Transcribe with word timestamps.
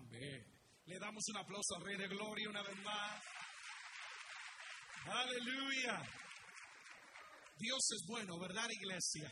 Amén. 0.00 0.46
Le 0.86 0.98
damos 0.98 1.22
un 1.28 1.36
aplauso 1.36 1.76
al 1.76 1.84
Rey 1.84 1.96
de 1.96 2.08
Gloria 2.08 2.48
una 2.48 2.62
vez 2.62 2.76
más. 2.82 3.22
Aleluya. 5.06 6.02
Dios 7.56 7.80
es 7.92 8.06
bueno, 8.06 8.38
¿verdad, 8.38 8.68
iglesia? 8.70 9.30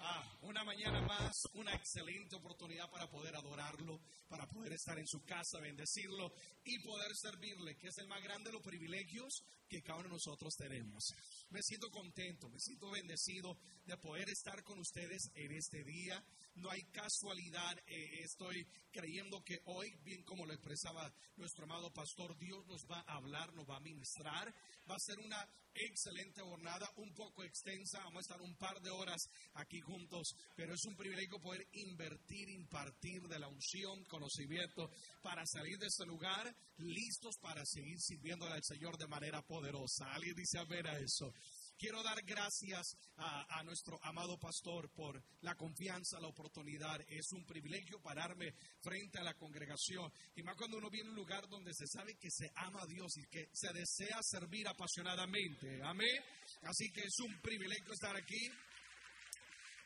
Ah, 0.00 0.38
una 0.42 0.64
mañana 0.64 1.00
más, 1.02 1.42
una 1.54 1.74
excelente 1.74 2.34
oportunidad 2.34 2.90
para 2.90 3.06
poder 3.08 3.36
adorarlo, 3.36 4.00
para 4.28 4.46
poder 4.46 4.72
estar 4.72 4.98
en 4.98 5.06
su 5.06 5.22
casa, 5.24 5.60
bendecirlo 5.60 6.32
y 6.64 6.82
poder 6.82 7.14
servirle, 7.14 7.76
que 7.76 7.88
es 7.88 7.98
el 7.98 8.08
más 8.08 8.22
grande 8.22 8.50
de 8.50 8.54
los 8.54 8.62
privilegios 8.62 9.44
que 9.70 9.82
cada 9.82 10.00
uno 10.00 10.08
de 10.08 10.14
nosotros 10.14 10.54
tenemos. 10.56 11.14
Me 11.50 11.62
siento 11.62 11.90
contento, 11.90 12.48
me 12.48 12.58
siento 12.58 12.90
bendecido 12.90 13.56
de 13.86 13.96
poder 13.96 14.28
estar 14.28 14.62
con 14.64 14.78
ustedes 14.80 15.30
en 15.34 15.52
este 15.52 15.84
día. 15.84 16.22
No 16.56 16.68
hay 16.70 16.82
casualidad, 16.92 17.78
eh, 17.86 18.24
estoy 18.24 18.66
creyendo 18.90 19.42
que 19.44 19.60
hoy, 19.66 19.94
bien 20.02 20.24
como 20.24 20.44
lo 20.44 20.52
expresaba 20.52 21.10
nuestro 21.36 21.64
amado 21.64 21.92
pastor, 21.92 22.36
Dios 22.36 22.66
nos 22.66 22.84
va 22.90 23.04
a 23.06 23.14
hablar, 23.14 23.54
nos 23.54 23.68
va 23.68 23.76
a 23.76 23.80
ministrar. 23.80 24.52
Va 24.90 24.96
a 24.96 24.98
ser 24.98 25.18
una 25.20 25.48
excelente 25.72 26.42
jornada, 26.42 26.90
un 26.96 27.14
poco 27.14 27.44
extensa, 27.44 28.00
vamos 28.00 28.16
a 28.16 28.20
estar 28.20 28.40
un 28.40 28.56
par 28.56 28.80
de 28.80 28.90
horas 28.90 29.22
aquí 29.54 29.80
juntos, 29.80 30.34
pero 30.56 30.74
es 30.74 30.84
un 30.84 30.96
privilegio 30.96 31.40
poder 31.40 31.64
invertir, 31.72 32.48
impartir 32.48 33.22
de 33.28 33.38
la 33.38 33.46
unción, 33.46 34.04
conocimiento, 34.06 34.90
para 35.22 35.46
salir 35.46 35.78
de 35.78 35.86
ese 35.86 36.04
lugar 36.06 36.52
listos 36.80 37.36
para 37.40 37.64
seguir 37.66 38.00
sirviendo 38.00 38.46
al 38.46 38.62
Señor 38.64 38.96
de 38.96 39.06
manera 39.06 39.42
poderosa. 39.42 39.59
Alguien 40.12 40.34
dice 40.34 40.58
a 40.58 40.64
ver 40.64 40.86
a 40.86 40.98
eso. 40.98 41.32
Quiero 41.80 42.02
dar 42.02 42.20
gracias 42.26 42.94
a, 43.16 43.62
nuestro 43.64 43.98
amado 44.02 44.36
pastor 44.38 44.90
por 44.92 45.22
la 45.40 45.54
confianza, 45.54 46.20
la 46.20 46.28
oportunidad. 46.28 47.00
Es 47.08 47.32
un 47.32 47.46
privilegio 47.46 47.98
pararme 48.02 48.52
frente 48.82 49.18
a 49.18 49.24
la 49.24 49.32
congregación. 49.32 50.12
Y 50.36 50.42
más 50.42 50.56
cuando 50.56 50.76
uno 50.76 50.90
viene 50.90 51.08
a 51.08 51.12
un 51.12 51.16
lugar 51.16 51.48
donde 51.48 51.72
se 51.72 51.86
sabe 51.86 52.18
que 52.20 52.30
se 52.30 52.50
ama 52.54 52.82
a 52.82 52.86
Dios 52.86 53.16
y 53.16 53.26
que 53.30 53.48
se 53.54 53.72
desea 53.72 54.18
servir 54.20 54.68
apasionadamente. 54.68 55.80
Amén. 55.82 56.22
Así 56.64 56.90
que 56.92 57.00
es 57.00 57.18
un 57.20 57.40
privilegio 57.40 57.94
estar 57.94 58.14
aquí. 58.14 58.46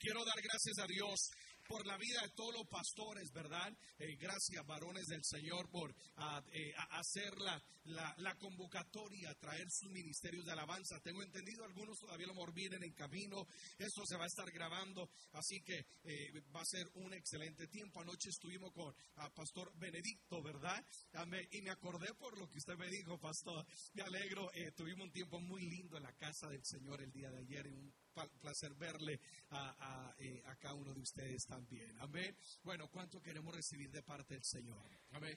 Quiero 0.01 0.25
dar 0.25 0.43
gracias 0.43 0.79
a 0.81 0.87
Dios 0.89 1.31
por 1.69 1.87
la 1.87 1.97
vida 1.97 2.21
de 2.23 2.31
todos 2.31 2.55
los 2.55 2.67
pastores, 2.69 3.33
¿verdad? 3.33 3.73
Eh, 3.99 4.17
gracias, 4.17 4.65
varones 4.67 5.07
del 5.07 5.25
Señor, 5.25 5.69
por 5.71 5.95
eh, 6.53 6.75
hacer 6.91 7.37
la, 7.39 7.63
la, 8.19 8.35
convocatoria, 8.37 9.35
traer 9.35 9.71
sus 9.71 9.91
ministerios 9.91 10.45
de 10.45 10.53
alabanza. 10.53 11.01
Tengo 11.01 11.23
entendido, 11.23 11.65
algunos 11.65 11.99
todavía 11.99 12.27
lo 12.27 12.35
vienen 12.53 12.83
en 12.83 12.93
camino. 12.93 13.47
Esto 13.79 14.05
se 14.07 14.17
va 14.17 14.25
a 14.25 14.29
estar 14.29 14.51
grabando, 14.51 15.11
así 15.33 15.61
que 15.63 15.87
eh, 16.05 16.33
va 16.55 16.61
a 16.61 16.67
ser 16.67 16.87
un 16.95 17.15
excelente 17.15 17.67
tiempo. 17.69 18.01
Anoche 18.01 18.31
estuvimos 18.31 18.73
con 18.73 18.95
a 19.17 19.31
Pastor 19.31 19.73
Benedicto, 19.77 20.43
¿verdad? 20.43 20.85
Y 21.51 21.63
me 21.63 21.71
acordé 21.71 22.13
por 22.15 22.39
lo 22.39 22.49
que 22.51 22.59
usted 22.59 22.77
me 22.77 22.89
dijo, 22.89 23.19
Pastor. 23.19 23.67
Me 23.95 24.03
alegro. 24.03 24.51
tuvimos 24.77 25.07
un 25.07 25.13
tiempo 25.13 25.41
muy 25.41 25.63
lindo 25.63 25.97
en 25.97 26.03
la 26.03 26.13
casa 26.13 26.49
del 26.49 26.65
Señor 26.65 27.01
el 27.03 27.13
día 27.13 27.31
de 27.31 27.39
ayer, 27.39 27.67
en 27.67 27.75
un 27.75 27.95
placer 28.41 28.75
verle 28.75 29.21
a, 29.51 30.15
eh, 30.19 30.43
a, 30.47 30.57
cada 30.57 30.75
uno 30.75 30.95
de 30.95 31.01
ustedes 31.01 31.47
también. 31.47 31.97
Amén. 32.01 32.37
Bueno, 32.63 32.89
¿cuánto 32.89 33.21
queremos 33.23 33.55
recibir 33.55 33.91
de 33.91 34.03
parte 34.03 34.35
del 34.35 34.45
Señor? 34.45 34.91
Amén. 35.13 35.37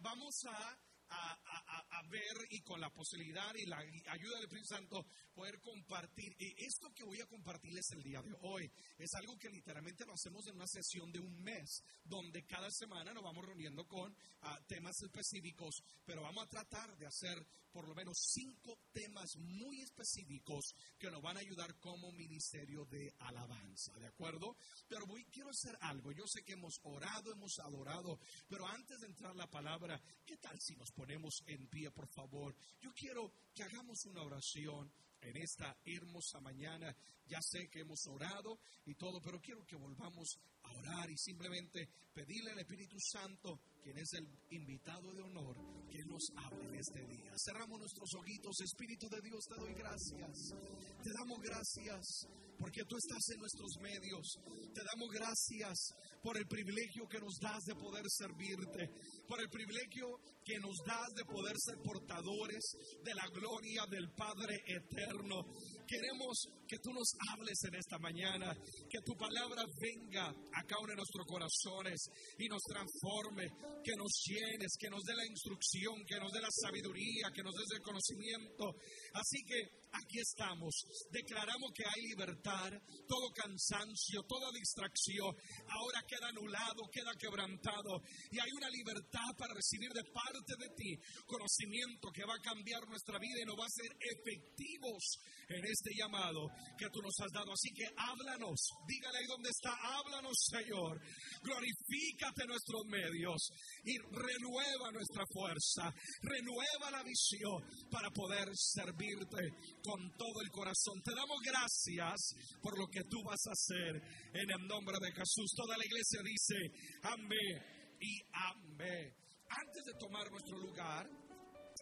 vamos 0.00 0.44
a 0.46 0.78
a, 1.10 2.02
ver 2.08 2.46
y 2.50 2.60
con 2.60 2.80
la 2.80 2.90
posibilidad 2.90 3.52
y 3.56 3.66
la 3.66 3.78
ayuda 3.78 4.36
del 4.36 4.44
Espíritu 4.44 4.68
Santo 4.68 5.06
poder 5.34 5.60
compartir. 5.60 6.36
Y 6.38 6.64
esto 6.64 6.92
que 6.94 7.04
voy 7.04 7.20
a 7.20 7.26
compartirles 7.26 7.90
el 7.90 8.02
día 8.02 8.22
de 8.22 8.36
hoy 8.42 8.70
es 8.96 9.12
algo 9.14 9.36
que 9.36 9.50
literalmente 9.50 10.06
lo 10.06 10.14
hacemos 10.14 10.46
en 10.46 10.54
una 10.54 10.68
sesión 10.68 11.10
de 11.10 11.18
un 11.18 11.42
mes, 11.42 11.82
donde 12.04 12.44
cada 12.44 12.70
semana 12.70 13.12
nos 13.12 13.24
vamos 13.24 13.44
reuniendo 13.44 13.86
con 13.86 14.16
ah, 14.42 14.60
temas 14.68 15.02
específicos, 15.02 15.82
pero 16.04 16.22
vamos 16.22 16.44
a 16.44 16.48
tratar 16.48 16.96
de 16.96 17.06
hacer 17.06 17.44
por 17.76 17.88
lo 17.88 17.94
menos 17.94 18.16
cinco 18.32 18.78
temas 18.90 19.36
muy 19.36 19.82
específicos 19.82 20.74
que 20.98 21.10
nos 21.10 21.20
van 21.20 21.36
a 21.36 21.40
ayudar 21.40 21.78
como 21.78 22.10
ministerio 22.12 22.86
de 22.86 23.12
alabanza, 23.18 23.92
¿de 23.98 24.06
acuerdo? 24.06 24.56
Pero 24.88 25.06
voy, 25.06 25.24
quiero 25.26 25.50
hacer 25.50 25.76
algo. 25.82 26.10
Yo 26.12 26.24
sé 26.26 26.42
que 26.42 26.54
hemos 26.54 26.80
orado, 26.84 27.32
hemos 27.32 27.58
adorado, 27.58 28.18
pero 28.48 28.66
antes 28.66 28.98
de 29.00 29.06
entrar 29.08 29.36
la 29.36 29.46
palabra, 29.46 30.00
¿qué 30.24 30.38
tal 30.38 30.58
si 30.58 30.74
nos 30.76 30.90
ponemos 30.96 31.42
en 31.46 31.68
pie, 31.68 31.90
por 31.90 32.08
favor. 32.08 32.56
Yo 32.80 32.90
quiero 32.94 33.30
que 33.54 33.62
hagamos 33.62 34.04
una 34.06 34.22
oración 34.22 34.90
en 35.20 35.36
esta 35.36 35.76
hermosa 35.84 36.40
mañana. 36.40 36.94
Ya 37.26 37.40
sé 37.42 37.68
que 37.68 37.80
hemos 37.80 38.06
orado 38.06 38.58
y 38.86 38.94
todo, 38.94 39.20
pero 39.20 39.40
quiero 39.40 39.64
que 39.66 39.76
volvamos 39.76 40.38
a 40.62 40.72
orar 40.72 41.10
y 41.10 41.16
simplemente 41.18 41.88
pedirle 42.14 42.52
al 42.52 42.60
Espíritu 42.60 42.96
Santo, 43.00 43.60
quien 43.82 43.98
es 43.98 44.12
el 44.14 44.26
invitado 44.50 45.12
de 45.12 45.22
honor, 45.22 45.56
que 45.90 46.04
nos 46.04 46.30
hable 46.36 46.68
en 46.68 46.74
este 46.76 47.04
día. 47.06 47.32
Cerramos 47.44 47.80
nuestros 47.80 48.14
ojitos, 48.14 48.60
Espíritu 48.60 49.08
de 49.08 49.20
Dios, 49.20 49.44
te 49.48 49.56
doy 49.56 49.74
gracias. 49.74 50.54
Te 51.02 51.12
damos 51.12 51.40
gracias 51.40 52.28
porque 52.58 52.84
tú 52.84 52.96
estás 52.96 53.28
en 53.30 53.40
nuestros 53.40 53.76
medios. 53.80 54.38
Te 54.74 54.82
damos 54.84 55.10
gracias 55.12 55.94
por 56.22 56.36
el 56.36 56.46
privilegio 56.46 57.06
que 57.08 57.20
nos 57.20 57.38
das 57.38 57.64
de 57.64 57.74
poder 57.74 58.04
servirte, 58.08 58.90
por 59.28 59.40
el 59.40 59.48
privilegio 59.48 60.06
que 60.44 60.58
nos 60.58 60.76
das 60.86 61.14
de 61.14 61.24
poder 61.24 61.54
ser 61.58 61.76
portadores 61.82 62.64
de 63.04 63.14
la 63.14 63.26
gloria 63.28 63.84
del 63.90 64.10
Padre 64.12 64.62
eterno. 64.66 65.44
Queremos 65.86 66.48
que 66.66 66.78
tú 66.78 66.92
nos 66.92 67.14
hables 67.30 67.58
en 67.64 67.74
esta 67.76 67.98
mañana, 67.98 68.54
que 68.90 69.00
tu 69.04 69.16
palabra 69.16 69.64
venga 69.80 70.28
a 70.28 70.62
cada 70.66 70.80
uno 70.82 70.90
de 70.90 70.96
nuestros 70.96 71.26
corazones 71.26 72.10
y 72.38 72.48
nos 72.48 72.62
transforme, 72.62 73.46
que 73.82 73.94
nos 73.96 74.12
llenes, 74.26 74.76
que 74.78 74.90
nos 74.90 75.02
dé 75.04 75.14
la 75.14 75.26
instrucción, 75.26 76.04
que 76.06 76.18
nos 76.18 76.32
dé 76.32 76.40
la 76.40 76.50
sabiduría, 76.50 77.30
que 77.34 77.42
nos 77.42 77.54
dé 77.54 77.76
el 77.76 77.82
conocimiento. 77.82 78.74
Así 79.14 79.42
que 79.46 79.86
aquí 79.92 80.18
estamos. 80.20 80.74
Declaramos 81.10 81.70
que 81.74 81.84
hay 81.84 82.02
libertad, 82.08 82.72
todo 83.06 83.30
cansancio, 83.30 84.22
toda 84.28 84.50
distracción, 84.52 85.34
ahora 85.68 86.02
queda 86.06 86.28
anulado, 86.28 86.88
queda 86.92 87.12
quebrantado 87.18 88.02
y 88.30 88.38
hay 88.38 88.50
una 88.56 88.70
libertad 88.70 89.30
para 89.38 89.54
recibir 89.54 89.90
de 89.92 90.04
parte 90.04 90.54
de 90.58 90.68
ti 90.74 90.98
conocimiento 91.26 92.10
que 92.12 92.24
va 92.24 92.34
a 92.34 92.42
cambiar 92.42 92.86
nuestra 92.88 93.18
vida 93.18 93.40
y 93.42 93.46
nos 93.46 93.56
va 93.58 93.64
a 93.64 93.72
hacer 93.72 93.90
efectivos 94.00 95.18
en 95.48 95.64
este 95.64 95.90
llamado 95.94 96.48
que 96.78 96.90
tú 96.90 97.00
nos 97.00 97.14
has 97.20 97.32
dado. 97.32 97.52
Así 97.52 97.70
que 97.72 97.86
háblanos, 97.96 98.60
dígale 98.86 99.18
ahí 99.18 99.26
donde 99.26 99.50
está, 99.50 99.72
háblanos 99.72 100.36
Señor, 100.50 101.00
glorifícate 101.42 102.46
nuestros 102.46 102.84
medios 102.86 103.50
y 103.84 103.98
renueva 103.98 104.92
nuestra 104.92 105.24
fuerza, 105.32 105.92
renueva 106.22 106.90
la 106.90 107.02
visión 107.02 107.62
para 107.90 108.10
poder 108.10 108.48
servirte 108.54 109.42
con 109.82 110.16
todo 110.16 110.40
el 110.42 110.50
corazón. 110.50 111.02
Te 111.02 111.14
damos 111.14 111.40
gracias 111.42 112.34
por 112.62 112.78
lo 112.78 112.86
que 112.88 113.04
tú 113.04 113.22
vas 113.24 113.40
a 113.46 113.52
hacer 113.52 114.02
en 114.34 114.50
el 114.50 114.66
nombre 114.66 114.96
de 115.00 115.12
Jesús. 115.12 115.52
Toda 115.56 115.76
la 115.76 115.84
iglesia 115.84 116.20
dice 116.22 116.56
amén 117.02 117.76
y 118.00 118.20
amén. 118.32 119.14
Antes 119.48 119.84
de 119.84 119.94
tomar 119.94 120.30
nuestro 120.30 120.58
lugar, 120.58 121.08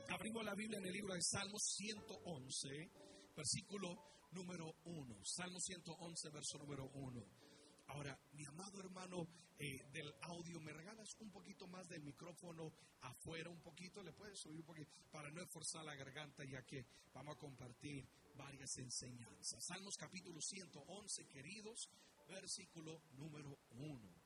abrimos 0.08 0.44
la 0.44 0.54
Biblia 0.54 0.78
en 0.78 0.86
el 0.86 0.92
libro 0.92 1.14
de 1.14 1.22
Salmos 1.22 1.62
111, 1.76 2.68
versículo 3.34 4.13
número 4.34 4.74
1. 4.84 5.24
Salmo 5.24 5.60
111, 5.60 6.28
verso 6.30 6.58
número 6.58 6.90
1. 6.92 7.24
Ahora, 7.86 8.18
mi 8.32 8.44
amado 8.44 8.80
hermano 8.80 9.28
eh, 9.58 9.86
del 9.92 10.12
audio, 10.22 10.60
¿me 10.60 10.72
regalas 10.72 11.14
un 11.20 11.30
poquito 11.30 11.66
más 11.68 11.88
del 11.88 12.02
micrófono 12.02 12.72
afuera 13.02 13.48
un 13.48 13.60
poquito? 13.60 14.02
¿Le 14.02 14.12
puedes 14.12 14.38
subir 14.40 14.60
un 14.60 14.66
poquito? 14.66 14.90
Para 15.10 15.30
no 15.30 15.40
esforzar 15.40 15.84
la 15.84 15.94
garganta, 15.94 16.44
ya 16.44 16.62
que 16.62 16.84
vamos 17.12 17.36
a 17.36 17.38
compartir 17.38 18.06
varias 18.34 18.76
enseñanzas. 18.78 19.64
Salmos 19.64 19.96
capítulo 19.96 20.40
111, 20.40 21.28
queridos, 21.28 21.88
versículo 22.26 23.02
número 23.12 23.56
1. 23.70 24.24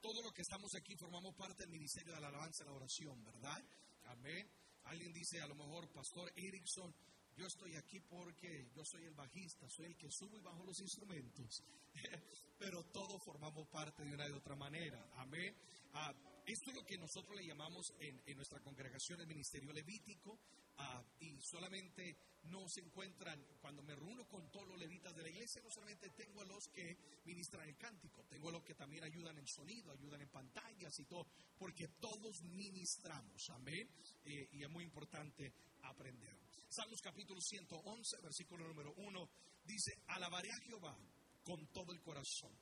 Todo 0.00 0.22
lo 0.22 0.32
que 0.32 0.42
estamos 0.42 0.74
aquí 0.74 0.96
formamos 0.96 1.34
parte 1.34 1.62
del 1.62 1.70
ministerio 1.70 2.14
de 2.14 2.20
la 2.20 2.28
alabanza 2.28 2.64
y 2.64 2.66
la 2.66 2.72
oración, 2.72 3.24
¿verdad? 3.24 3.62
Amén. 4.04 4.48
Alguien 4.86 5.12
dice, 5.12 5.40
a 5.40 5.46
lo 5.46 5.54
mejor, 5.54 5.88
Pastor 5.88 6.32
Erickson, 6.36 6.94
yo 7.36 7.46
estoy 7.46 7.76
aquí 7.76 8.00
porque 8.00 8.70
yo 8.74 8.84
soy 8.84 9.04
el 9.04 9.14
bajista, 9.14 9.68
soy 9.68 9.86
el 9.86 9.96
que 9.96 10.10
subo 10.10 10.38
y 10.38 10.40
bajo 10.40 10.64
los 10.64 10.80
instrumentos. 10.80 11.62
Pero 12.58 12.82
todos 12.86 13.22
formamos 13.22 13.68
parte 13.68 14.04
de 14.04 14.14
una 14.14 14.26
de 14.26 14.32
otra 14.32 14.56
manera. 14.56 15.06
Amén. 15.16 15.54
Ah, 15.92 16.14
esto 16.46 16.70
es 16.70 16.76
lo 16.76 16.86
que 16.86 16.96
nosotros 16.96 17.36
le 17.36 17.46
llamamos 17.46 17.92
en, 17.98 18.36
nuestra 18.36 18.60
congregación 18.60 19.20
el 19.20 19.26
ministerio 19.26 19.72
levítico. 19.72 20.38
Ah, 20.78 21.02
y 21.20 21.40
solamente 21.40 22.16
no 22.44 22.68
se 22.68 22.80
encuentran, 22.80 23.42
cuando 23.60 23.82
me 23.82 23.94
reúno 23.94 24.28
con 24.28 24.50
todos 24.50 24.68
los 24.68 24.78
levitas 24.78 25.14
de 25.14 25.22
la 25.22 25.30
iglesia, 25.30 25.62
no 25.62 25.70
solamente 25.70 26.10
tengo 26.10 26.42
a 26.42 26.44
los 26.44 26.68
que 26.68 26.96
ministran 27.24 27.68
el 27.68 27.76
cántico, 27.76 28.24
tengo 28.24 28.48
a 28.48 28.52
los 28.52 28.62
que 28.62 28.74
también 28.74 29.04
ayudan 29.04 29.38
en 29.38 29.46
sonido, 29.46 29.90
ayudan 29.90 30.20
en 30.20 30.28
pantallas 30.28 30.98
y 30.98 31.04
todo, 31.04 31.26
porque 31.58 31.88
todos 32.00 32.42
ministramos, 32.42 33.50
amén. 33.50 33.88
Eh, 34.24 34.48
y 34.52 34.62
es 34.62 34.70
muy 34.70 34.84
importante 34.84 35.52
aprender. 35.82 36.36
Salmos 36.68 37.00
capítulo 37.00 37.40
111, 37.40 38.20
versículo 38.20 38.66
número 38.66 38.92
1, 38.96 39.30
dice, 39.64 39.98
alabaré 40.08 40.50
a 40.52 40.60
Jehová 40.60 40.96
con 41.44 41.66
todo 41.68 41.92
el 41.92 42.00
corazón, 42.00 42.52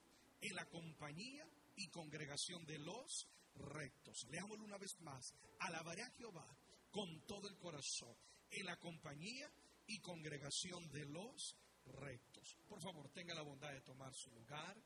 en 0.41 0.55
la 0.55 0.67
compañía 0.67 1.47
y 1.77 1.89
congregación 1.89 2.65
de 2.67 2.79
los 2.79 3.27
rectos. 3.57 4.25
Leámoslo 4.31 4.65
una 4.65 4.79
vez 4.79 5.01
más. 5.01 5.35
Alabaré 5.61 6.03
a 6.03 6.11
Jehová 6.11 6.47
con 6.95 7.27
todo 7.27 7.49
el 7.49 7.59
corazón 7.59 8.17
en 8.51 8.67
la 8.67 8.77
compañía 8.79 9.51
y 9.89 9.99
congregación 9.99 10.89
de 10.93 11.05
los 11.07 11.57
rectos. 11.87 12.57
Por 12.69 12.81
favor, 12.81 13.09
tenga 13.09 13.35
la 13.35 13.43
bondad 13.43 13.73
de 13.73 13.81
tomar 13.81 14.15
su 14.15 14.31
lugar. 14.31 14.81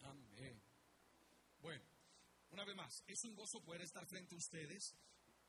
Amén. 0.00 0.62
Bueno, 1.60 1.84
una 2.50 2.64
vez 2.64 2.76
más, 2.76 3.04
es 3.06 3.22
un 3.24 3.34
gozo 3.34 3.60
poder 3.62 3.82
estar 3.82 4.06
frente 4.06 4.34
a 4.34 4.38
ustedes 4.38 4.94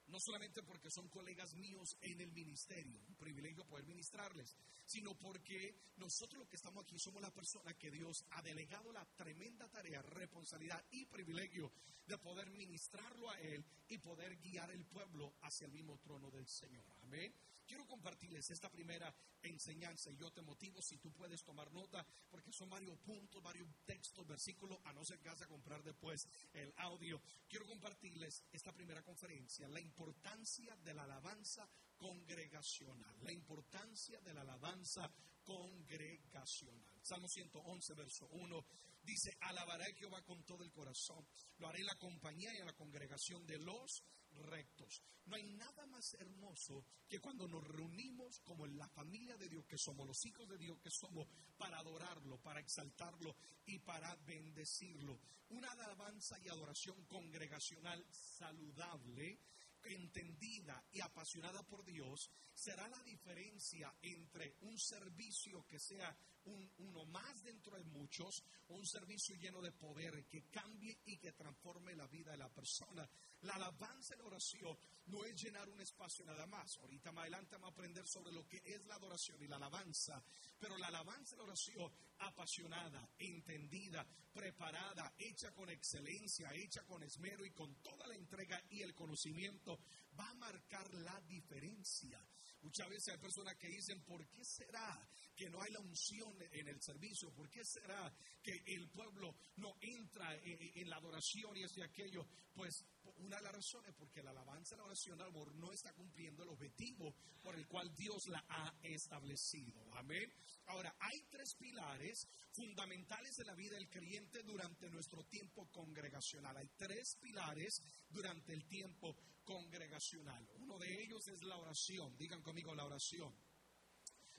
no 0.07 0.19
solamente 0.19 0.63
porque 0.63 0.89
son 0.91 1.09
colegas 1.09 1.53
míos 1.55 1.97
en 2.01 2.21
el 2.21 2.31
ministerio, 2.31 2.99
un 3.07 3.15
privilegio 3.15 3.65
poder 3.65 3.85
ministrarles, 3.85 4.55
sino 4.85 5.15
porque 5.15 5.75
nosotros 5.97 6.39
los 6.39 6.49
que 6.49 6.57
estamos 6.57 6.83
aquí 6.83 6.97
somos 6.99 7.21
la 7.21 7.33
persona 7.33 7.73
que 7.73 7.91
Dios 7.91 8.23
ha 8.31 8.41
delegado 8.41 8.91
la 8.91 9.05
tremenda 9.15 9.67
tarea, 9.69 10.01
responsabilidad 10.01 10.83
y 10.91 11.05
privilegio 11.05 11.71
de 12.05 12.17
poder 12.17 12.49
ministrarlo 12.51 13.29
a 13.29 13.39
Él 13.39 13.65
y 13.87 13.97
poder 13.97 14.37
guiar 14.37 14.69
el 14.71 14.85
pueblo 14.85 15.33
hacia 15.41 15.65
el 15.65 15.73
mismo 15.73 15.97
trono 15.99 16.29
del 16.29 16.47
Señor. 16.47 16.85
Amén. 17.03 17.33
Quiero 17.65 17.85
compartirles 17.87 18.49
esta 18.51 18.69
primera 18.69 19.13
enseñanza 19.41 20.11
y 20.11 20.17
yo 20.17 20.31
te 20.31 20.41
motivo 20.41 20.81
si 20.81 20.97
tú 20.97 21.11
puedes 21.11 21.43
tomar 21.43 21.71
nota 21.71 22.05
porque 22.29 22.51
son 22.51 22.69
varios 22.69 22.97
puntos, 22.99 23.41
varios 23.41 23.67
textos, 23.85 24.25
versículos, 24.25 24.79
a 24.83 24.93
no 24.93 25.03
ser 25.03 25.19
que 25.19 25.29
vas 25.29 25.41
a 25.41 25.47
comprar 25.47 25.83
después 25.83 26.27
el 26.53 26.73
audio. 26.77 27.21
Quiero 27.47 27.65
compartirles 27.65 28.43
esta 28.51 28.71
primera 28.71 29.01
conferencia, 29.01 29.67
la 29.67 29.79
importancia 29.79 30.75
de 30.77 30.93
la 30.93 31.03
alabanza 31.03 31.67
congregacional, 31.97 33.15
la 33.21 33.31
importancia 33.31 34.19
de 34.21 34.33
la 34.33 34.41
alabanza 34.41 35.11
congregacional. 35.43 36.99
Salmo 37.01 37.27
111, 37.27 37.93
verso 37.93 38.27
1 38.31 38.65
dice, 39.03 39.37
alabaré 39.41 39.85
a 39.85 39.93
Jehová 39.93 40.21
con 40.23 40.43
todo 40.43 40.63
el 40.63 40.71
corazón, 40.71 41.25
lo 41.59 41.67
haré 41.67 41.79
en 41.79 41.85
la 41.85 41.97
compañía 41.97 42.53
y 42.53 42.57
en 42.57 42.65
la 42.65 42.73
congregación 42.73 43.45
de 43.45 43.59
los 43.59 44.03
rectos. 44.37 45.01
No 45.25 45.35
hay 45.35 45.43
nada 45.43 45.85
más 45.87 46.13
hermoso 46.15 46.85
que 47.07 47.19
cuando 47.19 47.47
nos 47.47 47.63
reunimos 47.63 48.39
como 48.41 48.65
en 48.65 48.77
la 48.77 48.87
familia 48.89 49.37
de 49.37 49.49
Dios 49.49 49.65
que 49.65 49.77
somos, 49.77 50.05
los 50.05 50.25
hijos 50.25 50.47
de 50.47 50.57
Dios 50.57 50.79
que 50.79 50.91
somos, 50.91 51.27
para 51.57 51.79
adorarlo, 51.79 52.37
para 52.39 52.59
exaltarlo 52.59 53.35
y 53.65 53.79
para 53.79 54.15
bendecirlo. 54.17 55.19
Una 55.49 55.71
alabanza 55.71 56.39
y 56.39 56.47
adoración 56.47 57.05
congregacional 57.05 58.05
saludable 58.11 59.39
entendida 59.85 60.83
y 60.91 61.01
apasionada 61.01 61.63
por 61.63 61.83
Dios 61.85 62.31
será 62.53 62.87
la 62.87 63.01
diferencia 63.03 63.93
entre 64.01 64.55
un 64.61 64.77
servicio 64.79 65.65
que 65.67 65.79
sea 65.79 66.15
uno 66.45 67.05
más 67.05 67.43
dentro 67.43 67.75
de 67.75 67.83
muchos 67.85 68.43
un 68.69 68.85
servicio 68.85 69.35
lleno 69.35 69.61
de 69.61 69.71
poder 69.71 70.25
que 70.25 70.43
cambie 70.49 70.97
y 71.05 71.17
que 71.17 71.31
transforme 71.33 71.95
la 71.95 72.07
vida 72.07 72.31
de 72.31 72.37
la 72.37 72.49
persona. 72.49 73.07
La 73.41 73.55
alabanza 73.55 74.15
y 74.15 74.21
oración 74.21 74.77
no 75.07 75.23
es 75.23 75.41
llenar 75.41 75.69
un 75.69 75.81
espacio 75.81 76.25
nada 76.25 76.45
más. 76.47 76.77
Ahorita 76.77 77.11
más 77.11 77.23
adelante 77.23 77.55
vamos 77.55 77.69
a 77.69 77.73
aprender 77.73 78.07
sobre 78.07 78.31
lo 78.31 78.47
que 78.47 78.61
es 78.63 78.85
la 78.85 78.95
adoración 78.95 79.41
y 79.41 79.47
la 79.47 79.57
alabanza. 79.57 80.23
Pero 80.59 80.77
la 80.77 80.87
alabanza 80.87 81.35
y 81.35 81.37
la 81.37 81.43
oración 81.43 81.91
apasionada, 82.19 83.07
entendida, 83.19 84.05
preparada, 84.33 85.13
hecha 85.17 85.51
con 85.51 85.69
excelencia, 85.69 86.51
hecha 86.53 86.83
con 86.83 87.03
esmero 87.03 87.45
y 87.45 87.51
con 87.51 87.75
toda 87.81 88.07
la 88.07 88.15
entrega 88.15 88.61
y 88.69 88.81
el 88.81 88.95
conocimiento, 88.95 89.79
va 90.19 90.29
a 90.29 90.35
marcar 90.35 90.93
la 90.95 91.19
diferencia. 91.21 92.19
Muchas 92.65 92.89
veces 92.89 93.09
hay 93.09 93.19
personas 93.19 93.55
que 93.57 93.67
dicen, 93.67 94.01
¿por 94.01 94.27
qué 94.27 94.43
será 94.43 95.07
que 95.35 95.47
no 95.51 95.61
hay 95.61 95.71
la 95.71 95.79
unción 95.79 96.35
en 96.51 96.67
el 96.67 96.81
servicio? 96.81 97.31
¿Por 97.31 97.47
qué 97.47 97.63
será 97.63 98.11
que 98.41 98.63
el 98.65 98.89
pueblo 98.89 99.35
no 99.57 99.75
entra 99.81 100.35
en, 100.41 100.89
la 100.89 100.95
adoración 100.95 101.55
y 101.55 101.61
es 101.61 101.77
aquello? 101.83 102.25
Pues 102.55 102.83
una 103.17 103.37
de 103.37 103.43
las 103.43 103.53
razones 103.53 103.89
es 103.89 103.95
porque 103.95 104.23
la 104.23 104.31
alabanza, 104.31 104.75
la 104.77 104.83
oración, 104.83 105.21
el 105.21 105.27
amor 105.27 105.53
no 105.53 105.71
está 105.71 105.93
cumpliendo 105.93 106.41
el 106.41 106.49
objetivo 106.49 107.13
por 107.43 107.55
el 107.55 107.67
cual 107.67 107.93
Dios 107.93 108.27
la 108.29 108.43
ha 108.49 108.73
establecido. 108.81 109.85
Amén. 109.93 110.33
Ahora, 110.65 110.95
hay 110.99 111.21
tres 111.29 111.53
pilares 111.59 112.27
fundamentales 112.51 113.35
de 113.35 113.45
la 113.45 113.53
vida 113.53 113.75
del 113.75 113.91
creyente 113.91 114.41
durante 114.41 114.89
nuestro 114.89 115.23
tiempo 115.25 115.69
congregacional. 115.71 116.57
Hay 116.57 116.69
tres 116.75 117.15
pilares 117.21 117.83
durante 118.09 118.53
el 118.53 118.65
tiempo 118.65 119.15
congregacional. 119.45 120.47
Uno 120.55 120.77
de 120.77 121.03
ellos 121.03 121.27
es 121.27 121.43
la 121.43 121.57
oración. 121.57 122.17
Digan 122.17 122.41
conmigo 122.41 122.75
la 122.75 122.85
oración. 122.85 123.33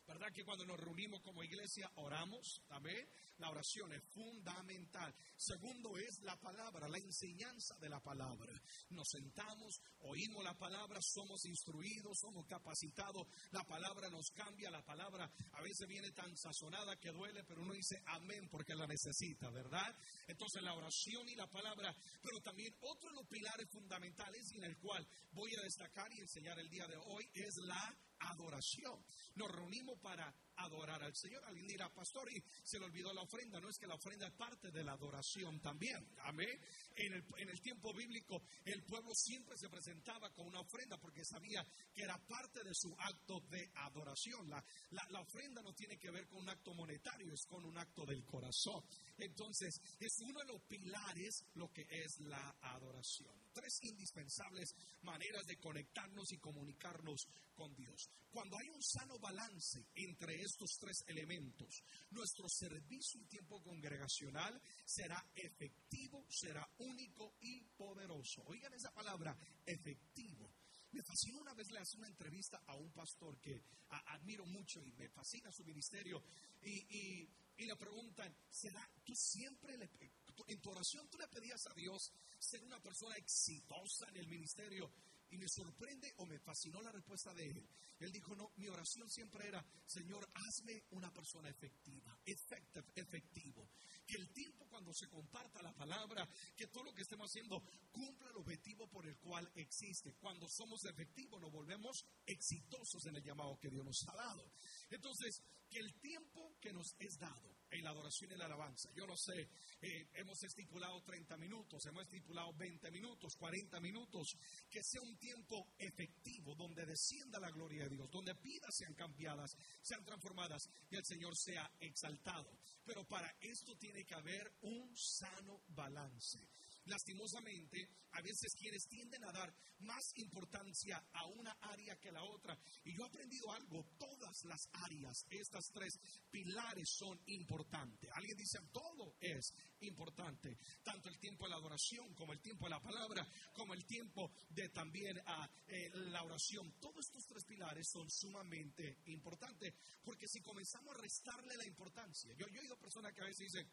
¿Verdad 0.06 0.32
que 0.32 0.44
cuando 0.44 0.64
nos 0.64 0.79
reunimos 0.79 1.20
como 1.23 1.43
iglesia 1.43 1.91
oramos? 1.97 2.62
Amén. 2.70 3.08
La 3.38 3.50
oración 3.50 3.93
es 3.93 4.03
fundamental. 4.14 5.14
Segundo 5.37 5.99
es 5.99 6.20
la 6.23 6.37
palabra, 6.41 6.88
la 6.88 6.99
enseñanza 6.99 7.76
de 7.79 7.88
la 7.88 8.00
palabra. 8.00 8.53
Nos 8.91 9.08
sentamos, 9.08 9.81
oímos 10.00 10.44
la 10.44 10.56
palabra, 10.56 11.00
somos 11.03 11.44
instruidos, 11.44 12.19
somos 12.19 12.47
capacitados. 12.47 13.26
La 13.50 13.64
palabra 13.64 14.08
nos 14.08 14.31
cambia, 14.31 14.70
la 14.70 14.85
palabra 14.85 15.31
a 15.53 15.61
veces 15.61 15.88
viene 15.88 16.12
tan 16.12 16.37
sazonada 16.37 16.97
que 16.99 17.11
duele, 17.11 17.44
pero 17.44 17.62
uno 17.62 17.75
dice 17.75 18.00
amén 18.06 18.49
porque 18.49 18.75
la 18.75 18.87
necesita, 18.87 19.50
¿verdad? 19.50 19.94
Entonces 20.29 20.62
la 20.62 20.75
oración 20.75 21.29
y 21.29 21.35
la 21.35 21.49
palabra, 21.49 21.94
pero 22.23 22.41
también 22.41 22.75
otro 22.81 23.11
de 23.11 23.17
los 23.17 23.26
pilares 23.26 23.69
fundamentales 23.69 24.53
en 24.53 24.64
el 24.64 24.76
cual 24.79 25.06
voy 25.32 25.55
a 25.56 25.62
destacar 25.62 26.12
y 26.12 26.20
enseñar 26.20 26.58
el 26.58 26.70
día 26.70 26.87
de 26.87 26.97
hoy 26.97 27.29
es 27.35 27.56
la 27.58 27.97
adoración. 28.20 29.04
Nos 29.34 29.50
reunimos 29.50 29.98
para 30.00 30.34
adorar 30.56 31.03
al 31.03 31.14
Señor. 31.14 31.44
Alguien 31.44 31.67
dirá, 31.67 31.93
pastor, 31.93 32.31
y 32.32 32.43
se 32.62 32.79
le 32.79 32.87
olvidó 32.87 33.12
la 33.12 33.23
ofrenda. 33.23 33.61
No 33.61 33.69
es 33.69 33.79
que 33.79 33.87
la 33.87 33.94
ofrenda 33.94 34.26
es 34.26 34.32
parte 34.35 34.70
de 34.70 34.85
la 34.85 34.93
adoración 34.93 35.61
también. 35.61 36.06
Amén. 36.25 36.61
En 36.97 37.49
el, 37.49 37.61
tiempo 37.61 37.93
bíblico, 37.93 38.43
el 38.64 38.82
pueblo 38.85 39.14
siempre 39.14 39.56
se 39.56 39.69
presentaba 39.69 40.32
con 40.32 40.47
una 40.47 40.61
ofrenda 40.61 40.99
porque 40.99 41.25
sabía 41.25 41.64
que 41.94 42.03
era 42.03 42.19
parte 42.26 42.62
de 42.62 42.75
su 42.75 42.94
acto 42.99 43.41
de 43.50 43.70
adoración. 43.75 44.49
La, 44.49 44.64
la 44.91 45.20
ofrenda 45.20 45.62
no 45.62 45.75
tiene 45.75 45.99
que 45.99 46.11
ver 46.11 46.26
con 46.29 46.41
un 46.41 46.49
acto 46.49 46.75
monetario, 46.75 47.32
es 47.32 47.44
con 47.47 47.64
un 47.64 47.76
acto 47.76 48.05
del 48.05 48.25
corazón. 48.25 48.82
Entonces, 49.19 49.81
es 49.99 50.19
uno 50.20 50.41
de 50.41 50.47
los 50.47 50.62
pilares 50.62 51.44
lo 51.55 51.73
que 51.73 51.87
es 51.91 52.20
la 52.20 52.56
adoración. 52.61 53.35
Tres 53.53 53.82
indispensables 53.82 54.75
maneras 55.03 55.47
de 55.47 55.56
conectarnos 55.58 56.32
y 56.32 56.38
comunicarnos 56.38 57.26
con 57.55 57.75
Dios. 57.75 58.11
Cuando 58.31 58.58
hay 58.58 58.69
un 58.69 58.82
sano 58.82 59.19
balance 59.19 59.87
entre 59.94 60.43
estos 60.46 60.78
tres 60.78 61.04
elementos, 61.08 61.82
nuestro 62.10 62.48
servicio 62.48 63.20
y 63.20 63.26
tiempo 63.26 63.62
congregacional 63.62 64.60
será 64.84 65.22
efectivo, 65.34 66.24
será 66.31 66.67
único 66.79 67.34
y 67.41 67.62
poderoso. 67.76 68.43
Oigan 68.46 68.72
esa 68.72 68.93
palabra, 68.93 69.36
efectivo. 69.65 70.50
Me 70.93 71.03
fascinó 71.03 71.41
una 71.41 71.53
vez 71.53 71.70
le 71.70 71.81
hace 71.81 71.98
una 71.98 72.08
entrevista 72.08 72.62
a 72.67 72.74
un 72.76 72.91
pastor 72.93 73.38
que 73.41 73.60
admiro 73.91 74.46
mucho 74.46 74.81
y 74.86 74.93
me 74.93 75.08
fascina 75.10 75.50
su 75.53 75.65
ministerio 75.65 76.22
y, 76.62 77.29
le 77.58 77.76
preguntan, 77.76 78.34
¿será 78.50 78.88
tú 79.05 79.12
siempre 79.15 79.74
en 79.74 80.60
tu 80.60 80.70
oración 80.70 81.08
tú 81.10 81.19
le 81.19 81.29
pedías 81.29 81.60
a 81.67 81.74
Dios 81.74 82.12
ser 82.38 82.62
una 82.62 82.81
persona 82.81 83.17
exitosa 83.17 84.08
en 84.08 84.17
el 84.17 84.29
ministerio? 84.29 84.91
Y 85.30 85.38
me 85.38 85.48
sorprende 85.48 86.12
o 86.18 86.26
me 86.26 86.38
fascinó 86.38 86.80
la 86.80 86.92
respuesta 86.92 87.34
de 87.34 87.46
él. 87.50 87.68
Él 87.98 88.12
dijo, 88.12 88.34
no, 88.36 88.52
mi 88.56 88.68
oración 88.68 89.10
siempre 89.10 89.48
era, 89.48 89.64
Señor, 89.86 90.28
hazme 90.34 90.84
una 90.90 91.12
persona 91.12 91.48
efectiva, 91.48 92.16
efectivo. 92.24 93.68
Que 94.06 94.16
el 94.16 94.28
tiempo 94.32 94.66
cuando 94.68 94.92
se 94.92 95.08
comparta 95.08 95.62
la 95.62 95.72
palabra, 95.74 96.28
que 96.54 96.68
todo 96.68 96.84
lo 96.84 96.94
que 96.94 97.02
estemos 97.02 97.30
haciendo 97.30 97.62
cumpla 97.90 98.30
el 98.30 98.36
objetivo 98.36 98.88
por 98.88 99.06
el 99.06 99.16
cual 99.16 99.50
existe. 99.54 100.14
Cuando 100.14 100.48
somos 100.48 100.84
efectivos 100.84 101.40
nos 101.40 101.50
volvemos 101.50 102.04
exitosos 102.24 103.06
en 103.06 103.16
el 103.16 103.22
llamado 103.22 103.58
que 103.58 103.70
Dios 103.70 103.84
nos 103.84 104.06
ha 104.08 104.14
dado. 104.14 104.52
Entonces, 104.90 105.42
que 105.68 105.78
el 105.78 105.94
tiempo 106.00 106.56
que 106.60 106.72
nos 106.72 106.94
es 106.98 107.18
dado 107.18 107.56
en 107.78 107.84
la 107.84 107.90
adoración 107.90 108.32
y 108.32 108.36
la 108.36 108.46
alabanza, 108.46 108.90
yo 108.94 109.06
no 109.06 109.16
sé, 109.16 109.48
eh, 109.80 110.08
hemos 110.14 110.42
estipulado 110.42 111.02
30 111.02 111.36
minutos, 111.36 111.84
hemos 111.86 112.02
estipulado 112.04 112.52
20 112.54 112.90
minutos, 112.90 113.36
40 113.36 113.80
minutos, 113.80 114.36
que 114.70 114.82
sea 114.82 115.02
un 115.02 115.16
tiempo 115.18 115.74
efectivo 115.78 116.54
donde 116.54 116.84
descienda 116.86 117.38
la 117.38 117.50
gloria 117.50 117.84
de 117.84 117.90
Dios, 117.90 118.10
donde 118.10 118.34
vidas 118.34 118.74
sean 118.74 118.94
cambiadas, 118.94 119.56
sean 119.82 120.04
transformadas 120.04 120.68
y 120.90 120.96
el 120.96 121.04
Señor 121.04 121.36
sea 121.36 121.70
exaltado. 121.80 122.50
Pero 122.84 123.04
para 123.04 123.34
esto 123.40 123.76
tiene 123.76 124.04
que 124.04 124.14
haber 124.14 124.52
un 124.62 124.96
sano 124.96 125.62
balance 125.68 126.40
lastimosamente, 126.86 127.88
a 128.12 128.22
veces 128.22 128.55
quienes 128.55 128.86
tienden 128.88 129.24
a 129.24 129.32
dar 129.32 129.52
más 129.81 130.12
importancia 130.16 131.02
a 131.12 131.26
una 131.26 131.52
área 131.60 131.98
que 131.98 132.08
a 132.08 132.12
la 132.12 132.22
otra. 132.22 132.58
Y 132.84 132.94
yo 132.94 133.05
he 133.05 133.08
aprendido 133.08 133.52
algo, 133.52 133.84
todas 133.98 134.44
las 134.44 134.69
áreas, 134.72 135.26
estas 135.31 135.70
tres 135.72 135.98
pilares 136.31 136.88
son 136.88 137.20
importantes. 137.26 138.10
Alguien 138.12 138.36
dice, 138.36 138.58
todo 138.72 139.16
es 139.20 139.52
importante, 139.81 140.56
tanto 140.82 141.08
el 141.08 141.19
tiempo 141.19 141.44
de 141.44 141.50
la 141.50 141.56
adoración 141.56 142.14
como 142.14 142.32
el 142.32 142.40
tiempo 142.40 142.66
de 142.66 142.70
la 142.70 142.81
palabra, 142.82 143.26
como 143.52 143.74
el 143.74 143.84
tiempo 143.84 144.31
de 144.48 144.69
también 144.70 145.20
a, 145.26 145.48
eh, 145.69 145.90
la 146.10 146.22
oración. 146.22 146.72
Todos 146.81 147.06
estos 147.06 147.26
tres 147.26 147.44
pilares 147.44 147.88
son 147.88 148.08
sumamente 148.10 148.98
importantes, 149.06 149.74
porque 150.02 150.28
si 150.28 150.40
comenzamos 150.40 150.94
a 150.94 150.98
restarle 150.98 151.56
la 151.56 151.66
importancia, 151.66 152.32
yo, 152.34 152.48
yo 152.48 152.60
he 152.60 152.62
oído 152.62 152.78
personas 152.78 153.12
que 153.12 153.20
a 153.20 153.24
veces 153.24 153.52
dicen, 153.52 153.69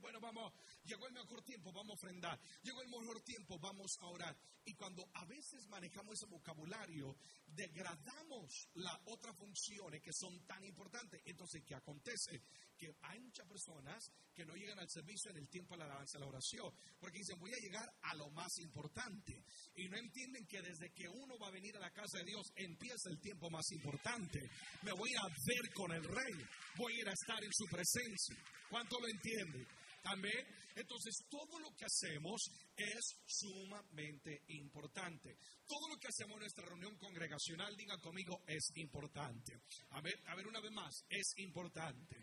Bueno, 0.00 0.20
vamos, 0.20 0.52
llegó 0.84 1.06
el 1.06 1.12
mejor 1.12 1.42
tiempo, 1.42 1.72
vamos 1.72 1.90
a 1.90 1.94
ofrendar. 1.94 2.38
Llegó 2.62 2.82
el 2.82 2.88
mejor 2.88 3.20
tiempo, 3.22 3.58
vamos 3.58 3.90
a 4.00 4.06
orar. 4.06 4.36
Y 4.64 4.74
cuando 4.74 5.08
a 5.14 5.24
veces 5.24 5.66
manejamos 5.68 6.14
ese 6.14 6.26
vocabulario, 6.26 7.16
degradamos 7.46 8.68
las 8.74 8.98
otras 9.06 9.36
funciones 9.36 10.02
que 10.02 10.12
son 10.12 10.46
tan 10.46 10.62
importantes. 10.64 11.20
Entonces, 11.24 11.62
¿qué 11.66 11.74
acontece? 11.74 12.42
Que 12.76 12.94
hay 13.02 13.18
muchas 13.20 13.46
personas 13.48 14.04
que 14.34 14.44
no 14.44 14.54
llegan 14.54 14.78
al 14.78 14.88
servicio 14.88 15.30
en 15.30 15.38
el 15.38 15.48
tiempo 15.48 15.74
de 15.74 15.78
la 15.78 15.84
alabanza, 15.86 16.18
la 16.18 16.26
oración, 16.26 16.72
porque 17.00 17.18
dicen, 17.18 17.38
voy 17.38 17.50
a 17.52 17.60
llegar 17.60 17.88
a 18.02 18.14
lo 18.14 18.30
más 18.30 18.56
importante. 18.58 19.42
Y 19.74 19.88
no 19.88 19.96
entienden 19.96 20.46
que 20.46 20.62
desde 20.62 20.92
que 20.92 21.08
uno 21.08 21.38
va 21.38 21.48
a 21.48 21.52
venir 21.52 21.76
a 21.76 21.80
la 21.80 21.90
casa 21.90 22.18
de 22.18 22.24
Dios, 22.24 22.46
empieza 22.54 23.10
el 23.10 23.20
tiempo 23.20 23.50
más 23.50 23.68
importante. 23.72 24.38
Me 24.82 24.92
voy 24.92 25.10
a 25.16 25.26
ver 25.26 25.72
con 25.74 25.90
el 25.92 26.04
rey, 26.04 26.34
voy 26.76 26.92
a 26.92 27.00
ir 27.00 27.08
a 27.08 27.12
estar 27.12 27.42
en 27.42 27.52
su 27.52 27.64
presencia. 27.66 28.36
¿Cuánto 28.70 29.00
lo 29.00 29.08
entienden? 29.08 29.66
Amén. 30.04 30.46
Entonces, 30.74 31.24
todo 31.28 31.58
lo 31.58 31.74
que 31.74 31.84
hacemos 31.84 32.40
es 32.76 33.20
sumamente 33.26 34.42
importante. 34.48 35.36
Todo 35.66 35.88
lo 35.88 35.96
que 35.96 36.08
hacemos 36.08 36.34
en 36.34 36.40
nuestra 36.40 36.66
reunión 36.66 36.96
congregacional, 36.96 37.76
diga 37.76 37.98
conmigo, 37.98 38.42
es 38.46 38.70
importante. 38.76 39.60
A 39.90 40.00
ver, 40.00 40.14
a 40.26 40.36
ver 40.36 40.46
una 40.46 40.60
vez 40.60 40.72
más, 40.72 41.04
es 41.08 41.34
importante. 41.38 42.16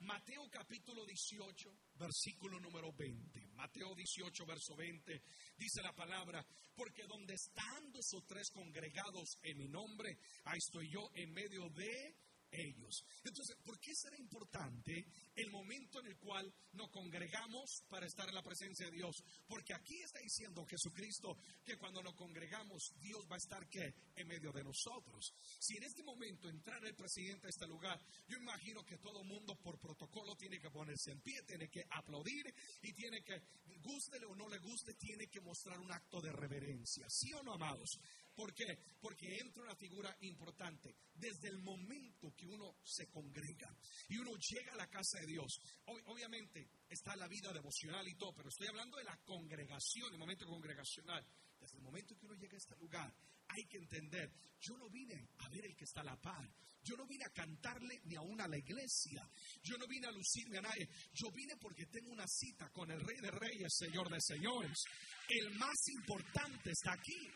Mateo 0.00 0.48
capítulo 0.48 1.04
18, 1.04 1.70
versículo 1.96 2.60
número 2.60 2.92
20. 2.92 3.48
Mateo 3.54 3.94
18, 3.96 4.46
verso 4.46 4.76
20, 4.76 5.22
dice 5.56 5.82
la 5.82 5.92
palabra, 5.92 6.46
porque 6.76 7.02
donde 7.08 7.34
están 7.34 7.90
dos 7.90 8.06
o 8.14 8.22
tres 8.22 8.48
congregados 8.52 9.38
en 9.42 9.58
mi 9.58 9.68
nombre, 9.68 10.16
ahí 10.44 10.58
estoy 10.58 10.88
yo 10.88 11.10
en 11.14 11.32
medio 11.32 11.68
de 11.70 12.14
ellos. 12.50 13.04
Entonces, 13.24 13.56
¿por 13.64 13.78
qué 13.78 13.94
será 13.94 14.16
importante 14.16 15.06
el 15.34 15.50
momento 15.50 16.00
en 16.00 16.06
el 16.06 16.16
cual 16.18 16.52
nos 16.72 16.90
congregamos 16.90 17.84
para 17.88 18.06
estar 18.06 18.28
en 18.28 18.34
la 18.34 18.42
presencia 18.42 18.86
de 18.86 18.92
Dios? 18.92 19.22
Porque 19.46 19.74
aquí 19.74 19.98
está 19.98 20.18
diciendo 20.20 20.64
Jesucristo 20.66 21.36
que 21.64 21.76
cuando 21.76 22.02
nos 22.02 22.14
congregamos, 22.14 22.94
Dios 23.00 23.26
va 23.30 23.36
a 23.36 23.38
estar 23.38 23.68
¿qué? 23.68 23.94
en 24.16 24.28
medio 24.28 24.52
de 24.52 24.64
nosotros. 24.64 25.32
Si 25.58 25.76
en 25.76 25.84
este 25.84 26.02
momento 26.02 26.48
entrara 26.48 26.88
el 26.88 26.94
presidente 26.94 27.46
a 27.46 27.50
este 27.50 27.66
lugar, 27.66 28.00
yo 28.26 28.38
imagino 28.38 28.84
que 28.84 28.98
todo 28.98 29.24
mundo 29.24 29.56
por 29.56 29.78
protocolo 29.78 30.36
tiene 30.36 30.60
que 30.60 30.70
ponerse 30.70 31.12
en 31.12 31.20
pie, 31.20 31.42
tiene 31.42 31.68
que 31.68 31.86
aplaudir 31.90 32.52
y 32.82 32.92
tiene 32.92 33.22
que, 33.22 33.42
guste 33.82 34.24
o 34.24 34.34
no 34.34 34.48
le 34.48 34.58
guste, 34.58 34.94
tiene 34.94 35.28
que 35.28 35.40
mostrar 35.40 35.78
un 35.78 35.92
acto 35.92 36.20
de 36.20 36.32
reverencia. 36.32 37.08
¿Sí 37.08 37.32
o 37.32 37.42
no, 37.42 37.54
amados? 37.54 37.98
¿Por 38.38 38.54
qué? 38.54 38.78
Porque 39.00 39.26
entra 39.40 39.64
una 39.64 39.74
figura 39.74 40.16
importante. 40.20 40.94
Desde 41.12 41.48
el 41.48 41.58
momento 41.58 42.32
que 42.36 42.46
uno 42.46 42.76
se 42.84 43.08
congrega 43.08 43.76
y 44.08 44.16
uno 44.16 44.30
llega 44.36 44.74
a 44.74 44.76
la 44.76 44.86
casa 44.86 45.18
de 45.18 45.26
Dios, 45.26 45.58
obviamente 46.06 46.70
está 46.88 47.16
la 47.16 47.26
vida 47.26 47.52
devocional 47.52 48.06
y 48.06 48.14
todo, 48.14 48.32
pero 48.36 48.48
estoy 48.48 48.68
hablando 48.68 48.96
de 48.96 49.02
la 49.02 49.16
congregación, 49.24 50.12
el 50.12 50.20
momento 50.20 50.46
congregacional. 50.46 51.26
Desde 51.58 51.78
el 51.78 51.82
momento 51.82 52.16
que 52.16 52.26
uno 52.26 52.36
llega 52.36 52.54
a 52.54 52.58
este 52.58 52.76
lugar, 52.76 53.12
hay 53.48 53.64
que 53.64 53.78
entender, 53.78 54.30
yo 54.60 54.78
no 54.78 54.88
vine 54.88 55.30
a 55.38 55.48
ver 55.48 55.64
el 55.64 55.74
que 55.74 55.82
está 55.82 56.02
a 56.02 56.04
la 56.04 56.20
par, 56.20 56.48
yo 56.84 56.96
no 56.96 57.08
vine 57.08 57.24
a 57.24 57.32
cantarle 57.32 58.00
ni 58.04 58.14
aún 58.14 58.40
a 58.40 58.46
la 58.46 58.56
iglesia, 58.56 59.28
yo 59.64 59.76
no 59.78 59.88
vine 59.88 60.06
a 60.06 60.12
lucirme 60.12 60.58
a 60.58 60.62
nadie, 60.62 60.88
yo 61.12 61.28
vine 61.32 61.56
porque 61.56 61.86
tengo 61.86 62.12
una 62.12 62.28
cita 62.28 62.70
con 62.70 62.88
el 62.92 63.00
Rey 63.00 63.16
de 63.20 63.32
Reyes, 63.32 63.74
Señor 63.76 64.08
de 64.08 64.20
Señores. 64.20 64.84
El 65.28 65.58
más 65.58 65.88
importante 65.88 66.70
está 66.70 66.92
aquí. 66.92 67.28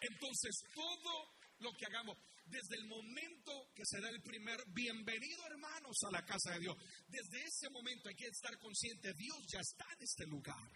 Entonces, 0.00 0.64
todo 0.74 1.38
lo 1.60 1.72
que 1.72 1.86
hagamos, 1.86 2.16
desde 2.46 2.76
el 2.76 2.86
momento 2.86 3.72
que 3.74 3.84
se 3.84 4.00
da 4.00 4.08
el 4.10 4.22
primer 4.22 4.58
bienvenido, 4.68 5.44
hermanos, 5.46 5.96
a 6.06 6.10
la 6.10 6.24
casa 6.24 6.52
de 6.52 6.60
Dios, 6.60 6.76
desde 7.08 7.44
ese 7.44 7.68
momento 7.70 8.08
hay 8.08 8.14
que 8.14 8.26
estar 8.26 8.56
consciente, 8.58 9.12
Dios 9.14 9.38
ya 9.48 9.60
está 9.60 9.86
en 9.96 10.02
este 10.02 10.26
lugar. 10.26 10.70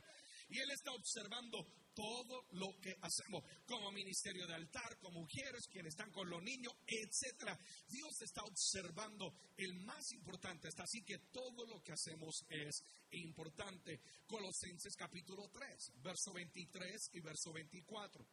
Y 0.48 0.58
Él 0.58 0.70
está 0.70 0.92
observando 0.92 1.64
todo 1.94 2.46
lo 2.52 2.78
que 2.78 2.94
hacemos, 3.00 3.42
como 3.64 3.90
ministerio 3.90 4.46
de 4.46 4.54
altar, 4.54 4.98
como 4.98 5.20
mujeres, 5.20 5.66
quienes 5.68 5.94
están 5.94 6.10
con 6.10 6.28
los 6.28 6.42
niños, 6.42 6.74
etcétera. 6.86 7.58
Dios 7.88 8.20
está 8.20 8.42
observando 8.42 9.32
el 9.56 9.74
más 9.84 10.12
importante, 10.12 10.68
está 10.68 10.82
así 10.82 11.02
que 11.04 11.18
todo 11.32 11.64
lo 11.66 11.82
que 11.82 11.92
hacemos 11.92 12.44
es 12.50 12.84
importante. 13.12 14.00
Colosenses 14.26 14.94
capítulo 14.94 15.48
3, 15.50 15.92
verso 16.02 16.32
23 16.34 17.10
y 17.14 17.20
verso 17.20 17.52
24 17.52 18.26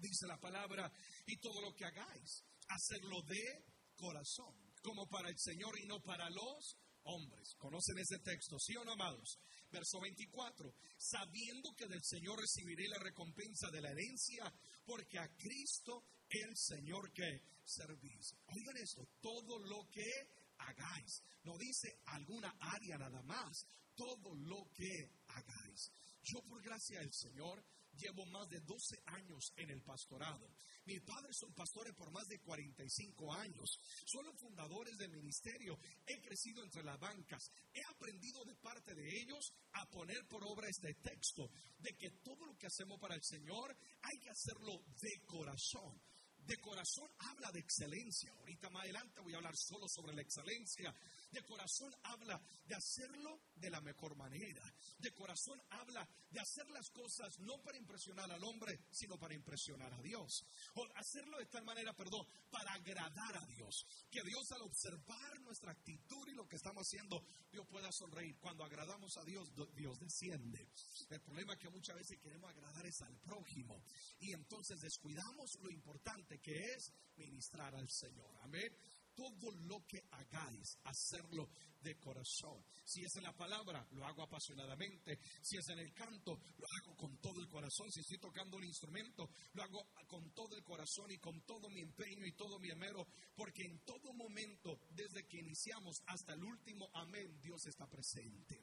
dice 0.00 0.26
la 0.26 0.38
palabra, 0.38 0.90
y 1.26 1.36
todo 1.38 1.60
lo 1.60 1.74
que 1.74 1.84
hagáis, 1.84 2.44
hacerlo 2.68 3.22
de 3.22 3.64
corazón, 3.96 4.54
como 4.82 5.06
para 5.08 5.28
el 5.28 5.38
Señor 5.38 5.78
y 5.78 5.86
no 5.86 6.00
para 6.00 6.28
los 6.30 6.76
hombres. 7.04 7.54
¿Conocen 7.56 7.98
ese 7.98 8.18
texto? 8.18 8.58
¿Sí 8.58 8.76
o 8.76 8.84
no, 8.84 8.92
amados? 8.92 9.38
Verso 9.70 10.00
24, 10.00 10.74
sabiendo 10.98 11.74
que 11.76 11.86
del 11.86 12.02
Señor 12.02 12.40
recibiré 12.40 12.88
la 12.88 12.98
recompensa 12.98 13.70
de 13.70 13.80
la 13.80 13.90
herencia, 13.90 14.52
porque 14.84 15.18
a 15.18 15.28
Cristo 15.36 16.04
el 16.28 16.56
Señor 16.56 17.12
que 17.12 17.42
servís. 17.64 18.34
Oigan 18.46 18.76
esto, 18.76 19.06
todo 19.20 19.58
lo 19.58 19.88
que 19.90 20.10
hagáis. 20.58 21.22
No 21.44 21.56
dice 21.58 22.00
alguna 22.06 22.54
área 22.60 22.98
nada 22.98 23.22
más, 23.22 23.66
todo 23.94 24.34
lo 24.34 24.68
que 24.74 25.10
hagáis. 25.28 25.90
Yo 26.22 26.42
por 26.42 26.62
gracia 26.62 27.00
del 27.00 27.12
Señor 27.12 27.64
llevo 28.00 28.24
más 28.26 28.48
de 28.48 28.60
12 28.60 29.02
años 29.06 29.52
en 29.56 29.70
el 29.70 29.82
pastorado. 29.82 30.48
Mis 30.86 31.00
padres 31.02 31.36
son 31.38 31.52
pastores 31.52 31.94
por 31.94 32.10
más 32.10 32.26
de 32.26 32.40
45 32.40 33.32
años. 33.34 33.78
Son 34.06 34.24
los 34.24 34.38
fundadores 34.40 34.96
del 34.96 35.10
ministerio. 35.10 35.78
He 36.06 36.20
crecido 36.20 36.64
entre 36.64 36.82
las 36.82 36.98
bancas. 36.98 37.50
He 37.72 37.84
aprendido 37.84 38.44
de 38.44 38.56
parte 38.56 38.94
de 38.94 39.06
ellos 39.20 39.52
a 39.72 39.86
poner 39.86 40.26
por 40.26 40.42
obra 40.44 40.68
este 40.68 40.94
texto 40.94 41.50
de 41.78 41.96
que 41.96 42.10
todo 42.22 42.46
lo 42.46 42.56
que 42.56 42.66
hacemos 42.66 42.98
para 42.98 43.14
el 43.14 43.22
Señor 43.22 43.76
hay 44.02 44.18
que 44.18 44.30
hacerlo 44.30 44.82
de 45.00 45.24
corazón 45.26 46.00
de 46.46 46.56
corazón 46.58 47.08
habla 47.18 47.52
de 47.52 47.60
excelencia. 47.60 48.32
Ahorita 48.32 48.70
más 48.70 48.82
adelante 48.82 49.20
voy 49.20 49.34
a 49.34 49.36
hablar 49.36 49.56
solo 49.56 49.86
sobre 49.88 50.14
la 50.14 50.22
excelencia. 50.22 50.94
De 51.30 51.42
corazón 51.44 51.94
habla 52.02 52.40
de 52.66 52.74
hacerlo 52.74 53.40
de 53.54 53.70
la 53.70 53.80
mejor 53.80 54.16
manera. 54.16 54.62
De 54.98 55.12
corazón 55.12 55.60
habla 55.70 56.08
de 56.30 56.40
hacer 56.40 56.68
las 56.70 56.90
cosas 56.90 57.38
no 57.40 57.60
para 57.62 57.78
impresionar 57.78 58.30
al 58.30 58.42
hombre, 58.42 58.80
sino 58.90 59.18
para 59.18 59.34
impresionar 59.34 59.92
a 59.92 60.02
Dios. 60.02 60.44
O 60.74 60.86
hacerlo 60.96 61.38
de 61.38 61.46
tal 61.46 61.64
manera, 61.64 61.94
perdón, 61.94 62.26
para 62.50 62.72
agradar 62.72 63.36
a 63.36 63.46
Dios. 63.46 63.86
Que 64.10 64.22
Dios 64.22 64.50
al 64.52 64.62
observar 64.62 65.40
nuestra 65.40 65.72
actitud 65.72 66.28
y 66.28 66.34
lo 66.34 66.48
que 66.48 66.56
estamos 66.56 66.86
haciendo, 66.86 67.24
Dios 67.50 67.66
pueda 67.68 67.90
sonreír. 67.92 68.36
Cuando 68.38 68.64
agradamos 68.64 69.16
a 69.16 69.24
Dios, 69.24 69.52
Dios 69.74 69.98
desciende. 70.00 70.68
El 71.10 71.20
problema 71.20 71.54
es 71.54 71.60
que 71.60 71.70
muchas 71.70 71.96
veces 71.96 72.18
queremos 72.18 72.50
agradar 72.50 72.86
es 72.86 73.00
al 73.02 73.16
prójimo. 73.18 73.82
Y 74.18 74.32
entonces 74.32 74.80
descuidamos 74.80 75.58
lo 75.60 75.70
importante 75.70 76.40
que 76.40 76.74
es 76.74 76.92
ministrar 77.16 77.74
al 77.74 77.88
Señor. 77.88 78.36
Amén 78.42 78.76
todo 79.20 79.52
lo 79.68 79.84
que 79.86 80.00
hagáis, 80.12 80.78
hacerlo 80.84 81.50
de 81.82 81.94
corazón. 81.96 82.64
Si 82.84 83.02
es 83.02 83.16
en 83.16 83.24
la 83.24 83.36
palabra, 83.36 83.86
lo 83.92 84.06
hago 84.06 84.22
apasionadamente. 84.22 85.18
Si 85.42 85.58
es 85.58 85.68
en 85.68 85.78
el 85.78 85.92
canto, 85.92 86.38
lo 86.56 86.66
hago 86.66 86.96
con 86.96 87.18
todo 87.18 87.38
el 87.40 87.48
corazón. 87.48 87.90
Si 87.92 88.00
estoy 88.00 88.18
tocando 88.18 88.56
un 88.56 88.64
instrumento, 88.64 89.28
lo 89.52 89.62
hago 89.62 89.88
con 90.06 90.32
todo 90.32 90.56
el 90.56 90.64
corazón 90.64 91.10
y 91.10 91.18
con 91.18 91.42
todo 91.42 91.68
mi 91.68 91.80
empeño 91.80 92.24
y 92.26 92.32
todo 92.32 92.58
mi 92.58 92.70
amero. 92.70 93.06
Porque 93.36 93.64
en 93.64 93.78
todo 93.80 94.12
momento, 94.14 94.80
desde 94.90 95.26
que 95.26 95.38
iniciamos 95.38 96.00
hasta 96.06 96.32
el 96.32 96.42
último 96.42 96.88
amén, 96.94 97.40
Dios 97.42 97.66
está 97.66 97.86
presente. 97.86 98.58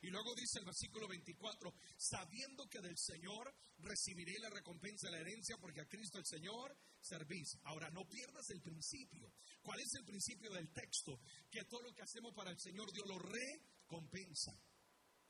Y 0.00 0.10
luego 0.10 0.34
dice 0.34 0.60
el 0.60 0.64
versículo 0.64 1.08
24, 1.08 1.74
sabiendo 1.96 2.68
que 2.68 2.80
del 2.80 2.96
Señor 2.96 3.52
recibiré 3.78 4.38
la 4.38 4.50
recompensa 4.50 5.08
de 5.08 5.12
la 5.12 5.20
herencia, 5.20 5.56
porque 5.58 5.80
a 5.80 5.88
Cristo 5.88 6.18
el 6.18 6.26
Señor 6.26 6.76
servís. 7.00 7.58
Ahora, 7.64 7.90
no 7.90 8.06
pierdas 8.08 8.48
el 8.50 8.62
principio. 8.62 9.32
¿Cuál 9.62 9.80
es 9.80 9.94
el 9.94 10.04
principio 10.04 10.52
del 10.52 10.72
texto? 10.72 11.20
Que 11.50 11.64
todo 11.64 11.82
lo 11.82 11.94
que 11.94 12.02
hacemos 12.02 12.32
para 12.34 12.50
el 12.50 12.58
Señor, 12.60 12.92
Dios 12.92 13.06
lo 13.08 13.18
recompensa. 13.18 14.52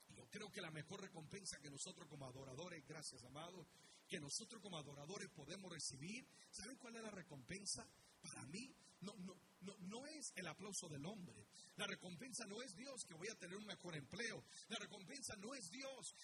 Yo 0.09 0.27
creo 0.29 0.51
que 0.51 0.61
la 0.61 0.71
mejor 0.71 1.01
recompensa 1.01 1.59
que 1.59 1.69
nosotros 1.69 2.07
como 2.07 2.27
adoradores, 2.27 2.85
gracias 2.85 3.23
amado, 3.23 3.67
que 4.07 4.19
nosotros 4.19 4.61
como 4.61 4.77
adoradores 4.77 5.29
podemos 5.29 5.71
recibir, 5.71 6.27
¿saben 6.51 6.77
cuál 6.77 6.95
es 6.95 7.03
la 7.03 7.11
recompensa? 7.11 7.87
Para 8.21 8.45
mí, 8.47 8.75
no, 9.01 9.15
no, 9.17 9.39
no, 9.61 9.75
no, 9.79 10.05
es 10.07 10.31
el 10.35 10.47
aplauso 10.47 10.87
del 10.87 11.05
hombre. 11.05 11.47
La 11.75 11.85
recompensa 11.87 12.45
no 12.45 12.61
es 12.61 12.75
Dios 12.75 13.03
que 13.05 13.13
voy 13.13 13.27
a 13.27 13.35
tener 13.35 13.57
un 13.57 13.65
mejor 13.65 13.95
empleo. 13.95 14.43
La 14.69 14.77
recompensa 14.79 15.35
no 15.37 15.53
es 15.53 15.69
Dios 15.69 16.15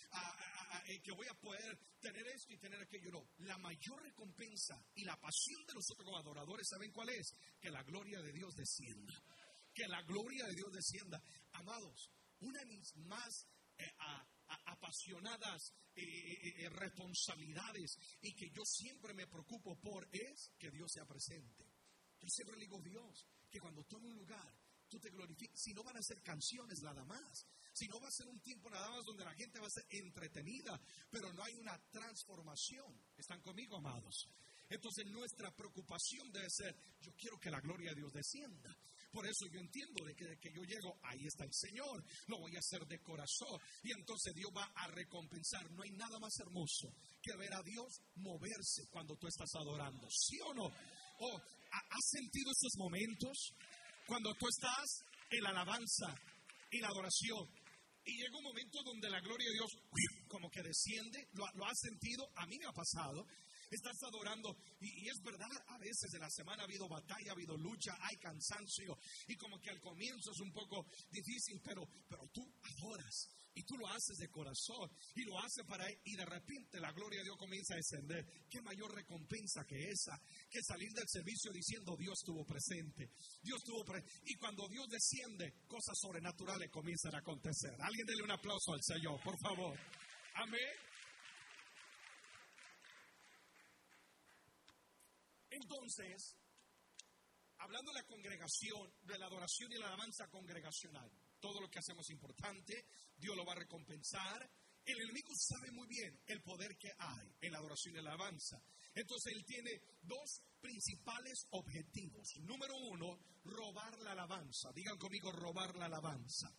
eh, 0.87 1.01
que 1.01 1.11
voy 1.11 1.27
a 1.27 1.33
poder 1.35 1.77
tener 1.99 2.25
esto 2.27 2.53
y 2.53 2.57
tener 2.57 2.81
aquello. 2.81 3.11
No. 3.11 3.27
La 3.39 3.57
mayor 3.57 4.01
recompensa 4.01 4.81
y 4.95 5.03
la 5.03 5.19
pasión 5.19 5.65
de 5.65 5.73
nosotros 5.73 6.05
como 6.05 6.17
adoradores, 6.17 6.67
¿saben 6.67 6.91
cuál 6.91 7.09
es? 7.09 7.33
Que 7.59 7.69
la 7.69 7.83
gloria 7.83 8.21
de 8.21 8.31
Dios 8.31 8.55
descienda. 8.55 9.13
Que 9.73 9.87
la 9.87 10.01
gloria 10.03 10.45
de 10.45 10.55
Dios 10.55 10.71
descienda. 10.71 11.21
Amados, 11.53 12.09
una 12.39 12.59
de 12.59 12.65
mis 12.65 12.95
más 12.97 13.47
eh, 13.77 13.91
apasionadas 14.65 15.73
eh, 15.95 16.69
responsabilidades 16.69 17.97
y 18.21 18.33
que 18.33 18.49
yo 18.49 18.63
siempre 18.65 19.13
me 19.13 19.27
preocupo 19.27 19.77
por 19.79 20.07
es 20.11 20.51
que 20.57 20.71
Dios 20.71 20.91
sea 20.91 21.05
presente. 21.05 21.64
Siempre 22.29 22.57
le 22.57 22.67
Dios, 22.81 23.25
que 23.49 23.59
cuando 23.59 23.83
tome 23.83 24.07
un 24.07 24.15
lugar, 24.15 24.53
tú 24.87 24.99
te 24.99 25.09
glorifiques. 25.09 25.59
Si 25.61 25.73
no 25.73 25.83
van 25.83 25.97
a 25.97 26.01
ser 26.01 26.21
canciones 26.21 26.81
nada 26.81 27.03
más, 27.05 27.45
Si 27.73 27.89
no 27.89 27.99
va 27.99 28.07
a 28.07 28.11
ser 28.11 28.27
un 28.27 28.39
tiempo 28.39 28.69
nada 28.69 28.89
más 28.89 29.03
donde 29.03 29.25
la 29.25 29.33
gente 29.33 29.59
va 29.59 29.67
a 29.67 29.69
ser 29.69 29.85
entretenida, 29.89 30.79
pero 31.11 31.33
no 31.33 31.43
hay 31.43 31.55
una 31.55 31.77
transformación. 31.91 32.87
¿Están 33.17 33.41
conmigo, 33.41 33.75
amados? 33.75 34.29
Entonces 34.69 35.05
nuestra 35.07 35.53
preocupación 35.53 36.31
debe 36.31 36.49
ser, 36.49 36.73
yo 37.01 37.11
quiero 37.17 37.37
que 37.37 37.51
la 37.51 37.59
gloria 37.59 37.89
de 37.89 37.97
Dios 37.97 38.13
descienda. 38.13 38.73
Por 39.11 39.25
eso 39.27 39.45
yo 39.47 39.59
entiendo 39.59 40.03
de 40.03 40.15
que, 40.15 40.25
de 40.25 40.37
que 40.37 40.51
yo 40.51 40.63
llego, 40.63 40.99
ahí 41.03 41.25
está 41.25 41.45
el 41.45 41.53
Señor, 41.53 42.03
lo 42.27 42.39
voy 42.39 42.55
a 42.55 42.59
hacer 42.59 42.85
de 42.85 42.99
corazón. 43.01 43.59
Y 43.83 43.91
entonces 43.91 44.33
Dios 44.33 44.51
va 44.55 44.71
a 44.75 44.87
recompensar. 44.87 45.69
No 45.71 45.83
hay 45.83 45.91
nada 45.91 46.19
más 46.19 46.37
hermoso 46.39 46.93
que 47.21 47.35
ver 47.35 47.53
a 47.53 47.63
Dios 47.63 48.01
moverse 48.15 48.87
cuando 48.89 49.15
tú 49.15 49.27
estás 49.27 49.53
adorando. 49.55 50.07
¿Sí 50.09 50.39
o 50.41 50.53
no? 50.53 50.71
¿O 51.19 51.41
has 51.71 52.09
sentido 52.09 52.51
esos 52.51 52.77
momentos 52.77 53.53
cuando 54.07 54.33
tú 54.35 54.47
estás 54.47 55.03
en 55.29 55.43
la 55.43 55.49
alabanza 55.49 56.13
y 56.71 56.79
la 56.79 56.87
adoración? 56.87 57.47
Y 58.05 58.17
llega 58.17 58.37
un 58.37 58.43
momento 58.43 58.83
donde 58.83 59.09
la 59.09 59.19
gloria 59.19 59.47
de 59.47 59.53
Dios 59.53 59.71
como 60.27 60.49
que 60.49 60.61
desciende, 60.61 61.27
lo, 61.33 61.65
has 61.65 61.79
sentido, 61.79 62.29
a 62.35 62.45
mí 62.45 62.57
me 62.59 62.67
ha 62.67 62.71
pasado, 62.71 63.25
estás 63.71 63.97
adorando. 64.03 64.55
Y, 64.79 65.09
es 65.09 65.21
verdad, 65.23 65.49
a 65.67 65.77
veces 65.79 66.13
en 66.13 66.21
la 66.21 66.29
semana 66.29 66.63
ha 66.63 66.65
habido 66.65 66.87
batalla, 66.87 67.31
ha 67.31 67.33
habido 67.33 67.57
lucha, 67.57 67.97
hay 68.01 68.15
cansancio. 68.17 68.97
Y 69.27 69.35
como 69.37 69.59
que 69.59 69.71
al 69.71 69.79
comienzo 69.79 70.31
es 70.31 70.39
un 70.39 70.51
poco 70.51 70.85
difícil, 71.09 71.59
pero, 71.63 71.81
pero 72.07 72.27
tú 72.31 72.43
adoras. 72.61 73.27
Y 73.55 73.63
tú 73.63 73.77
lo 73.77 73.87
haces 73.87 74.17
de 74.17 74.29
corazón 74.29 74.91
y 75.15 75.23
lo 75.23 75.39
haces 75.39 75.65
para 75.65 75.87
él. 75.87 75.97
Y 76.03 76.15
de 76.15 76.25
repente 76.25 76.79
la 76.79 76.91
gloria 76.91 77.19
de 77.19 77.25
Dios 77.25 77.37
comienza 77.37 77.73
a 77.73 77.77
descender. 77.77 78.25
¿Qué 78.49 78.61
mayor 78.61 78.93
recompensa 78.93 79.65
que 79.65 79.89
esa? 79.89 80.19
Que 80.49 80.61
salir 80.61 80.91
del 80.91 81.07
servicio 81.07 81.51
diciendo 81.51 81.95
Dios 81.97 82.19
estuvo 82.19 82.45
presente. 82.45 83.11
Dios 83.41 83.57
estuvo 83.59 83.85
presente. 83.85 84.11
Y 84.25 84.35
cuando 84.35 84.67
Dios 84.67 84.87
desciende, 84.89 85.63
cosas 85.67 85.97
sobrenaturales 85.97 86.69
comienzan 86.69 87.15
a 87.15 87.19
acontecer. 87.19 87.73
Alguien 87.79 88.05
dele 88.05 88.23
un 88.23 88.31
aplauso 88.31 88.73
al 88.73 88.83
Señor, 88.83 89.21
por 89.23 89.39
favor. 89.39 89.79
Amén. 90.35 90.75
Entonces, 95.49 96.35
hablando 97.59 97.91
de 97.91 98.01
la 98.01 98.05
congregación, 98.05 98.93
de 99.03 99.17
la 99.17 99.27
adoración 99.27 99.71
y 99.71 99.77
la 99.77 99.87
alabanza 99.87 100.27
congregacional, 100.27 101.09
todo 101.45 101.61
lo 101.61 101.69
que 101.69 101.77
hacemos 101.77 102.09
importante, 102.09 102.87
Dios 103.15 103.35
lo 103.37 103.45
va 103.45 103.53
a 103.53 103.57
recompensar. 103.57 104.49
El 104.83 104.99
enemigo 104.99 105.31
sabe 105.35 105.69
muy 105.69 105.87
bien 105.87 106.19
el 106.25 106.41
poder 106.41 106.75
que 106.75 106.91
hay 106.97 107.35
en 107.39 107.51
la 107.51 107.59
adoración 107.59 107.93
y 107.93 108.01
la 108.01 108.13
alabanza. 108.13 108.59
Entonces 108.95 109.31
él 109.35 109.45
tiene 109.45 109.79
dos 110.01 110.41
principales 110.59 111.45
objetivos. 111.51 112.35
Número 112.37 112.75
uno, 112.89 113.19
robar 113.43 113.95
la 113.99 114.13
alabanza. 114.13 114.71
Digan 114.73 114.97
conmigo, 114.97 115.31
robar 115.31 115.75
la 115.75 115.85
alabanza. 115.85 116.51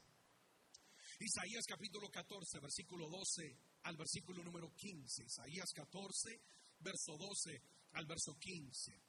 Isaías 1.18 1.64
capítulo 1.66 2.08
14, 2.08 2.60
versículo 2.60 3.08
12 3.08 3.58
al 3.82 3.96
versículo 3.96 4.44
número 4.44 4.72
15. 4.72 5.24
Isaías 5.24 5.72
14, 5.74 6.40
verso 6.78 7.16
12 7.18 7.60
al 7.94 8.06
verso 8.06 8.38
15. 8.38 9.02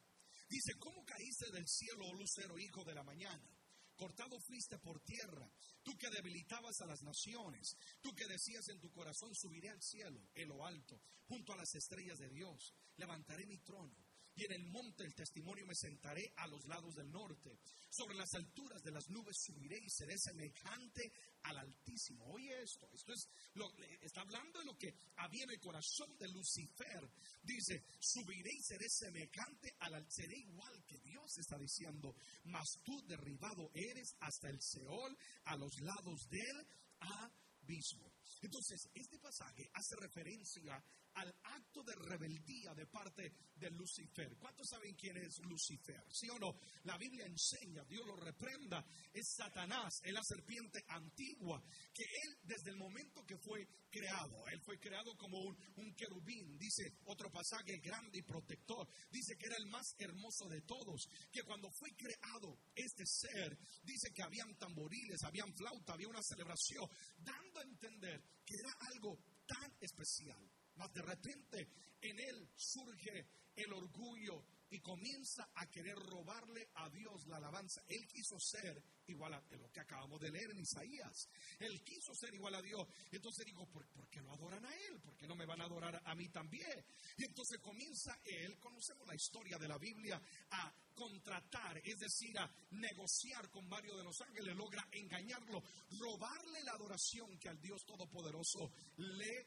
Dice, 0.48 0.72
¿cómo 0.80 1.04
caíste 1.04 1.52
del 1.52 1.68
cielo, 1.68 2.04
oh 2.04 2.14
lucero, 2.14 2.58
hijo 2.58 2.82
de 2.82 2.94
la 2.94 3.04
mañana? 3.04 3.57
Cortado 3.98 4.38
fuiste 4.38 4.78
por 4.78 5.00
tierra, 5.00 5.50
tú 5.82 5.98
que 5.98 6.08
debilitabas 6.08 6.80
a 6.80 6.86
las 6.86 7.02
naciones, 7.02 7.76
tú 8.00 8.14
que 8.14 8.28
decías 8.28 8.68
en 8.68 8.78
tu 8.78 8.92
corazón, 8.92 9.34
subiré 9.34 9.70
al 9.70 9.82
cielo, 9.82 10.30
en 10.34 10.48
lo 10.48 10.64
alto, 10.64 11.02
junto 11.26 11.52
a 11.52 11.56
las 11.56 11.74
estrellas 11.74 12.20
de 12.20 12.30
Dios, 12.30 12.76
levantaré 12.96 13.44
mi 13.44 13.58
trono 13.58 14.07
y 14.38 14.44
en 14.44 14.52
el 14.52 14.64
monte 14.66 15.02
del 15.02 15.14
testimonio 15.14 15.66
me 15.66 15.74
sentaré 15.74 16.32
a 16.36 16.46
los 16.46 16.64
lados 16.66 16.94
del 16.94 17.10
norte. 17.10 17.58
Sobre 17.90 18.14
las 18.14 18.32
alturas 18.34 18.80
de 18.82 18.92
las 18.92 19.08
nubes 19.08 19.36
subiré 19.36 19.78
y 19.78 19.90
seré 19.90 20.16
semejante 20.16 21.10
al 21.42 21.58
Altísimo. 21.58 22.24
Oye 22.26 22.62
esto, 22.62 22.88
esto 22.94 23.12
es 23.12 23.28
lo, 23.54 23.68
está 24.00 24.20
hablando 24.20 24.60
de 24.60 24.66
lo 24.66 24.76
que 24.76 24.94
había 25.16 25.42
en 25.42 25.50
el 25.50 25.58
corazón 25.58 26.16
de 26.18 26.28
Lucifer. 26.28 27.10
Dice, 27.42 27.82
subiré 27.98 28.50
y 28.52 28.62
seré 28.62 28.88
semejante 28.88 29.74
al 29.80 30.06
seré 30.08 30.38
igual 30.38 30.84
que 30.86 31.00
Dios 31.00 31.36
está 31.38 31.58
diciendo, 31.58 32.14
mas 32.44 32.78
tú 32.84 33.02
derribado 33.06 33.70
eres 33.74 34.14
hasta 34.20 34.50
el 34.50 34.60
Seol, 34.62 35.18
a 35.46 35.56
los 35.56 35.80
lados 35.80 36.28
del 36.28 36.66
abismo. 37.00 38.12
Entonces, 38.40 38.88
este 38.94 39.18
pasaje 39.18 39.68
hace 39.74 39.96
referencia 39.96 40.80
al 41.18 41.34
acto 41.42 41.82
de 41.82 41.94
rebeldía 41.96 42.72
de 42.74 42.86
parte 42.86 43.32
de 43.56 43.70
Lucifer. 43.70 44.36
¿Cuántos 44.38 44.68
saben 44.68 44.94
quién 44.94 45.16
es 45.16 45.38
Lucifer? 45.40 46.04
¿Sí 46.10 46.28
o 46.30 46.38
no? 46.38 46.54
La 46.84 46.96
Biblia 46.96 47.26
enseña, 47.26 47.84
Dios 47.84 48.06
lo 48.06 48.14
reprenda, 48.16 48.84
es 49.12 49.34
Satanás, 49.36 50.00
es 50.04 50.12
la 50.12 50.22
serpiente 50.22 50.84
antigua, 50.86 51.62
que 51.92 52.04
él 52.04 52.38
desde 52.42 52.70
el 52.70 52.76
momento 52.76 53.24
que 53.26 53.36
fue 53.38 53.66
creado, 53.90 54.46
él 54.48 54.60
fue 54.64 54.78
creado 54.78 55.16
como 55.16 55.38
un, 55.38 55.56
un 55.76 55.94
querubín, 55.94 56.56
dice 56.56 56.98
otro 57.06 57.30
pasaje 57.30 57.78
grande 57.78 58.18
y 58.18 58.22
protector, 58.22 58.86
dice 59.10 59.36
que 59.36 59.46
era 59.46 59.56
el 59.56 59.66
más 59.66 59.94
hermoso 59.98 60.48
de 60.48 60.62
todos, 60.62 61.08
que 61.32 61.42
cuando 61.42 61.68
fue 61.72 61.90
creado 61.96 62.60
este 62.74 63.04
ser, 63.06 63.58
dice 63.82 64.12
que 64.14 64.22
habían 64.22 64.56
tamboriles, 64.56 65.22
habían 65.24 65.52
flauta, 65.54 65.94
había 65.94 66.08
una 66.08 66.22
celebración, 66.22 66.88
dando 67.18 67.58
a 67.58 67.64
entender 67.64 68.22
que 68.44 68.54
era 68.54 68.70
algo 68.92 69.18
tan 69.46 69.72
especial 69.80 70.38
mas 70.78 70.92
de 70.92 71.02
repente 71.02 71.68
en 72.00 72.18
él 72.20 72.48
surge 72.54 73.26
el 73.56 73.72
orgullo 73.72 74.44
y 74.70 74.80
comienza 74.80 75.50
a 75.54 75.66
querer 75.66 75.96
robarle 75.96 76.68
a 76.74 76.88
Dios 76.90 77.26
la 77.26 77.38
alabanza. 77.38 77.82
Él 77.88 78.06
quiso 78.06 78.38
ser 78.38 78.82
igual 79.06 79.32
a 79.32 79.42
lo 79.56 79.70
que 79.70 79.80
acabamos 79.80 80.20
de 80.20 80.30
leer 80.30 80.50
en 80.50 80.60
Isaías. 80.60 81.28
Él 81.58 81.82
quiso 81.82 82.14
ser 82.14 82.34
igual 82.34 82.54
a 82.54 82.62
Dios. 82.62 82.86
Entonces 83.10 83.46
digo, 83.46 83.66
¿por, 83.66 83.86
qué 84.08 84.20
no 84.20 84.32
adoran 84.32 84.64
a 84.64 84.74
Él? 84.86 85.00
¿Por 85.00 85.16
qué 85.16 85.26
no 85.26 85.34
me 85.34 85.46
van 85.46 85.62
a 85.62 85.64
adorar 85.64 86.00
a 86.04 86.14
mí 86.14 86.28
también? 86.28 86.84
Y 87.16 87.24
entonces 87.24 87.58
comienza 87.60 88.18
Él, 88.24 88.58
conocemos 88.58 89.06
la 89.06 89.14
historia 89.14 89.58
de 89.58 89.68
la 89.68 89.78
Biblia, 89.78 90.20
a 90.50 90.72
contratar, 90.94 91.80
es 91.84 91.98
decir, 91.98 92.38
a 92.38 92.50
negociar 92.72 93.48
con 93.50 93.68
varios 93.68 93.96
de 93.96 94.04
los 94.04 94.20
ángeles, 94.20 94.54
logra 94.56 94.86
engañarlo, 94.92 95.62
robarle 95.98 96.62
la 96.64 96.72
adoración 96.72 97.38
que 97.38 97.48
al 97.48 97.60
Dios 97.60 97.84
Todopoderoso 97.86 98.70
le, 98.96 99.46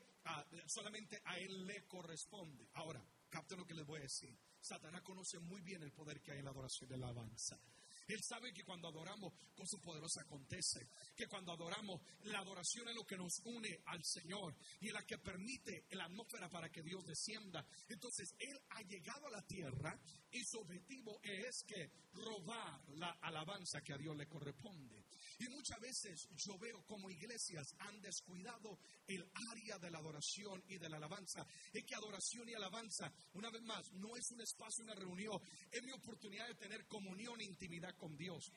solamente 0.67 1.21
a 1.25 1.37
Él 1.37 1.65
le 1.65 1.85
corresponde. 1.87 2.69
Ahora, 2.73 3.03
capten 3.29 3.59
lo 3.59 3.65
que 3.65 3.73
les 3.73 3.85
voy 3.85 3.99
a 3.99 4.03
decir. 4.03 4.37
Satanás 4.59 5.01
conoce 5.01 5.39
muy 5.39 5.61
bien 5.61 5.81
el 5.83 5.91
poder 5.91 6.21
que 6.21 6.31
hay 6.31 6.39
en 6.39 6.45
la 6.45 6.51
adoración 6.51 6.89
de 6.89 6.97
la 6.97 7.07
alabanza. 7.07 7.59
Él 8.11 8.21
sabe 8.23 8.53
que 8.53 8.63
cuando 8.63 8.87
adoramos, 8.87 9.33
cosas 9.55 9.79
poderosas 9.79 10.25
acontecen. 10.25 10.87
Que 11.15 11.27
cuando 11.27 11.51
adoramos, 11.51 12.01
la 12.23 12.39
adoración 12.39 12.87
es 12.89 12.95
lo 12.95 13.05
que 13.05 13.17
nos 13.17 13.39
une 13.45 13.81
al 13.85 14.03
Señor 14.03 14.55
y 14.81 14.89
la 14.91 15.03
que 15.03 15.17
permite 15.17 15.85
la 15.91 16.05
atmósfera 16.05 16.49
para 16.49 16.69
que 16.69 16.81
Dios 16.81 17.05
descienda. 17.05 17.65
Entonces, 17.87 18.33
Él 18.39 18.59
ha 18.69 18.81
llegado 18.81 19.27
a 19.27 19.31
la 19.31 19.41
tierra 19.43 19.97
y 20.31 20.43
su 20.43 20.59
objetivo 20.59 21.19
es 21.23 21.63
que 21.63 21.91
robar 22.13 22.81
la 22.95 23.11
alabanza 23.21 23.81
que 23.81 23.93
a 23.93 23.97
Dios 23.97 24.15
le 24.15 24.27
corresponde. 24.27 25.05
Y 25.39 25.49
muchas 25.49 25.79
veces 25.79 26.27
yo 26.35 26.57
veo 26.57 26.83
como 26.85 27.09
iglesias 27.09 27.75
han 27.79 28.01
descuidado 28.01 28.77
el 29.07 29.27
área 29.49 29.79
de 29.79 29.89
la 29.89 29.99
adoración 29.99 30.63
y 30.67 30.77
de 30.77 30.89
la 30.89 30.97
alabanza. 30.97 31.45
Es 31.73 31.83
que 31.83 31.95
adoración 31.95 32.47
y 32.49 32.53
alabanza, 32.53 33.11
una 33.33 33.49
vez 33.49 33.61
más, 33.63 33.91
no 33.93 34.15
es 34.15 34.29
un 34.31 34.41
espacio, 34.41 34.83
una 34.83 34.95
reunión, 34.95 35.41
es 35.71 35.83
mi 35.83 35.91
oportunidad 35.91 36.47
de 36.47 36.55
tener 36.55 36.85
comunión 36.85 37.39
e 37.41 37.45
intimidad 37.45 37.95
con 38.01 38.17
Dios 38.17 38.51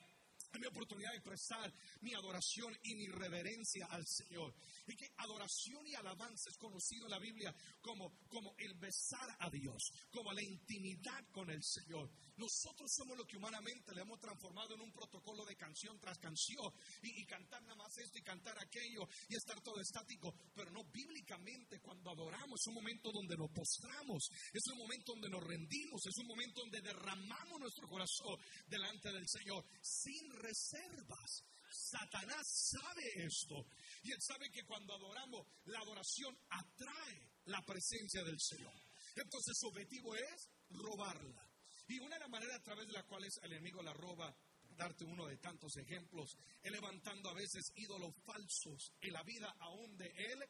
mi 0.59 0.67
oportunidad 0.67 1.11
de 1.11 1.17
expresar 1.17 1.73
mi 2.01 2.13
adoración 2.13 2.77
y 2.83 2.95
mi 2.95 3.07
reverencia 3.07 3.87
al 3.87 4.05
Señor. 4.05 4.53
Y 4.87 4.95
que 4.95 5.11
adoración 5.17 5.85
y 5.87 5.95
alabanza 5.95 6.49
es 6.49 6.57
conocido 6.57 7.05
en 7.05 7.11
la 7.11 7.19
Biblia 7.19 7.53
como, 7.81 8.13
como 8.27 8.55
el 8.57 8.73
besar 8.75 9.35
a 9.39 9.49
Dios, 9.49 9.91
como 10.11 10.33
la 10.33 10.43
intimidad 10.43 11.25
con 11.31 11.49
el 11.49 11.63
Señor. 11.63 12.09
Nosotros 12.37 12.91
somos 12.91 13.17
lo 13.17 13.25
que 13.25 13.37
humanamente 13.37 13.93
le 13.93 14.01
hemos 14.01 14.19
transformado 14.19 14.75
en 14.75 14.81
un 14.81 14.91
protocolo 14.91 15.45
de 15.45 15.55
canción 15.55 15.99
tras 15.99 16.17
canción 16.17 16.73
y, 17.01 17.21
y 17.21 17.25
cantar 17.25 17.61
nada 17.63 17.75
más 17.75 17.97
esto 17.97 18.17
y 18.17 18.23
cantar 18.23 18.57
aquello 18.59 19.07
y 19.29 19.35
estar 19.35 19.61
todo 19.61 19.79
estático. 19.79 20.33
Pero 20.53 20.71
no 20.71 20.83
bíblicamente 20.85 21.79
cuando 21.79 22.11
adoramos 22.11 22.59
es 22.59 22.67
un 22.67 22.75
momento 22.75 23.11
donde 23.11 23.37
nos 23.37 23.51
postramos, 23.51 24.29
es 24.51 24.67
un 24.67 24.77
momento 24.77 25.13
donde 25.13 25.29
nos 25.29 25.43
rendimos, 25.43 26.05
es 26.05 26.17
un 26.17 26.27
momento 26.27 26.61
donde 26.61 26.81
derramamos 26.81 27.59
nuestro 27.59 27.87
corazón 27.87 28.37
delante 28.67 29.11
del 29.11 29.27
Señor 29.27 29.65
sin 29.81 30.29
reservas. 30.31 31.43
Satanás 31.71 32.47
sabe 32.71 33.25
esto. 33.25 33.65
Y 34.03 34.11
él 34.11 34.21
sabe 34.21 34.49
que 34.51 34.63
cuando 34.65 34.93
adoramos, 34.93 35.47
la 35.65 35.79
adoración 35.79 36.37
atrae 36.49 37.31
la 37.45 37.61
presencia 37.61 38.23
del 38.23 38.39
Señor. 38.39 38.73
Entonces 39.15 39.57
su 39.57 39.67
objetivo 39.67 40.15
es 40.15 40.49
robarla. 40.69 41.54
Y 41.87 41.99
una 41.99 42.15
de 42.15 42.21
las 42.21 42.29
maneras 42.29 42.55
a 42.55 42.63
través 42.63 42.87
de 42.87 42.93
las 42.93 43.05
cuales 43.05 43.39
el 43.43 43.53
enemigo 43.53 43.81
la 43.83 43.93
roba, 43.93 44.35
darte 44.75 45.05
uno 45.05 45.27
de 45.27 45.37
tantos 45.37 45.77
ejemplos, 45.77 46.37
Él 46.63 46.73
levantando 46.73 47.29
a 47.29 47.33
veces 47.33 47.71
ídolos 47.75 48.13
falsos 48.25 48.93
en 49.01 49.13
la 49.13 49.23
vida 49.23 49.55
aún 49.59 49.95
de 49.97 50.07
Él. 50.07 50.43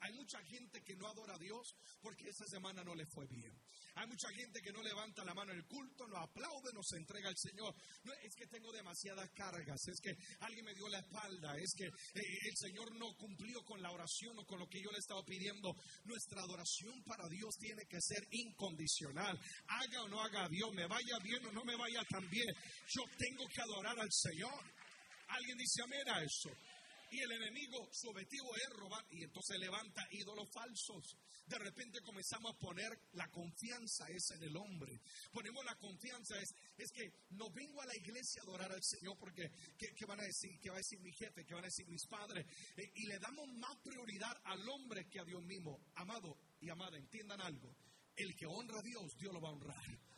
Hay 0.00 0.12
mucha 0.14 0.42
gente 0.44 0.82
que 0.82 0.94
no 0.96 1.06
adora 1.08 1.34
a 1.34 1.38
Dios 1.38 1.74
porque 2.00 2.28
esa 2.28 2.44
semana 2.46 2.82
no 2.82 2.94
le 2.94 3.06
fue 3.06 3.26
bien. 3.26 3.52
Hay 3.94 4.06
mucha 4.06 4.28
gente 4.30 4.60
que 4.60 4.72
no 4.72 4.82
levanta 4.82 5.24
la 5.24 5.34
mano 5.34 5.52
en 5.52 5.58
el 5.58 5.66
culto, 5.66 6.06
no 6.06 6.16
aplaude, 6.16 6.72
no 6.72 6.82
se 6.82 6.96
entrega 6.96 7.28
al 7.28 7.36
Señor. 7.36 7.74
Es 8.22 8.34
que 8.34 8.46
tengo 8.46 8.72
demasiadas 8.72 9.30
cargas, 9.30 9.86
es 9.86 10.00
que 10.00 10.16
alguien 10.40 10.64
me 10.64 10.74
dio 10.74 10.88
la 10.88 10.98
espalda, 10.98 11.56
es 11.58 11.74
que 11.76 11.86
eh, 11.86 12.38
el 12.48 12.56
Señor 12.56 12.94
no 12.96 13.14
cumplió 13.16 13.62
con 13.64 13.80
la 13.82 13.90
oración 13.90 14.38
o 14.38 14.46
con 14.46 14.58
lo 14.58 14.66
que 14.66 14.80
yo 14.82 14.90
le 14.90 14.98
estaba 14.98 15.22
pidiendo. 15.24 15.74
Nuestra 16.04 16.40
adoración 16.40 17.02
para 17.04 17.28
Dios 17.28 17.54
tiene 17.58 17.84
que 17.86 18.00
ser 18.00 18.26
incondicional. 18.30 19.38
Haga 19.68 20.02
o 20.02 20.08
no 20.08 20.22
haga 20.22 20.48
Dios, 20.48 20.72
me 20.74 20.86
vaya 20.86 21.18
bien 21.22 21.44
o 21.46 21.52
no 21.52 21.64
me 21.64 21.76
vaya 21.76 22.02
tan 22.08 22.28
bien. 22.30 22.54
Yo 22.88 23.02
tengo 23.16 23.46
que 23.48 23.60
adorar 23.60 23.98
al 23.98 24.10
Señor. 24.10 24.64
Alguien 25.28 25.56
dice 25.56 25.82
amén 25.82 26.08
a 26.08 26.22
eso. 26.22 26.50
Y 27.12 27.20
el 27.20 27.30
enemigo, 27.32 27.90
su 27.92 28.08
objetivo 28.08 28.56
es 28.56 28.70
robar. 28.70 29.04
Y 29.10 29.22
entonces 29.22 29.58
levanta 29.58 30.08
ídolos 30.12 30.48
falsos. 30.50 31.18
De 31.44 31.58
repente 31.58 32.00
comenzamos 32.00 32.54
a 32.54 32.58
poner 32.58 32.98
la 33.12 33.30
confianza 33.30 34.08
es 34.08 34.30
en 34.30 34.42
el 34.42 34.56
hombre. 34.56 34.98
Ponemos 35.30 35.62
la 35.62 35.76
confianza 35.76 36.40
es, 36.40 36.54
es 36.78 36.90
que 36.90 37.12
no 37.32 37.50
vengo 37.50 37.82
a 37.82 37.86
la 37.86 37.94
iglesia 37.96 38.40
a 38.40 38.44
adorar 38.44 38.72
al 38.72 38.82
Señor 38.82 39.18
porque 39.18 39.50
¿qué, 39.76 40.06
van 40.06 40.20
a 40.20 40.22
decir? 40.22 40.58
¿Qué 40.58 40.70
va 40.70 40.76
a 40.76 40.78
decir 40.78 41.00
mi 41.00 41.12
jefe? 41.12 41.44
¿Qué 41.44 41.52
van 41.52 41.64
a 41.64 41.66
decir 41.66 41.86
mis 41.86 42.06
padres? 42.06 42.46
Eh, 42.78 42.90
y 42.94 43.06
le 43.06 43.18
damos 43.18 43.46
más 43.58 43.76
prioridad 43.84 44.40
al 44.44 44.66
hombre 44.70 45.06
que 45.10 45.20
a 45.20 45.24
Dios 45.24 45.42
mismo. 45.42 45.84
Amado 45.96 46.38
y 46.62 46.70
amada, 46.70 46.96
entiendan 46.96 47.42
algo. 47.42 47.76
El 48.16 48.34
que 48.34 48.46
honra 48.46 48.78
a 48.78 48.82
Dios, 48.82 49.18
Dios 49.18 49.34
lo 49.34 49.40
va 49.42 49.50
a 49.50 49.52
honrar. 49.52 50.11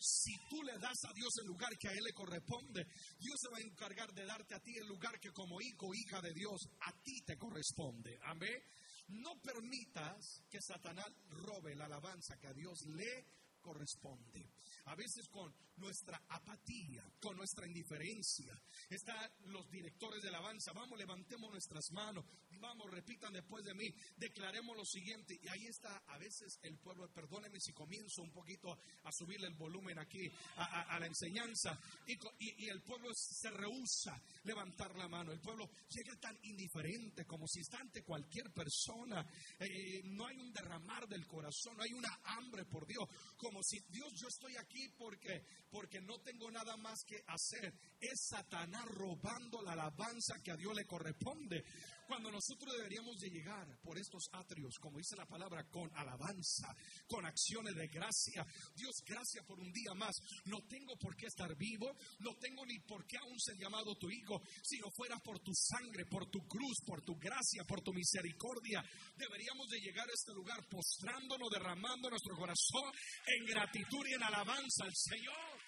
Si 0.00 0.32
tú 0.48 0.62
le 0.62 0.78
das 0.78 1.04
a 1.04 1.12
Dios 1.12 1.28
el 1.42 1.46
lugar 1.46 1.76
que 1.76 1.88
a 1.88 1.92
Él 1.92 2.02
le 2.02 2.14
corresponde, 2.14 2.86
Dios 3.18 3.38
se 3.38 3.50
va 3.50 3.58
a 3.58 3.60
encargar 3.60 4.10
de 4.14 4.24
darte 4.24 4.54
a 4.54 4.60
ti 4.60 4.74
el 4.78 4.86
lugar 4.86 5.20
que 5.20 5.30
como 5.30 5.60
hijo 5.60 5.94
hija 5.94 6.22
de 6.22 6.32
Dios 6.32 6.70
a 6.80 6.92
ti 7.02 7.20
te 7.20 7.36
corresponde. 7.36 8.18
Amén. 8.22 8.62
No 9.08 9.38
permitas 9.42 10.42
que 10.48 10.62
Satanás 10.62 11.12
robe 11.28 11.74
la 11.74 11.84
alabanza 11.84 12.38
que 12.38 12.46
a 12.46 12.54
Dios 12.54 12.78
le 12.86 13.26
corresponde. 13.60 14.48
A 14.86 14.94
veces 14.94 15.28
con 15.28 15.54
nuestra 15.76 16.22
apatía, 16.28 17.04
con 17.20 17.36
nuestra 17.36 17.66
indiferencia. 17.66 18.58
Están 18.88 19.30
los 19.46 19.68
directores 19.70 20.22
de 20.22 20.28
alabanza. 20.28 20.72
Vamos, 20.72 20.98
levantemos 20.98 21.50
nuestras 21.50 21.90
manos. 21.92 22.24
Vamos, 22.60 22.90
repitan 22.90 23.32
después 23.32 23.64
de 23.64 23.74
mí. 23.74 23.92
Declaremos 24.16 24.76
lo 24.76 24.84
siguiente. 24.84 25.38
Y 25.42 25.48
ahí 25.48 25.66
está 25.66 26.02
a 26.06 26.18
veces 26.18 26.58
el 26.62 26.78
pueblo. 26.78 27.08
Perdóneme 27.12 27.58
si 27.58 27.72
comienzo 27.72 28.22
un 28.22 28.30
poquito 28.32 28.78
a 29.04 29.12
subirle 29.12 29.46
el 29.46 29.54
volumen 29.54 29.98
aquí 29.98 30.30
a, 30.56 30.98
la 30.98 31.06
enseñanza. 31.06 31.78
Y, 32.06 32.68
el 32.68 32.82
pueblo 32.82 33.08
se 33.14 33.50
rehúsa 33.50 34.20
levantar 34.44 34.94
la 34.96 35.08
mano. 35.08 35.32
El 35.32 35.40
pueblo 35.40 35.70
llega 35.88 36.14
tan 36.20 36.38
indiferente 36.42 37.24
como 37.24 37.46
si 37.48 37.60
está 37.60 37.78
ante 37.78 38.02
cualquier 38.02 38.52
persona. 38.52 39.26
Eh, 39.58 40.02
no 40.04 40.26
hay 40.26 40.36
un 40.36 40.52
derramar 40.52 41.08
del 41.08 41.26
corazón. 41.26 41.76
No 41.76 41.82
hay 41.82 41.92
una 41.92 42.20
hambre 42.24 42.66
por 42.66 42.86
Dios. 42.86 43.08
Como 43.36 43.62
si 43.62 43.80
Dios, 43.88 44.12
yo 44.14 44.28
estoy 44.28 44.56
aquí 44.56 44.88
porque 44.98 45.44
porque 45.70 46.00
no 46.00 46.18
tengo 46.20 46.50
nada 46.50 46.76
más 46.76 47.04
que 47.04 47.22
hacer. 47.26 47.72
Es 48.00 48.28
Satanás 48.28 48.84
robando 48.86 49.62
la 49.62 49.72
alabanza 49.72 50.40
que 50.42 50.50
a 50.50 50.56
Dios 50.56 50.74
le 50.74 50.84
corresponde. 50.84 51.64
Cuando 52.10 52.32
nosotros 52.32 52.74
deberíamos 52.74 53.20
de 53.20 53.30
llegar 53.30 53.78
por 53.84 53.96
estos 53.96 54.24
atrios, 54.32 54.74
como 54.80 54.98
dice 54.98 55.14
la 55.14 55.26
palabra, 55.26 55.62
con 55.70 55.88
alabanza, 55.96 56.74
con 57.06 57.24
acciones 57.24 57.72
de 57.76 57.86
gracia. 57.86 58.44
Dios, 58.74 58.96
gracias 59.06 59.46
por 59.46 59.60
un 59.60 59.70
día 59.70 59.94
más. 59.94 60.16
No 60.46 60.58
tengo 60.66 60.96
por 60.98 61.14
qué 61.14 61.26
estar 61.26 61.54
vivo, 61.54 61.96
no 62.18 62.34
tengo 62.34 62.66
ni 62.66 62.80
por 62.80 63.06
qué 63.06 63.16
aún 63.16 63.38
ser 63.38 63.56
llamado 63.56 63.94
tu 63.94 64.10
hijo, 64.10 64.42
si 64.60 64.80
no 64.80 64.90
fuera 64.90 65.20
por 65.20 65.38
tu 65.38 65.52
sangre, 65.54 66.04
por 66.06 66.28
tu 66.28 66.40
cruz, 66.48 66.82
por 66.84 67.00
tu 67.02 67.14
gracia, 67.14 67.62
por 67.62 67.80
tu 67.80 67.92
misericordia. 67.92 68.82
Deberíamos 69.16 69.68
de 69.68 69.78
llegar 69.78 70.10
a 70.10 70.12
este 70.12 70.34
lugar 70.34 70.66
postrándonos, 70.68 71.48
derramando 71.48 72.10
nuestro 72.10 72.34
corazón 72.34 72.90
en 73.24 73.46
gratitud 73.46 74.04
y 74.08 74.14
en 74.14 74.22
alabanza 74.24 74.82
al 74.82 74.96
Señor. 74.96 75.60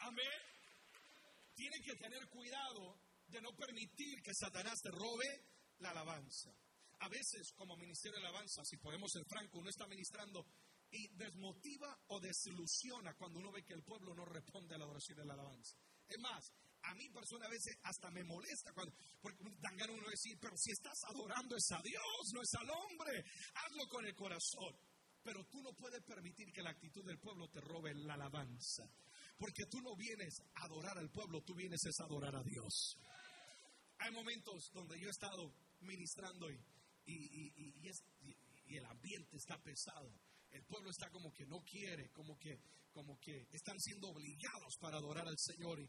Amén. 0.00 0.42
Tienen 1.54 1.82
que 1.82 1.96
tener 1.96 2.28
cuidado 2.28 2.98
de 3.34 3.42
no 3.42 3.50
permitir 3.56 4.22
que 4.22 4.32
Satanás 4.32 4.80
te 4.80 4.90
robe 4.90 5.26
la 5.80 5.90
alabanza. 5.90 6.54
A 7.00 7.08
veces, 7.08 7.52
como 7.56 7.76
ministerio 7.76 8.20
de 8.20 8.26
alabanza, 8.26 8.64
si 8.64 8.76
podemos 8.76 9.10
ser 9.10 9.24
francos, 9.26 9.60
uno 9.60 9.68
está 9.68 9.88
ministrando 9.88 10.46
y 10.92 11.08
desmotiva 11.16 11.98
o 12.08 12.20
desilusiona 12.20 13.14
cuando 13.14 13.40
uno 13.40 13.50
ve 13.50 13.64
que 13.64 13.74
el 13.74 13.82
pueblo 13.82 14.14
no 14.14 14.24
responde 14.24 14.74
a 14.74 14.78
la 14.78 14.84
adoración 14.84 15.18
y 15.18 15.26
la 15.26 15.34
alabanza. 15.34 15.76
Es 16.06 16.18
más, 16.20 16.52
a 16.82 16.94
mí 16.94 17.08
persona 17.10 17.46
a 17.46 17.50
veces 17.50 17.76
hasta 17.82 18.10
me 18.10 18.22
molesta 18.22 18.72
cuando, 18.72 18.94
porque 19.20 19.42
dan 19.60 19.76
ganas 19.76 19.96
uno 19.96 20.04
de 20.04 20.12
decir, 20.12 20.38
pero 20.40 20.56
si 20.56 20.70
estás 20.70 20.98
adorando 21.08 21.56
es 21.56 21.70
a 21.72 21.82
Dios, 21.82 22.32
no 22.32 22.40
es 22.40 22.54
al 22.54 22.70
hombre, 22.70 23.24
hazlo 23.54 23.88
con 23.88 24.06
el 24.06 24.14
corazón. 24.14 24.78
Pero 25.24 25.44
tú 25.46 25.60
no 25.62 25.72
puedes 25.72 26.04
permitir 26.04 26.52
que 26.52 26.62
la 26.62 26.70
actitud 26.70 27.04
del 27.04 27.18
pueblo 27.18 27.48
te 27.48 27.60
robe 27.60 27.94
la 27.94 28.14
alabanza. 28.14 28.84
Porque 29.38 29.64
tú 29.66 29.80
no 29.80 29.96
vienes 29.96 30.38
a 30.54 30.64
adorar 30.66 30.98
al 30.98 31.10
pueblo, 31.10 31.42
tú 31.42 31.54
vienes 31.54 31.80
a 31.98 32.04
adorar 32.04 32.36
a 32.36 32.42
Dios. 32.42 32.98
Hay 33.98 34.10
momentos 34.12 34.70
donde 34.72 34.98
yo 34.98 35.06
he 35.06 35.10
estado 35.10 35.54
ministrando 35.80 36.50
y, 36.50 36.58
y, 37.06 38.76
el 38.76 38.84
ambiente 38.86 39.36
está 39.36 39.56
pesado. 39.62 40.10
El 40.50 40.64
pueblo 40.64 40.90
está 40.90 41.10
como 41.10 41.32
que 41.32 41.46
no 41.46 41.60
quiere, 41.62 42.10
como 42.10 42.38
que, 42.38 42.58
como 42.92 43.18
que 43.20 43.46
están 43.52 43.78
siendo 43.78 44.08
obligados 44.08 44.76
para 44.80 44.98
adorar 44.98 45.26
al 45.26 45.38
Señor. 45.38 45.80
Y, 45.80 45.88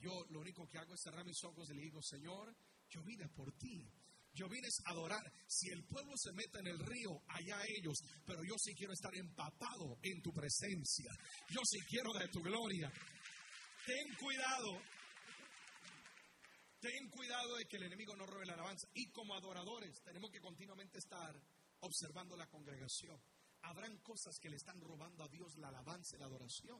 yo 0.00 0.10
lo 0.30 0.40
único 0.40 0.66
que 0.68 0.78
hago 0.78 0.94
es 0.94 1.02
cerrar 1.02 1.24
mis 1.24 1.42
ojos 1.44 1.68
y 1.70 1.74
le 1.74 1.82
digo, 1.82 2.02
Señor, 2.02 2.54
yo 2.90 3.02
vine 3.04 3.28
por 3.28 3.52
ti. 3.58 3.86
Yo 4.32 4.48
vine 4.48 4.66
a 4.66 4.90
adorar. 4.90 5.22
Si 5.46 5.68
el 5.70 5.84
pueblo 5.84 6.12
se 6.16 6.32
mete 6.32 6.58
en 6.58 6.66
el 6.66 6.78
río, 6.78 7.22
allá 7.28 7.62
ellos. 7.78 8.02
Pero 8.26 8.42
yo 8.42 8.54
sí 8.58 8.74
quiero 8.74 8.92
estar 8.92 9.14
empapado 9.14 9.98
en 10.02 10.20
tu 10.22 10.32
presencia. 10.32 11.12
Yo 11.50 11.60
sí 11.64 11.78
quiero 11.88 12.12
de 12.14 12.28
tu 12.28 12.40
gloria. 12.40 12.90
Ten 13.86 14.14
cuidado. 14.16 14.82
Ten 16.84 17.08
cuidado 17.08 17.56
de 17.56 17.66
que 17.66 17.78
el 17.78 17.84
enemigo 17.84 18.14
no 18.14 18.26
robe 18.26 18.44
la 18.44 18.52
alabanza. 18.52 18.86
Y 18.92 19.06
como 19.06 19.32
adoradores 19.32 20.02
tenemos 20.02 20.30
que 20.30 20.42
continuamente 20.42 20.98
estar 20.98 21.34
observando 21.80 22.36
la 22.36 22.46
congregación. 22.50 23.18
Habrán 23.62 23.96
cosas 24.00 24.38
que 24.38 24.50
le 24.50 24.56
están 24.56 24.82
robando 24.82 25.24
a 25.24 25.28
Dios 25.28 25.56
la 25.56 25.68
alabanza 25.68 26.14
y 26.14 26.18
la 26.18 26.26
adoración. 26.26 26.78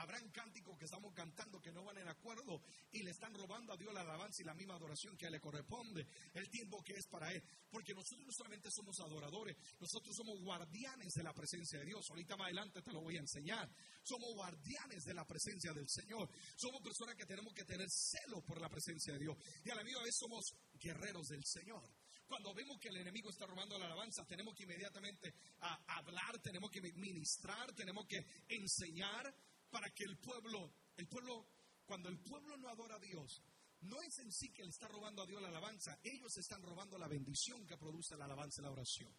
Habrán 0.00 0.30
cánticos 0.30 0.78
que 0.78 0.86
estamos 0.86 1.12
cantando 1.12 1.60
que 1.60 1.70
no 1.72 1.84
van 1.84 1.98
en 1.98 2.08
acuerdo 2.08 2.62
y 2.90 3.02
le 3.02 3.10
están 3.10 3.34
robando 3.34 3.74
a 3.74 3.76
Dios 3.76 3.92
la 3.92 4.00
alabanza 4.00 4.40
y 4.40 4.46
la 4.46 4.54
misma 4.54 4.76
adoración 4.76 5.14
que 5.14 5.28
le 5.28 5.38
corresponde, 5.38 6.06
el 6.32 6.48
tiempo 6.48 6.82
que 6.82 6.94
es 6.94 7.06
para 7.06 7.30
Él. 7.30 7.42
Porque 7.70 7.92
nosotros 7.92 8.26
no 8.26 8.32
solamente 8.32 8.70
somos 8.70 8.98
adoradores, 9.00 9.58
nosotros 9.78 10.16
somos 10.16 10.40
guardianes 10.40 11.12
de 11.12 11.22
la 11.22 11.34
presencia 11.34 11.80
de 11.80 11.84
Dios. 11.84 12.08
Ahorita 12.08 12.34
más 12.38 12.46
adelante 12.46 12.80
te 12.80 12.92
lo 12.92 13.02
voy 13.02 13.18
a 13.18 13.20
enseñar. 13.20 13.70
Somos 14.02 14.32
guardianes 14.34 15.04
de 15.04 15.12
la 15.12 15.26
presencia 15.26 15.74
del 15.74 15.86
Señor. 15.86 16.30
Somos 16.56 16.80
personas 16.80 17.14
que 17.14 17.26
tenemos 17.26 17.52
que 17.52 17.66
tener 17.66 17.90
celo 17.90 18.40
por 18.40 18.58
la 18.58 18.70
presencia 18.70 19.12
de 19.12 19.18
Dios. 19.18 19.36
Y 19.62 19.70
a 19.70 19.74
la 19.74 19.84
misma 19.84 20.02
vez 20.02 20.16
somos 20.16 20.54
guerreros 20.80 21.28
del 21.28 21.44
Señor. 21.44 21.86
Cuando 22.26 22.54
vemos 22.54 22.78
que 22.78 22.88
el 22.88 22.96
enemigo 22.96 23.28
está 23.28 23.44
robando 23.44 23.76
la 23.76 23.86
alabanza, 23.86 24.24
tenemos 24.24 24.54
que 24.54 24.62
inmediatamente 24.62 25.34
hablar, 25.88 26.38
tenemos 26.38 26.70
que 26.70 26.80
ministrar, 26.80 27.74
tenemos 27.74 28.06
que 28.06 28.24
enseñar 28.48 29.34
para 29.70 29.90
que 29.90 30.04
el 30.04 30.18
pueblo, 30.18 30.72
el 30.96 31.08
pueblo, 31.08 31.46
cuando 31.86 32.08
el 32.08 32.18
pueblo 32.18 32.56
no 32.56 32.68
adora 32.68 32.96
a 32.96 33.00
Dios, 33.00 33.42
no 33.82 34.00
es 34.02 34.18
en 34.18 34.32
sí 34.32 34.52
que 34.52 34.64
le 34.64 34.70
está 34.70 34.88
robando 34.88 35.22
a 35.22 35.26
Dios 35.26 35.40
la 35.40 35.48
alabanza, 35.48 35.98
ellos 36.02 36.36
están 36.36 36.62
robando 36.62 36.98
la 36.98 37.08
bendición 37.08 37.66
que 37.66 37.78
produce 37.78 38.16
la 38.16 38.26
alabanza 38.26 38.60
y 38.60 38.64
la 38.64 38.70
oración. 38.70 39.14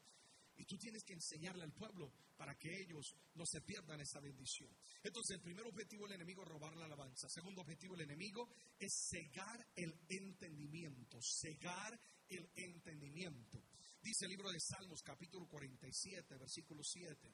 Y 0.58 0.66
tú 0.66 0.78
tienes 0.78 1.04
que 1.04 1.14
enseñarle 1.14 1.64
al 1.64 1.74
pueblo 1.74 2.14
para 2.38 2.56
que 2.56 2.82
ellos 2.82 3.16
no 3.34 3.46
se 3.46 3.62
pierdan 3.62 4.00
esa 4.02 4.20
bendición. 4.20 4.70
Entonces, 5.02 5.38
el 5.38 5.42
primer 5.42 5.66
objetivo 5.66 6.04
del 6.04 6.16
enemigo 6.16 6.44
es 6.44 6.50
robar 6.50 6.76
la 6.76 6.86
alabanza. 6.86 7.28
Segundo 7.30 7.62
objetivo 7.62 7.96
del 7.96 8.06
enemigo 8.06 8.48
es 8.78 8.94
cegar 9.10 9.68
el 9.76 10.00
entendimiento. 10.08 11.20
Cegar 11.22 12.00
el 12.28 12.52
entendimiento. 12.56 13.64
Dice 14.02 14.26
el 14.26 14.32
libro 14.32 14.52
de 14.52 14.60
Salmos, 14.60 15.02
capítulo 15.02 15.48
47, 15.48 16.38
versículo 16.38 16.84
7. 16.84 17.32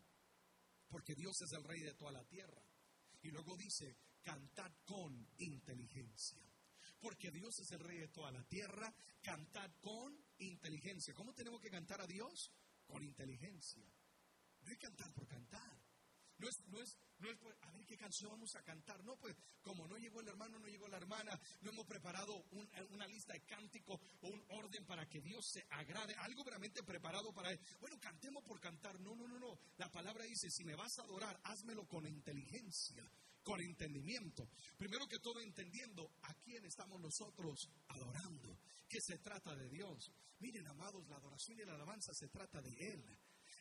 Porque 0.88 1.16
Dios 1.16 1.42
es 1.42 1.52
el 1.52 1.64
rey 1.64 1.82
de 1.82 1.96
toda 1.96 2.12
la 2.12 2.24
tierra. 2.24 2.62
Y 3.28 3.32
luego 3.32 3.58
dice, 3.58 3.98
cantad 4.24 4.72
con 4.86 5.28
inteligencia. 5.40 6.42
Porque 6.98 7.30
Dios 7.30 7.60
es 7.60 7.70
el 7.74 7.82
rey 7.82 7.98
de 7.98 8.08
toda 8.08 8.32
la 8.32 8.42
tierra, 8.46 8.94
cantad 9.22 9.70
con 9.82 10.18
inteligencia. 10.38 11.14
¿Cómo 11.14 11.34
tenemos 11.34 11.60
que 11.60 11.70
cantar 11.70 12.00
a 12.00 12.08
Dios? 12.08 12.54
Con 12.86 13.04
inteligencia. 13.04 13.84
No 14.62 14.70
hay 14.70 14.78
cantar 14.78 15.14
por 15.14 15.28
cantar. 15.28 15.77
No 16.40 16.48
es, 16.48 16.60
no 16.68 16.80
es, 16.82 16.98
no 17.20 17.30
es, 17.30 17.38
a 17.62 17.72
ver 17.72 17.86
qué 17.86 17.98
canción 17.98 18.32
vamos 18.32 18.56
a 18.56 18.64
cantar. 18.64 19.04
No, 19.04 19.18
pues 19.18 19.36
como 19.62 19.88
no 19.88 19.98
llegó 19.98 20.22
el 20.22 20.28
hermano, 20.28 20.60
no 20.60 20.68
llegó 20.68 20.88
la 20.88 20.98
hermana, 20.98 21.40
no 21.62 21.72
hemos 21.72 21.86
preparado 21.86 22.44
una 22.90 23.08
lista 23.08 23.34
de 23.34 23.42
cánticos 23.42 24.00
o 24.22 24.28
un 24.28 24.44
orden 24.50 24.86
para 24.86 25.08
que 25.08 25.22
Dios 25.22 25.46
se 25.48 25.66
agrade, 25.70 26.14
algo 26.16 26.44
realmente 26.44 26.84
preparado 26.84 27.34
para 27.34 27.52
él. 27.52 27.60
Bueno, 27.80 28.00
cantemos 28.00 28.44
por 28.44 28.60
cantar. 28.60 29.00
No, 29.00 29.16
no, 29.16 29.28
no, 29.28 29.40
no. 29.40 29.60
La 29.78 29.92
palabra 29.92 30.26
dice, 30.26 30.50
si 30.52 30.64
me 30.64 30.76
vas 30.76 31.00
a 31.00 31.04
adorar, 31.04 31.40
házmelo 31.44 31.88
con 31.88 32.06
inteligencia 32.06 33.10
con 33.48 33.62
entendimiento. 33.62 34.50
Primero 34.76 35.08
que 35.08 35.20
todo 35.20 35.40
entendiendo 35.40 36.12
a 36.24 36.34
quién 36.34 36.66
estamos 36.66 37.00
nosotros 37.00 37.70
adorando, 37.88 38.60
que 38.90 39.00
se 39.00 39.20
trata 39.20 39.56
de 39.56 39.70
Dios. 39.70 40.12
Miren, 40.40 40.68
amados, 40.68 41.08
la 41.08 41.16
adoración 41.16 41.58
y 41.62 41.64
la 41.64 41.76
alabanza 41.76 42.14
se 42.14 42.28
trata 42.28 42.62
de 42.62 42.72
Él. 42.94 43.06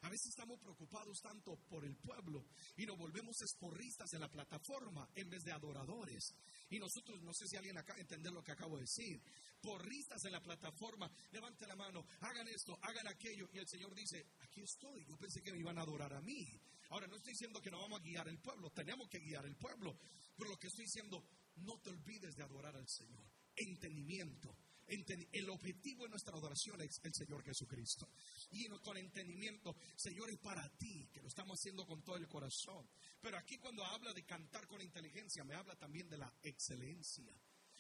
A 0.07 0.09
veces 0.09 0.29
estamos 0.29 0.61
preocupados 0.61 1.21
tanto 1.21 1.57
por 1.69 1.85
el 1.85 1.97
pueblo 1.97 2.47
y 2.77 2.87
nos 2.87 2.97
volvemos 2.97 3.43
esporristas 3.43 4.13
en 4.15 4.21
la 4.21 4.31
plataforma 4.31 5.11
en 5.17 5.29
vez 5.29 5.43
de 5.43 5.51
adoradores. 5.51 6.33
Y 6.71 6.79
nosotros, 6.79 7.21
no 7.23 7.35
sé 7.35 7.49
si 7.49 7.57
alguien 7.57 7.75
de 7.75 8.01
entender 8.01 8.33
lo 8.33 8.41
que 8.41 8.53
acabo 8.53 8.77
de 8.77 8.83
decir, 8.83 9.21
porristas 9.61 10.25
en 10.25 10.31
la 10.31 10.41
plataforma, 10.41 11.11
levanten 11.33 11.67
la 11.67 11.75
mano, 11.75 12.07
hagan 12.21 12.47
esto, 12.47 12.79
hagan 12.83 13.09
aquello. 13.09 13.49
Y 13.53 13.59
el 13.59 13.67
Señor 13.67 13.93
dice, 13.97 14.25
aquí 14.43 14.61
estoy, 14.61 15.05
yo 15.07 15.17
pensé 15.17 15.43
que 15.43 15.51
me 15.51 15.59
iban 15.59 15.77
a 15.77 15.83
adorar 15.83 16.15
a 16.15 16.21
mí. 16.21 16.47
Ahora, 16.91 17.09
no 17.09 17.17
estoy 17.17 17.33
diciendo 17.33 17.61
que 17.61 17.73
no 17.73 17.81
vamos 17.81 18.01
a 18.01 18.05
guiar 18.05 18.29
el 18.29 18.39
pueblo, 18.39 18.71
tenemos 18.71 19.09
que 19.09 19.19
guiar 19.19 19.45
el 19.45 19.57
pueblo. 19.57 19.99
Pero 20.37 20.51
lo 20.51 20.57
que 20.57 20.69
estoy 20.69 20.85
diciendo, 20.85 21.21
no 21.57 21.81
te 21.81 21.91
olvides 21.91 22.37
de 22.37 22.45
adorar 22.45 22.77
al 22.77 22.89
Señor. 22.89 23.27
Entendimiento 23.57 24.57
el 24.87 25.51
objetivo 25.51 26.05
de 26.05 26.11
nuestra 26.11 26.37
adoración 26.37 26.81
es 26.81 27.01
el 27.03 27.15
Señor 27.15 27.43
Jesucristo. 27.43 28.09
Y 28.51 28.67
con 28.69 28.97
entendimiento, 28.97 29.77
Señor, 29.97 30.31
es 30.31 30.39
para 30.39 30.69
ti, 30.77 31.09
que 31.13 31.21
lo 31.21 31.29
estamos 31.29 31.59
haciendo 31.59 31.87
con 31.87 32.03
todo 32.03 32.17
el 32.17 32.29
corazón. 32.29 32.89
Pero 33.21 33.39
aquí 33.39 33.59
cuando 33.59 33.85
habla 33.85 34.13
de 34.13 34.25
cantar 34.25 34.67
con 34.67 34.81
inteligencia, 34.81 35.45
me 35.45 35.55
habla 35.55 35.77
también 35.77 36.09
de 36.09 36.19
la 36.19 36.33
excelencia. 36.43 37.33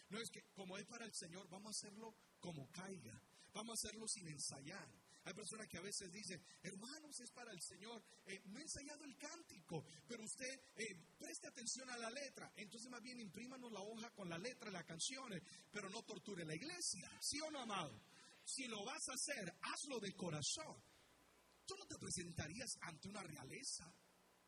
No 0.09 0.21
es 0.21 0.31
que 0.31 0.45
como 0.53 0.77
es 0.77 0.87
para 0.87 1.05
el 1.05 1.14
Señor, 1.14 1.49
vamos 1.49 1.69
a 1.69 1.79
hacerlo 1.79 2.14
como 2.40 2.71
caiga. 2.71 3.21
Vamos 3.53 3.71
a 3.71 3.88
hacerlo 3.88 4.07
sin 4.09 4.29
ensayar. 4.29 4.88
Hay 5.27 5.35
personas 5.35 5.67
que 5.67 5.77
a 5.77 5.81
veces 5.81 6.12
dicen, 6.12 6.41
hermanos, 6.62 7.19
es 7.19 7.33
para 7.33 7.51
el 7.51 7.61
Señor. 7.61 8.01
Eh, 8.27 8.43
no 8.47 8.61
he 8.61 8.62
ensayado 8.62 9.05
el 9.05 9.17
cántico, 9.17 9.85
pero 10.07 10.23
usted 10.23 10.61
eh, 10.77 10.95
preste 11.19 11.49
atención 11.49 11.91
a 11.91 11.97
la 11.97 12.11
letra. 12.11 12.53
Entonces 12.55 12.89
más 12.89 13.03
bien 13.03 13.19
imprímanos 13.19 13.73
la 13.73 13.81
hoja 13.81 14.09
con 14.11 14.29
la 14.29 14.39
letra 14.39 14.71
las 14.71 14.85
canciones, 14.85 15.43
pero 15.73 15.91
no 15.91 16.05
torture 16.05 16.45
la 16.45 16.55
iglesia. 16.55 17.11
¿Sí 17.21 17.41
o 17.41 17.51
no, 17.51 17.59
amado? 17.59 18.01
Si 18.45 18.69
lo 18.69 18.85
vas 18.85 19.03
a 19.09 19.15
hacer, 19.15 19.53
hazlo 19.62 19.99
de 19.99 20.15
corazón. 20.15 20.81
Tú 21.67 21.75
no 21.77 21.87
te 21.87 21.99
presentarías 21.99 22.79
ante 22.83 23.09
una 23.09 23.25
realeza. 23.25 23.93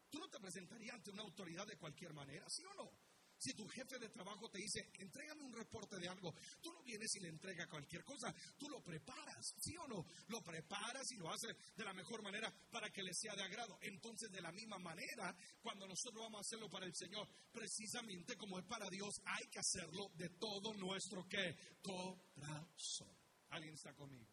Tú 0.09 0.21
no 0.21 0.29
te 0.29 0.39
presentarías 0.39 0.95
ante 0.95 1.11
una 1.11 1.25
autoridad 1.25 1.67
de 1.67 1.77
cualquier 1.77 2.15
manera, 2.15 2.49
¿sí 2.49 2.63
o 2.65 2.75
no? 2.75 3.08
Si 3.39 3.55
tu 3.55 3.67
jefe 3.69 3.99
de 3.99 4.09
trabajo 4.09 4.51
te 4.51 4.59
dice, 4.59 4.91
entrégame 4.99 5.45
un 5.45 5.53
reporte 5.53 5.97
de 5.99 6.09
algo, 6.09 6.35
tú 6.61 6.73
no 6.73 6.83
vienes 6.83 7.15
y 7.15 7.21
le 7.21 7.29
entregas 7.29 7.69
cualquier 7.69 8.05
cosa, 8.05 8.35
tú 8.59 8.69
lo 8.69 8.83
preparas, 8.83 9.55
¿sí 9.61 9.77
o 9.77 9.87
no? 9.87 10.05
Lo 10.27 10.43
preparas 10.43 11.11
y 11.13 11.17
lo 11.17 11.31
haces 11.31 11.57
de 11.77 11.85
la 11.85 11.93
mejor 11.93 12.21
manera 12.23 12.53
para 12.71 12.91
que 12.91 13.03
le 13.03 13.15
sea 13.15 13.37
de 13.37 13.45
agrado. 13.45 13.79
Entonces, 13.83 14.31
de 14.33 14.41
la 14.41 14.51
misma 14.51 14.79
manera, 14.79 15.35
cuando 15.63 15.87
nosotros 15.87 16.25
vamos 16.25 16.39
a 16.39 16.41
hacerlo 16.41 16.69
para 16.69 16.87
el 16.87 16.95
Señor, 16.95 17.29
precisamente 17.53 18.37
como 18.37 18.59
es 18.59 18.65
para 18.65 18.91
Dios, 18.91 19.21
hay 19.25 19.47
que 19.47 19.61
hacerlo 19.61 20.11
de 20.15 20.31
todo 20.31 20.75
nuestro 20.75 21.27
¿qué? 21.29 21.57
corazón. 21.81 23.17
¿Alguien 23.51 23.75
está 23.75 23.95
conmigo? 23.95 24.29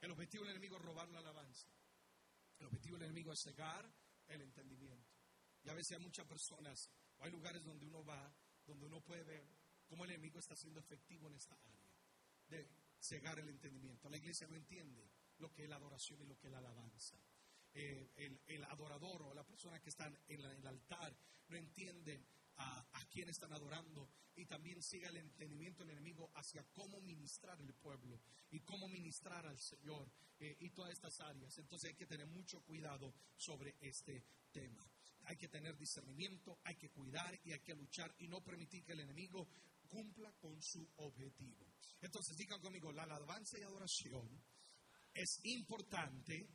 El 0.00 0.10
objetivo 0.10 0.44
del 0.44 0.52
enemigo 0.52 0.76
es 0.76 0.82
robar 0.82 1.08
la 1.10 1.18
alabanza. 1.18 1.68
El 2.58 2.66
objetivo 2.66 2.96
del 2.96 3.06
enemigo 3.06 3.32
es 3.32 3.40
cegar 3.42 3.90
el 4.28 4.40
entendimiento. 4.40 5.12
Y 5.62 5.70
a 5.70 5.74
veces 5.74 5.96
hay 5.96 6.02
muchas 6.02 6.26
personas 6.26 6.90
hay 7.24 7.30
lugares 7.30 7.64
donde 7.64 7.86
uno 7.86 8.04
va, 8.04 8.30
donde 8.66 8.84
uno 8.84 9.00
puede 9.00 9.24
ver 9.24 9.48
cómo 9.86 10.04
el 10.04 10.10
enemigo 10.10 10.38
está 10.38 10.54
siendo 10.54 10.78
efectivo 10.78 11.26
en 11.26 11.34
esta 11.34 11.54
área 11.54 11.88
de 12.48 12.68
cegar 13.00 13.38
el 13.38 13.48
entendimiento. 13.48 14.10
La 14.10 14.18
iglesia 14.18 14.46
no 14.46 14.56
entiende 14.56 15.08
lo 15.38 15.50
que 15.50 15.64
es 15.64 15.68
la 15.70 15.76
adoración 15.76 16.20
y 16.20 16.26
lo 16.26 16.38
que 16.38 16.48
es 16.48 16.52
la 16.52 16.58
alabanza. 16.58 17.16
Eh, 17.72 18.38
el, 18.46 18.64
adorador 18.64 19.22
o 19.22 19.34
la 19.34 19.42
persona 19.42 19.80
que 19.80 19.88
está 19.88 20.06
en, 20.06 20.40
el 20.40 20.66
altar 20.66 21.16
no 21.48 21.56
entiende 21.56 22.22
a, 22.56 22.84
quién 23.10 23.30
están 23.30 23.52
adorando 23.54 24.10
y 24.36 24.44
también 24.44 24.82
sigue 24.82 25.06
el 25.06 25.16
entendimiento 25.16 25.82
del 25.82 25.92
enemigo 25.92 26.30
hacia 26.34 26.62
cómo 26.74 27.00
ministrar 27.00 27.58
el 27.58 27.72
pueblo 27.72 28.20
y 28.50 28.60
cómo 28.60 28.86
ministrar 28.86 29.46
al 29.46 29.58
Señor 29.58 30.10
eh, 30.40 30.56
y 30.60 30.70
todas 30.70 30.92
estas 30.92 31.20
áreas. 31.20 31.56
Entonces 31.56 31.88
hay 31.88 31.96
que 31.96 32.06
tener 32.06 32.26
mucho 32.26 32.60
cuidado 32.62 33.14
sobre 33.36 33.76
este 33.80 34.24
tema 34.52 34.93
hay 35.26 35.36
que 35.36 35.48
tener 35.48 35.76
discernimiento, 35.76 36.58
hay 36.64 36.76
que 36.76 36.90
cuidar 36.90 37.38
y 37.44 37.52
hay 37.52 37.60
que 37.60 37.74
luchar 37.74 38.14
y 38.18 38.28
no 38.28 38.42
permitir 38.42 38.84
que 38.84 38.92
el 38.92 39.00
enemigo 39.00 39.48
cumpla 39.88 40.32
con 40.40 40.60
su 40.62 40.88
objetivo. 40.96 41.66
Entonces 42.00 42.36
digan 42.36 42.60
conmigo, 42.60 42.92
la 42.92 43.04
alabanza 43.04 43.58
y 43.58 43.62
adoración 43.62 44.42
es 45.12 45.40
importante 45.44 46.48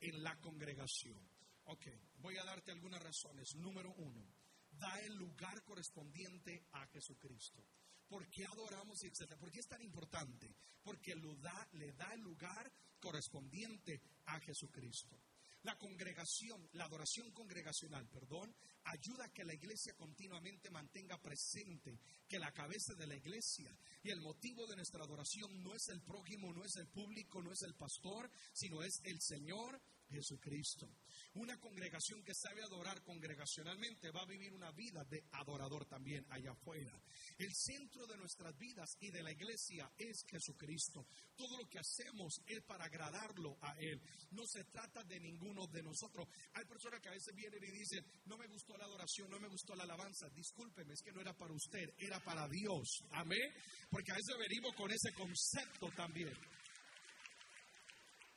en 0.00 0.22
la 0.22 0.38
congregación. 0.40 1.18
Ok, 1.64 1.86
voy 2.18 2.36
a 2.36 2.44
darte 2.44 2.72
algunas 2.72 3.02
razones. 3.02 3.54
Número 3.56 3.92
uno, 3.94 4.26
da 4.70 4.98
el 5.00 5.14
lugar 5.14 5.62
correspondiente 5.64 6.66
a 6.72 6.86
Jesucristo. 6.88 7.64
¿Por 8.08 8.28
qué 8.28 8.44
adoramos 8.44 9.02
y 9.02 9.06
etcétera? 9.06 9.40
¿Por 9.40 9.50
qué 9.50 9.60
es 9.60 9.68
tan 9.68 9.80
importante? 9.80 10.54
Porque 10.82 11.14
lo 11.14 11.34
da, 11.36 11.68
le 11.72 11.92
da 11.92 12.12
el 12.12 12.20
lugar 12.20 12.70
correspondiente 13.00 14.00
a 14.26 14.38
Jesucristo. 14.40 15.18
La 15.62 15.78
congregación, 15.78 16.68
la 16.72 16.84
adoración 16.84 17.30
congregacional, 17.30 18.08
perdón, 18.08 18.52
ayuda 18.84 19.26
a 19.26 19.32
que 19.32 19.44
la 19.44 19.54
iglesia 19.54 19.94
continuamente 19.94 20.70
mantenga 20.70 21.20
presente 21.20 22.00
que 22.26 22.38
la 22.38 22.52
cabeza 22.52 22.94
de 22.94 23.06
la 23.06 23.14
iglesia 23.14 23.76
y 24.02 24.10
el 24.10 24.20
motivo 24.20 24.66
de 24.66 24.74
nuestra 24.74 25.04
adoración 25.04 25.62
no 25.62 25.74
es 25.74 25.88
el 25.88 26.02
prójimo, 26.02 26.52
no 26.52 26.64
es 26.64 26.74
el 26.76 26.88
público, 26.88 27.40
no 27.42 27.52
es 27.52 27.62
el 27.62 27.74
pastor, 27.74 28.28
sino 28.52 28.82
es 28.82 29.00
el 29.04 29.20
Señor 29.20 29.80
Jesucristo. 30.12 30.88
Una 31.34 31.58
congregación 31.58 32.22
que 32.22 32.34
sabe 32.34 32.62
adorar 32.62 33.02
congregacionalmente 33.02 34.10
va 34.10 34.22
a 34.22 34.26
vivir 34.26 34.52
una 34.52 34.70
vida 34.72 35.02
de 35.04 35.24
adorador 35.32 35.86
también 35.86 36.24
allá 36.28 36.52
afuera. 36.52 36.92
El 37.38 37.52
centro 37.54 38.06
de 38.06 38.16
nuestras 38.16 38.56
vidas 38.58 38.96
y 39.00 39.10
de 39.10 39.22
la 39.22 39.32
iglesia 39.32 39.90
es 39.96 40.24
Jesucristo. 40.28 41.06
Todo 41.34 41.56
lo 41.58 41.68
que 41.68 41.78
hacemos 41.78 42.40
es 42.46 42.62
para 42.64 42.84
agradarlo 42.84 43.56
a 43.62 43.74
Él. 43.78 44.00
No 44.32 44.46
se 44.46 44.64
trata 44.64 45.02
de 45.04 45.18
ninguno 45.20 45.66
de 45.66 45.82
nosotros. 45.82 46.28
Hay 46.54 46.64
personas 46.66 47.00
que 47.00 47.08
a 47.08 47.12
veces 47.12 47.34
vienen 47.34 47.64
y 47.64 47.70
dicen, 47.70 48.04
no 48.26 48.36
me 48.36 48.46
gustó 48.46 48.76
la 48.76 48.84
adoración, 48.84 49.30
no 49.30 49.40
me 49.40 49.48
gustó 49.48 49.74
la 49.74 49.84
alabanza. 49.84 50.28
Discúlpeme, 50.30 50.92
es 50.92 51.02
que 51.02 51.12
no 51.12 51.20
era 51.20 51.32
para 51.32 51.54
usted, 51.54 51.94
era 51.98 52.20
para 52.20 52.46
Dios. 52.48 53.04
Amén. 53.12 53.52
Porque 53.90 54.12
a 54.12 54.16
veces 54.16 54.36
venimos 54.38 54.74
con 54.74 54.90
ese 54.90 55.12
concepto 55.12 55.90
también. 55.96 56.32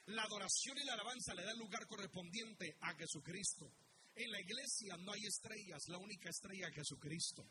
La 0.07 0.23
adoración 0.23 0.77
y 0.77 0.83
la 0.83 0.93
alabanza 0.93 1.33
le 1.33 1.43
da 1.43 1.53
lugar 1.53 1.87
correspondiente 1.87 2.77
a 2.81 2.93
Jesucristo. 2.93 3.71
En 4.15 4.31
la 4.31 4.39
iglesia 4.39 4.95
no 4.97 5.11
hay 5.11 5.25
estrellas, 5.25 5.87
la 5.87 5.97
única 5.97 6.29
estrella 6.29 6.67
es 6.69 6.75
Jesucristo. 6.75 7.45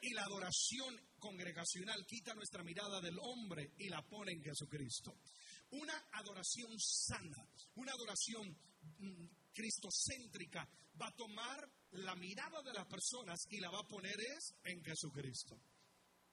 Y 0.00 0.14
la 0.14 0.22
adoración 0.22 0.98
congregacional 1.18 2.06
quita 2.06 2.34
nuestra 2.34 2.62
mirada 2.62 3.00
del 3.00 3.18
hombre 3.20 3.72
y 3.78 3.88
la 3.88 4.02
pone 4.02 4.32
en 4.32 4.42
Jesucristo. 4.42 5.14
Una 5.70 6.08
adoración 6.12 6.72
sana, 6.78 7.46
una 7.74 7.92
adoración 7.92 8.56
mm, 8.98 9.26
cristocéntrica 9.52 10.68
va 11.00 11.08
a 11.08 11.16
tomar 11.16 11.68
la 11.92 12.14
mirada 12.16 12.62
de 12.62 12.72
las 12.72 12.86
personas 12.86 13.46
y 13.50 13.60
la 13.60 13.70
va 13.70 13.80
a 13.80 13.88
poner 13.88 14.18
es 14.18 14.54
en 14.64 14.82
Jesucristo. 14.82 15.60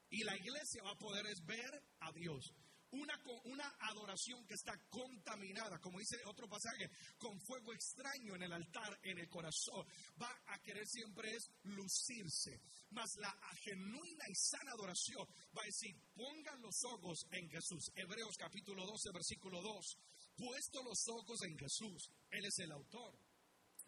Y 0.09 0.23
la 0.23 0.37
iglesia 0.37 0.83
va 0.83 0.91
a 0.91 0.97
poder 0.97 1.25
es 1.27 1.43
ver 1.45 1.83
a 1.99 2.11
Dios. 2.11 2.53
Una, 2.95 3.21
una 3.43 3.75
adoración 3.91 4.45
que 4.47 4.53
está 4.53 4.73
contaminada, 4.89 5.79
como 5.79 5.99
dice 5.99 6.17
otro 6.25 6.47
pasaje, 6.47 6.89
con 7.17 7.39
fuego 7.41 7.73
extraño 7.73 8.35
en 8.35 8.43
el 8.43 8.53
altar, 8.53 8.97
en 9.03 9.19
el 9.19 9.27
corazón, 9.27 9.85
va 10.21 10.31
a 10.47 10.59
querer 10.61 10.87
siempre 10.87 11.35
es 11.35 11.49
lucirse. 11.63 12.61
Mas 12.91 13.15
la 13.17 13.35
genuina 13.63 14.23
y 14.29 14.35
sana 14.35 14.71
adoración 14.71 15.27
va 15.55 15.61
a 15.61 15.65
decir, 15.65 15.95
pongan 16.15 16.61
los 16.61 16.83
ojos 16.85 17.25
en 17.31 17.49
Jesús. 17.49 17.91
Hebreos 17.95 18.37
capítulo 18.37 18.85
12, 18.85 19.11
versículo 19.13 19.61
2. 19.61 19.97
Puesto 20.37 20.83
los 20.83 21.07
ojos 21.09 21.41
en 21.43 21.57
Jesús, 21.57 22.09
Él 22.31 22.45
es 22.45 22.59
el 22.59 22.71
autor. 22.71 23.17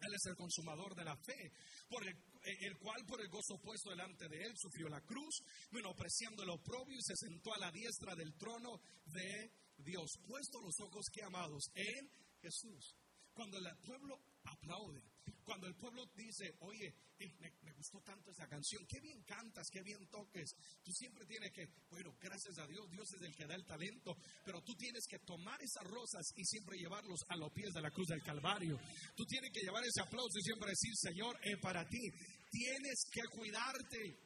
Él 0.00 0.14
es 0.14 0.26
el 0.26 0.36
consumador 0.36 0.94
de 0.94 1.04
la 1.04 1.16
fe, 1.16 1.52
por 1.88 2.06
el, 2.06 2.14
el, 2.60 2.78
cual 2.78 3.04
por 3.06 3.20
el 3.20 3.28
gozo 3.28 3.58
puesto 3.60 3.90
delante 3.90 4.28
de 4.28 4.42
él 4.42 4.52
sufrió 4.56 4.88
la 4.88 5.00
cruz, 5.00 5.42
menospreciando 5.70 6.42
el 6.42 6.50
oprobio 6.50 6.98
y 6.98 7.02
se 7.02 7.16
sentó 7.16 7.54
a 7.54 7.58
la 7.58 7.70
diestra 7.70 8.14
del 8.14 8.34
trono 8.36 8.80
de 9.06 9.52
Dios. 9.78 10.10
Puesto 10.26 10.60
los 10.60 10.78
ojos 10.80 11.06
que 11.12 11.22
amados 11.22 11.70
en 11.74 12.10
Jesús. 12.40 12.96
Cuando 13.32 13.58
el 13.58 13.76
pueblo 13.78 14.18
aplaude, 14.44 15.02
cuando 15.44 15.66
el 15.66 15.74
pueblo 15.76 16.04
dice, 16.14 16.56
oye, 16.60 16.92
eh, 17.18 17.32
me, 17.62 17.72
gustó 17.72 18.00
tanto 18.02 18.30
esa 18.30 18.46
canción, 18.46 18.84
qué 18.86 19.00
bien 19.00 19.22
cantas, 19.22 19.66
qué 19.72 19.80
bien 19.82 20.06
toques, 20.10 20.50
tú 20.84 20.92
siempre 20.92 21.24
tienes 21.24 21.52
que, 21.52 21.66
bueno, 21.90 22.14
gracias 22.20 22.58
a 22.58 22.66
Dios, 22.66 22.90
Dios 22.90 23.08
es 23.14 23.22
el 23.22 23.34
que 23.34 23.46
da 23.46 23.54
el 23.54 23.64
talento, 23.64 24.16
pero 24.44 24.60
tú 24.62 24.74
tienes 24.74 25.06
que 25.08 25.18
tomar 25.20 25.58
esas 25.62 25.84
rosas 25.84 26.26
y 26.36 26.44
siempre 26.44 26.76
llevarlos 26.76 27.20
a 27.28 27.36
los 27.36 27.50
pies 27.52 27.72
de 27.72 27.80
la 27.80 27.90
cruz 27.90 28.08
del 28.08 28.22
Calvario. 28.22 28.78
Tú 29.16 29.24
tienes 29.24 29.50
que 29.52 29.60
llevar 29.60 29.84
ese 29.84 30.02
aplauso 30.02 30.38
y 30.38 30.42
siempre 30.42 30.70
decir, 30.70 30.92
Señor, 30.96 31.38
es 31.42 31.58
para 31.60 31.88
ti. 31.88 32.10
Tienes 32.50 33.04
que 33.10 33.22
cuidarte. 33.30 34.18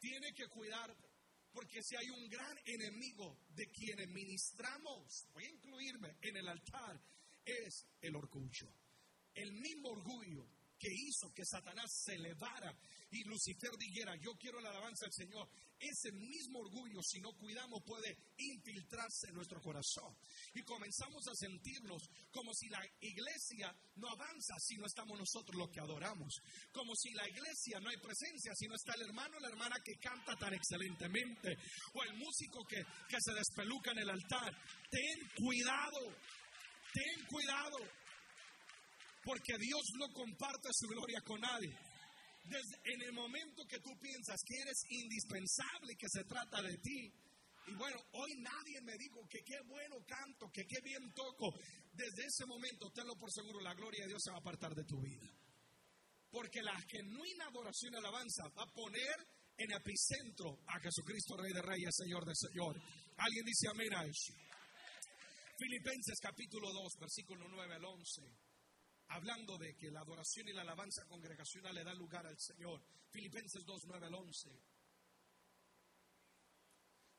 Tienes 0.00 0.32
que 0.34 0.48
cuidarte. 0.48 1.08
Porque 1.52 1.82
si 1.82 1.96
hay 1.96 2.08
un 2.10 2.28
gran 2.28 2.56
enemigo 2.64 3.38
de 3.50 3.66
quienes 3.70 4.08
ministramos, 4.08 5.26
voy 5.32 5.44
a 5.44 5.50
incluirme 5.50 6.16
en 6.20 6.36
el 6.36 6.48
altar, 6.48 7.00
es 7.44 7.86
el 8.00 8.14
orgullo. 8.14 8.68
El 9.34 9.52
mismo 9.52 9.90
orgullo 9.90 10.46
que 10.78 10.88
hizo 10.92 11.32
que 11.34 11.44
Satanás 11.44 11.90
se 12.04 12.14
elevara 12.14 12.72
y 13.10 13.24
Lucifer 13.24 13.70
dijera, 13.78 14.14
yo 14.16 14.32
quiero 14.38 14.60
la 14.60 14.70
alabanza 14.70 15.06
del 15.06 15.26
Señor, 15.26 15.48
ese 15.78 16.12
mismo 16.12 16.58
orgullo, 16.58 17.00
si 17.02 17.20
no 17.20 17.32
cuidamos, 17.34 17.82
puede 17.84 18.16
infiltrarse 18.36 19.28
en 19.28 19.34
nuestro 19.34 19.60
corazón. 19.60 20.14
Y 20.54 20.62
comenzamos 20.62 21.26
a 21.28 21.34
sentirnos 21.34 22.02
como 22.30 22.52
si 22.52 22.68
la 22.68 22.84
iglesia 23.00 23.74
no 23.96 24.08
avanza 24.08 24.54
si 24.58 24.76
no 24.76 24.86
estamos 24.86 25.18
nosotros 25.18 25.56
los 25.56 25.70
que 25.70 25.80
adoramos. 25.80 26.34
Como 26.72 26.94
si 26.96 27.12
la 27.12 27.28
iglesia 27.28 27.80
no 27.80 27.90
hay 27.90 27.96
presencia 27.96 28.52
si 28.54 28.66
no 28.66 28.74
está 28.74 28.94
el 28.94 29.02
hermano 29.02 29.36
o 29.36 29.40
la 29.40 29.48
hermana 29.48 29.76
que 29.84 29.94
canta 29.98 30.36
tan 30.36 30.52
excelentemente. 30.54 31.56
O 31.94 32.02
el 32.02 32.14
músico 32.14 32.64
que, 32.66 32.84
que 33.08 33.18
se 33.20 33.32
despeluca 33.34 33.92
en 33.92 33.98
el 33.98 34.10
altar. 34.10 34.52
Ten 34.90 35.30
cuidado, 35.36 36.14
ten 36.92 37.26
cuidado. 37.26 37.78
Porque 39.24 39.58
Dios 39.58 39.82
no 39.98 40.12
comparte 40.12 40.68
su 40.72 40.88
gloria 40.88 41.20
con 41.22 41.40
nadie. 41.40 41.76
Desde, 42.44 42.94
en 42.94 43.02
el 43.02 43.12
momento 43.12 43.66
que 43.66 43.80
tú 43.80 43.90
piensas 44.00 44.40
que 44.46 44.56
eres 44.56 44.78
indispensable, 44.90 45.96
que 45.96 46.08
se 46.08 46.24
trata 46.24 46.62
de 46.62 46.78
ti, 46.78 47.12
y 47.68 47.74
bueno, 47.74 48.00
hoy 48.12 48.34
nadie 48.36 48.80
me 48.80 48.96
dijo 48.96 49.20
que 49.28 49.42
qué 49.44 49.60
bueno 49.66 49.96
canto, 50.06 50.50
que 50.50 50.64
qué 50.66 50.80
bien 50.82 51.12
toco. 51.12 51.52
Desde 51.92 52.24
ese 52.24 52.46
momento, 52.46 52.90
tenlo 52.90 53.14
por 53.16 53.30
seguro, 53.30 53.60
la 53.60 53.74
gloria 53.74 54.02
de 54.02 54.08
Dios 54.08 54.22
se 54.22 54.30
va 54.30 54.38
a 54.38 54.40
apartar 54.40 54.74
de 54.74 54.84
tu 54.84 55.00
vida. 55.00 55.28
Porque 56.30 56.62
la 56.62 56.78
genuina 56.88 57.46
adoración 57.46 57.92
y 57.92 57.96
alabanza 57.96 58.48
va 58.56 58.62
a 58.62 58.72
poner 58.72 59.16
en 59.58 59.72
epicentro 59.72 60.60
a 60.66 60.80
Jesucristo, 60.80 61.36
Rey 61.36 61.52
de 61.52 61.62
Reyes, 61.62 61.94
Señor 61.94 62.24
de 62.24 62.34
Señor. 62.34 62.80
Alguien 63.16 63.44
dice 63.44 63.68
amén 63.68 63.92
a 63.92 64.04
eso. 64.04 64.32
Filipenses 65.58 66.18
capítulo 66.20 66.72
2, 66.72 66.92
versículo 67.00 67.48
9 67.48 67.74
al 67.74 67.84
11. 67.84 68.22
Hablando 69.08 69.56
de 69.58 69.74
que 69.74 69.90
la 69.90 70.00
adoración 70.00 70.48
y 70.48 70.52
la 70.52 70.62
alabanza 70.62 71.04
congregacional 71.06 71.74
le 71.74 71.84
dan 71.84 71.96
lugar 71.96 72.26
al 72.26 72.38
Señor. 72.38 72.82
Filipenses 73.10 73.64
2, 73.64 73.82
9 73.86 74.06
al 74.06 74.14
11. 74.14 74.50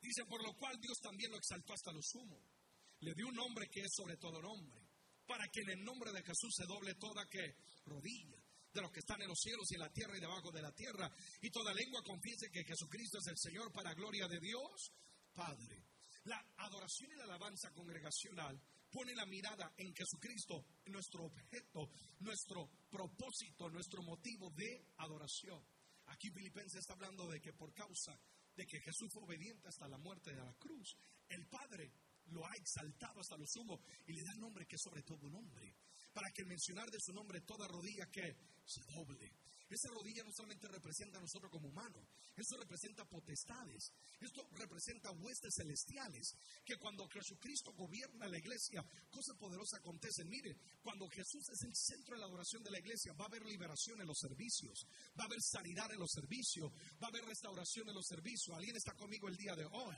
Dice, 0.02 0.26
por 0.26 0.42
lo 0.44 0.54
cual 0.54 0.80
Dios 0.80 0.98
también 1.02 1.32
lo 1.32 1.38
exaltó 1.38 1.74
hasta 1.74 1.92
lo 1.92 2.02
sumo. 2.02 2.42
Le 3.02 3.14
dio 3.14 3.28
un 3.28 3.36
nombre 3.36 3.68
que 3.70 3.82
es 3.82 3.92
sobre 3.96 4.18
todo 4.18 4.42
nombre, 4.42 4.82
para 5.26 5.48
que 5.48 5.62
en 5.62 5.70
el 5.80 5.84
nombre 5.84 6.12
de 6.12 6.24
Jesús 6.24 6.54
se 6.56 6.66
doble 6.66 6.96
toda 6.96 7.28
que 7.28 7.56
rodilla 7.86 8.40
de 8.74 8.82
los 8.82 8.92
que 8.92 9.00
están 9.00 9.22
en 9.22 9.28
los 9.28 9.40
cielos 9.40 9.72
y 9.72 9.76
en 9.76 9.82
la 9.82 9.92
tierra 9.92 10.18
y 10.18 10.22
debajo 10.22 10.52
de 10.52 10.62
la 10.62 10.72
tierra, 10.72 11.10
y 11.42 11.50
toda 11.50 11.74
lengua 11.74 12.04
confiese 12.04 12.52
que 12.52 12.64
Jesucristo 12.64 13.18
es 13.18 13.28
el 13.28 13.38
Señor 13.38 13.72
para 13.72 13.94
gloria 13.94 14.28
de 14.28 14.40
Dios 14.40 14.92
Padre. 15.34 15.86
La 16.26 16.40
adoración 16.58 17.12
y 17.12 17.16
la 17.16 17.24
alabanza 17.24 17.72
congregacional 17.72 18.62
pone 18.92 19.14
la 19.16 19.26
mirada 19.26 19.72
en 19.78 19.94
Jesucristo, 19.94 20.66
nuestro 20.86 21.26
objeto, 21.26 21.90
nuestro 22.20 22.70
propósito, 22.90 23.70
nuestro 23.70 24.02
motivo 24.04 24.50
de 24.52 24.86
adoración. 24.98 25.64
Aquí 26.08 26.30
Filipenses 26.32 26.80
está 26.80 26.94
hablando 26.94 27.28
de 27.28 27.40
que 27.40 27.54
por 27.54 27.74
causa 27.74 28.20
de 28.56 28.66
que 28.66 28.82
Jesús 28.82 29.10
fue 29.14 29.24
obediente 29.24 29.68
hasta 29.68 29.88
la 29.88 29.98
muerte 29.98 30.32
de 30.32 30.44
la 30.44 30.54
cruz, 30.54 30.96
el 31.30 31.46
Padre 31.48 31.94
lo 32.32 32.46
ha 32.46 32.54
exaltado 32.56 33.22
hasta 33.22 33.38
lo 33.38 33.46
sumo 33.48 33.80
y 34.08 34.14
le 34.14 34.24
da 34.24 34.32
el 34.34 34.40
nombre 34.40 34.66
que 34.66 34.76
es 34.76 34.82
sobre 34.82 35.04
todo 35.04 35.30
nombre, 35.30 35.76
para 36.14 36.30
que 36.32 36.42
el 36.42 36.48
mencionar 36.48 36.90
de 36.90 37.00
su 37.00 37.14
nombre 37.14 37.42
toda 37.42 37.68
rodilla 37.68 38.06
que 38.12 38.36
se 38.66 38.82
doble. 38.94 39.32
Esa 39.70 39.90
rodilla 39.90 40.24
no 40.24 40.32
solamente 40.32 40.68
representa 40.68 41.20
a 41.20 41.22
nosotros 41.22 41.52
como 41.52 41.68
humanos, 41.68 42.04
eso 42.36 42.58
representa 42.58 43.06
potestades, 43.06 43.94
esto 44.20 44.48
representa 44.54 45.12
huestes 45.12 45.54
celestiales, 45.56 46.36
que 46.66 46.78
cuando 46.78 47.08
Jesucristo 47.08 47.72
gobierna 47.74 48.28
la 48.28 48.40
iglesia, 48.40 48.84
cosa 49.12 49.36
poderosa 49.36 49.78
acontece. 49.78 50.26
Mire, 50.26 50.58
cuando 50.82 51.08
Jesús 51.10 51.48
es 51.50 51.62
el 51.62 51.76
centro 51.76 52.16
de 52.16 52.22
la 52.22 52.26
adoración 52.26 52.64
de 52.64 52.72
la 52.72 52.80
iglesia, 52.80 53.14
va 53.14 53.26
a 53.26 53.28
haber 53.28 53.46
liberación 53.46 54.02
en 54.02 54.08
los 54.08 54.18
servicios, 54.18 54.88
va 55.18 55.24
a 55.24 55.28
haber 55.28 55.42
sanidad 55.42 55.92
en 55.92 56.00
los 56.00 56.12
servicios, 56.12 56.72
va 57.02 57.06
a 57.06 57.10
haber 57.10 57.26
restauración 57.26 57.88
en 57.90 57.96
los 57.96 58.08
servicios. 58.08 58.58
¿Alguien 58.58 58.76
está 58.76 58.94
conmigo 58.94 59.28
el 59.28 59.38
día 59.38 59.56
de 59.56 59.66
hoy? 59.66 59.96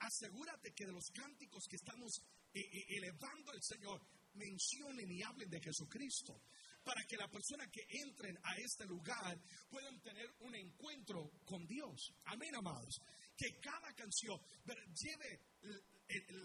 Asegúrate 0.00 0.74
que 0.74 0.84
de 0.84 0.92
los 0.92 1.10
cánticos 1.10 1.64
que 1.66 1.76
estamos 1.76 2.20
eh, 2.52 2.60
eh, 2.60 2.84
elevando 2.98 3.50
al 3.50 3.62
Señor, 3.62 4.02
mencionen 4.34 5.10
y 5.10 5.22
hablen 5.22 5.48
de 5.48 5.60
Jesucristo 5.60 6.42
para 6.84 7.02
que 7.06 7.16
la 7.16 7.28
persona 7.28 7.66
que 7.70 7.86
entren 7.88 8.38
a 8.42 8.54
este 8.56 8.84
lugar 8.86 9.40
puedan 9.70 10.00
tener 10.02 10.28
un 10.40 10.54
encuentro 10.54 11.30
con 11.44 11.66
Dios. 11.66 12.12
Amén, 12.26 12.54
amados. 12.54 13.00
Que 13.36 13.58
cada 13.58 13.92
canción 13.94 14.38
lleve 14.64 15.40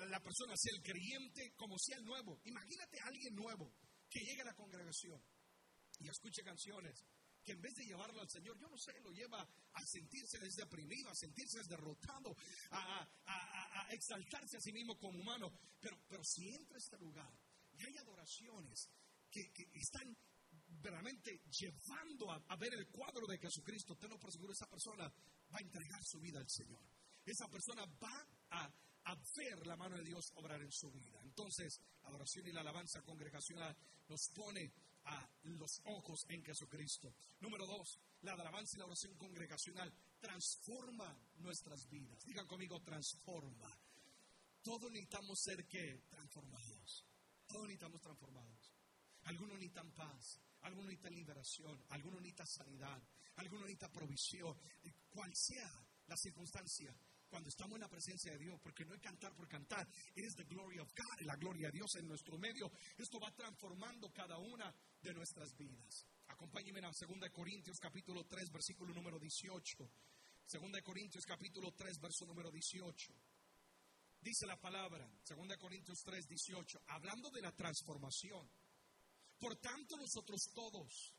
la 0.10 0.20
persona, 0.22 0.56
sea 0.56 0.74
el 0.76 0.82
creyente 0.82 1.54
como 1.56 1.78
sea 1.78 1.98
el 1.98 2.06
nuevo. 2.06 2.40
Imagínate 2.46 3.00
a 3.00 3.08
alguien 3.08 3.36
nuevo 3.36 3.74
que 4.10 4.22
llegue 4.22 4.42
a 4.42 4.46
la 4.46 4.56
congregación 4.56 5.22
y 6.00 6.08
escuche 6.08 6.42
canciones 6.44 7.06
que 7.44 7.54
en 7.54 7.62
vez 7.62 7.74
de 7.76 7.86
llevarlo 7.86 8.22
al 8.22 8.30
Señor, 8.30 8.58
yo 8.60 8.68
no 8.68 8.78
sé, 8.78 9.00
lo 9.02 9.12
lleva 9.12 9.42
a 9.42 9.86
sentirse 9.86 10.38
deprimido, 10.56 11.10
a 11.10 11.16
sentirse 11.16 11.64
derrotado, 11.68 12.36
a, 12.72 13.88
exaltarse 13.92 14.58
a 14.58 14.62
sí 14.62 14.72
mismo 14.72 14.98
como 14.98 15.20
humano. 15.20 15.52
Pero, 15.80 15.98
pero 16.08 16.24
si 16.24 16.48
entra 16.50 16.76
a 16.76 16.80
este 16.80 16.98
lugar 17.00 17.32
y 17.74 17.84
hay 17.84 17.98
adoraciones 17.98 18.90
que 19.32 19.52
están 19.74 20.16
verdaderamente 20.82 21.42
llevando 21.52 22.32
a, 22.32 22.56
ver 22.56 22.74
el 22.74 22.88
cuadro 22.88 23.26
de 23.28 23.38
Jesucristo, 23.38 23.96
tenlo 23.98 24.20
por 24.20 24.32
seguro, 24.32 24.54
esa 24.54 24.70
persona 24.70 25.12
va 25.54 25.58
a 25.58 25.62
entregar 25.62 26.04
su 26.04 26.20
vida 26.20 26.40
al 26.40 26.50
Señor. 26.50 26.82
Esa 27.26 27.48
persona 27.50 27.86
va 28.02 28.28
a, 28.52 28.72
ver 29.36 29.66
la 29.66 29.76
mano 29.76 29.98
de 29.98 30.04
Dios 30.04 30.32
obrar 30.36 30.62
en 30.62 30.72
su 30.72 30.92
vida. 30.92 31.20
Entonces, 31.24 31.82
la 32.04 32.10
adoración 32.10 32.48
y 32.48 32.52
la 32.52 32.62
alabanza 32.62 33.02
congregacional 33.02 33.76
nos 34.08 34.30
pone 34.36 34.72
a 35.06 35.28
los 35.44 35.82
ojos 35.86 36.26
en 36.30 36.44
Jesucristo. 36.44 37.16
Número 37.40 37.66
dos, 37.66 38.00
la 38.22 38.34
alabanza 38.34 38.76
y 38.76 38.80
la 38.80 38.86
oración 38.86 39.16
congregacional 39.16 39.92
transforma 40.20 41.18
nuestras 41.38 41.90
vidas. 41.90 42.24
Digan 42.24 42.46
conmigo, 42.46 42.80
transforma. 42.82 43.76
Todos 44.62 44.92
necesitamos 44.92 45.40
ser 45.40 45.66
que 45.66 46.04
transformados. 46.10 47.06
Todos 47.48 47.64
necesitamos 47.64 48.02
transformados. 48.02 48.74
Algunos 49.24 49.56
necesitan 49.56 49.92
paz, 49.94 50.40
algunos 50.62 50.88
necesitan 50.88 51.16
liberación, 51.16 51.84
algunos 51.90 52.22
necesitan 52.22 52.48
sanidad, 52.48 53.02
algunos 53.36 53.66
necesitan 53.66 53.92
provisión, 53.92 54.58
cual 55.10 55.32
sea 55.34 55.70
la 56.08 56.18
circunstancia. 56.18 56.96
Cuando 57.30 57.50
estamos 57.50 57.76
en 57.76 57.82
la 57.82 57.90
presencia 57.90 58.32
de 58.32 58.40
Dios, 58.40 58.60
porque 58.62 58.84
no 58.86 58.96
es 58.96 59.02
cantar 59.02 59.36
por 59.36 59.48
cantar, 59.48 59.88
es 60.16 60.34
the 60.36 60.46
glory 60.46 60.80
of 60.80 60.90
God, 60.90 61.26
la 61.28 61.36
gloria 61.36 61.68
de 61.68 61.74
Dios 61.74 61.96
en 61.96 62.08
nuestro 62.08 62.40
medio. 62.40 62.72
Esto 62.98 63.20
va 63.20 63.32
transformando 63.32 64.12
cada 64.12 64.38
una 64.40 64.74
de 65.02 65.14
nuestras 65.14 65.56
vidas. 65.56 66.08
Acompáñenme 66.28 66.80
a 66.80 66.92
2 66.92 67.30
Corintios 67.32 67.78
capítulo 67.80 68.26
3, 68.26 68.50
versículo 68.52 68.94
número 68.94 69.20
18. 69.20 69.92
2 70.52 70.82
Corintios 70.82 71.24
capítulo 71.26 71.72
3, 71.74 72.00
verso 72.00 72.26
número 72.26 72.50
18. 72.50 73.14
Dice 74.22 74.48
la 74.48 74.60
palabra, 74.60 75.08
2 75.28 75.58
Corintios 75.58 76.02
3, 76.04 76.28
18, 76.28 76.82
hablando 76.88 77.30
de 77.30 77.42
la 77.42 77.52
transformación. 77.52 78.50
Por 79.40 79.56
tanto, 79.58 79.96
nosotros 79.98 80.42
todos, 80.54 81.16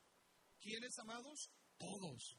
¿quiénes 0.61 0.99
amados? 0.99 1.51
Todos. 1.79 2.37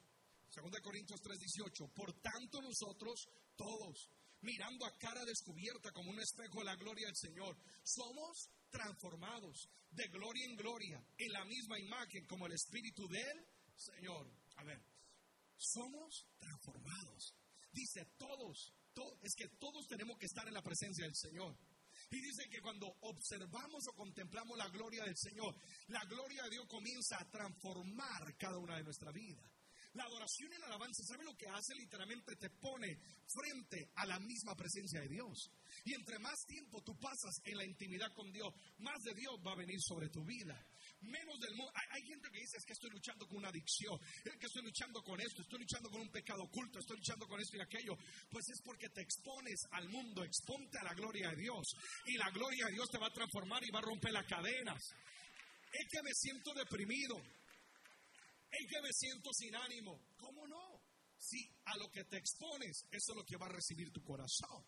2 0.54 0.80
Corintios 0.82 1.20
3:18. 1.20 1.88
Por 1.94 2.12
tanto, 2.20 2.60
nosotros 2.60 3.28
todos, 3.56 4.08
mirando 4.42 4.86
a 4.86 4.96
cara 4.98 5.24
descubierta 5.24 5.90
como 5.92 6.10
un 6.10 6.20
espejo 6.20 6.60
de 6.60 6.64
la 6.66 6.76
gloria 6.76 7.06
del 7.06 7.16
Señor, 7.16 7.56
somos 7.82 8.48
transformados 8.70 9.68
de 9.90 10.08
gloria 10.08 10.44
en 10.46 10.56
gloria 10.56 11.04
en 11.18 11.32
la 11.32 11.44
misma 11.44 11.78
imagen 11.78 12.26
como 12.26 12.46
el 12.46 12.52
Espíritu 12.52 13.08
del 13.08 13.46
Señor. 13.76 14.30
A 14.56 14.64
ver, 14.64 14.80
somos 15.56 16.26
transformados. 16.38 17.34
Dice 17.72 18.04
todos, 18.18 18.74
es 19.22 19.34
que 19.34 19.48
todos 19.58 19.86
tenemos 19.88 20.18
que 20.18 20.26
estar 20.26 20.46
en 20.46 20.54
la 20.54 20.62
presencia 20.62 21.04
del 21.04 21.16
Señor. 21.16 21.56
Y 22.12 22.20
dice 22.20 22.46
que 22.50 22.60
cuando 22.60 22.86
observamos 23.00 23.88
o 23.88 23.94
contemplamos 23.94 24.58
la 24.58 24.68
gloria 24.68 25.02
del 25.04 25.16
Señor, 25.16 25.56
la 25.88 26.04
gloria 26.04 26.42
de 26.44 26.50
Dios 26.50 26.66
comienza 26.68 27.18
a 27.18 27.30
transformar 27.30 28.36
cada 28.36 28.58
una 28.58 28.76
de 28.76 28.84
nuestra 28.84 29.10
vida. 29.10 29.42
La 29.94 30.04
adoración 30.04 30.50
y 30.52 30.58
la 30.58 30.66
alabanza, 30.66 31.02
¿sabe 31.04 31.24
lo 31.24 31.36
que 31.36 31.48
hace? 31.48 31.74
Literalmente 31.74 32.36
te 32.36 32.50
pone 32.50 32.98
frente 33.26 33.90
a 33.96 34.06
la 34.06 34.18
misma 34.20 34.54
presencia 34.54 35.00
de 35.00 35.08
Dios. 35.08 35.50
Y 35.84 35.94
entre 35.94 36.18
más 36.18 36.44
tiempo 36.46 36.82
tú 36.82 36.98
pasas 36.98 37.40
en 37.44 37.56
la 37.56 37.64
intimidad 37.64 38.12
con 38.14 38.30
Dios, 38.30 38.54
más 38.78 39.02
de 39.02 39.14
Dios 39.14 39.34
va 39.46 39.52
a 39.52 39.56
venir 39.56 39.80
sobre 39.80 40.10
tu 40.10 40.22
vida 40.24 40.66
menos 41.02 41.38
del 41.40 41.54
mundo. 41.54 41.72
Hay, 41.90 42.02
gente 42.02 42.28
que 42.30 42.40
dice 42.40 42.56
es 42.58 42.64
que 42.64 42.72
estoy 42.72 42.90
luchando 42.90 43.26
con 43.26 43.38
una 43.38 43.48
adicción, 43.48 43.98
es 44.24 44.36
que 44.38 44.46
estoy 44.46 44.62
luchando 44.62 45.02
con 45.02 45.20
esto, 45.20 45.42
estoy 45.42 45.60
luchando 45.60 45.90
con 45.90 46.00
un 46.00 46.10
pecado 46.10 46.42
oculto, 46.42 46.78
estoy 46.78 46.96
luchando 46.96 47.26
con 47.26 47.40
esto 47.40 47.56
y 47.56 47.60
aquello. 47.60 47.96
Pues 48.30 48.48
es 48.48 48.60
porque 48.62 48.88
te 48.88 49.02
expones 49.02 49.60
al 49.72 49.88
mundo, 49.88 50.24
exponte 50.24 50.78
a 50.78 50.84
la 50.84 50.94
gloria 50.94 51.30
de 51.30 51.36
Dios. 51.36 51.66
Y 52.06 52.16
la 52.16 52.30
gloria 52.30 52.66
de 52.66 52.72
Dios 52.72 52.88
te 52.90 52.98
va 52.98 53.06
a 53.06 53.12
transformar 53.12 53.64
y 53.64 53.70
va 53.70 53.80
a 53.80 53.82
romper 53.82 54.12
las 54.12 54.26
cadenas. 54.26 54.82
Es 55.72 55.88
que 55.90 56.02
me 56.02 56.12
siento 56.14 56.52
deprimido. 56.54 57.16
Es 58.50 58.66
que 58.68 58.82
me 58.82 58.92
siento 58.92 59.30
sin 59.32 59.54
ánimo. 59.56 59.98
¿Cómo 60.16 60.46
no? 60.46 60.82
Si 61.16 61.48
a 61.64 61.76
lo 61.76 61.90
que 61.90 62.04
te 62.04 62.18
expones, 62.18 62.84
eso 62.90 63.12
es 63.12 63.16
lo 63.16 63.24
que 63.24 63.36
va 63.36 63.46
a 63.46 63.52
recibir 63.52 63.90
tu 63.92 64.02
corazón. 64.02 64.64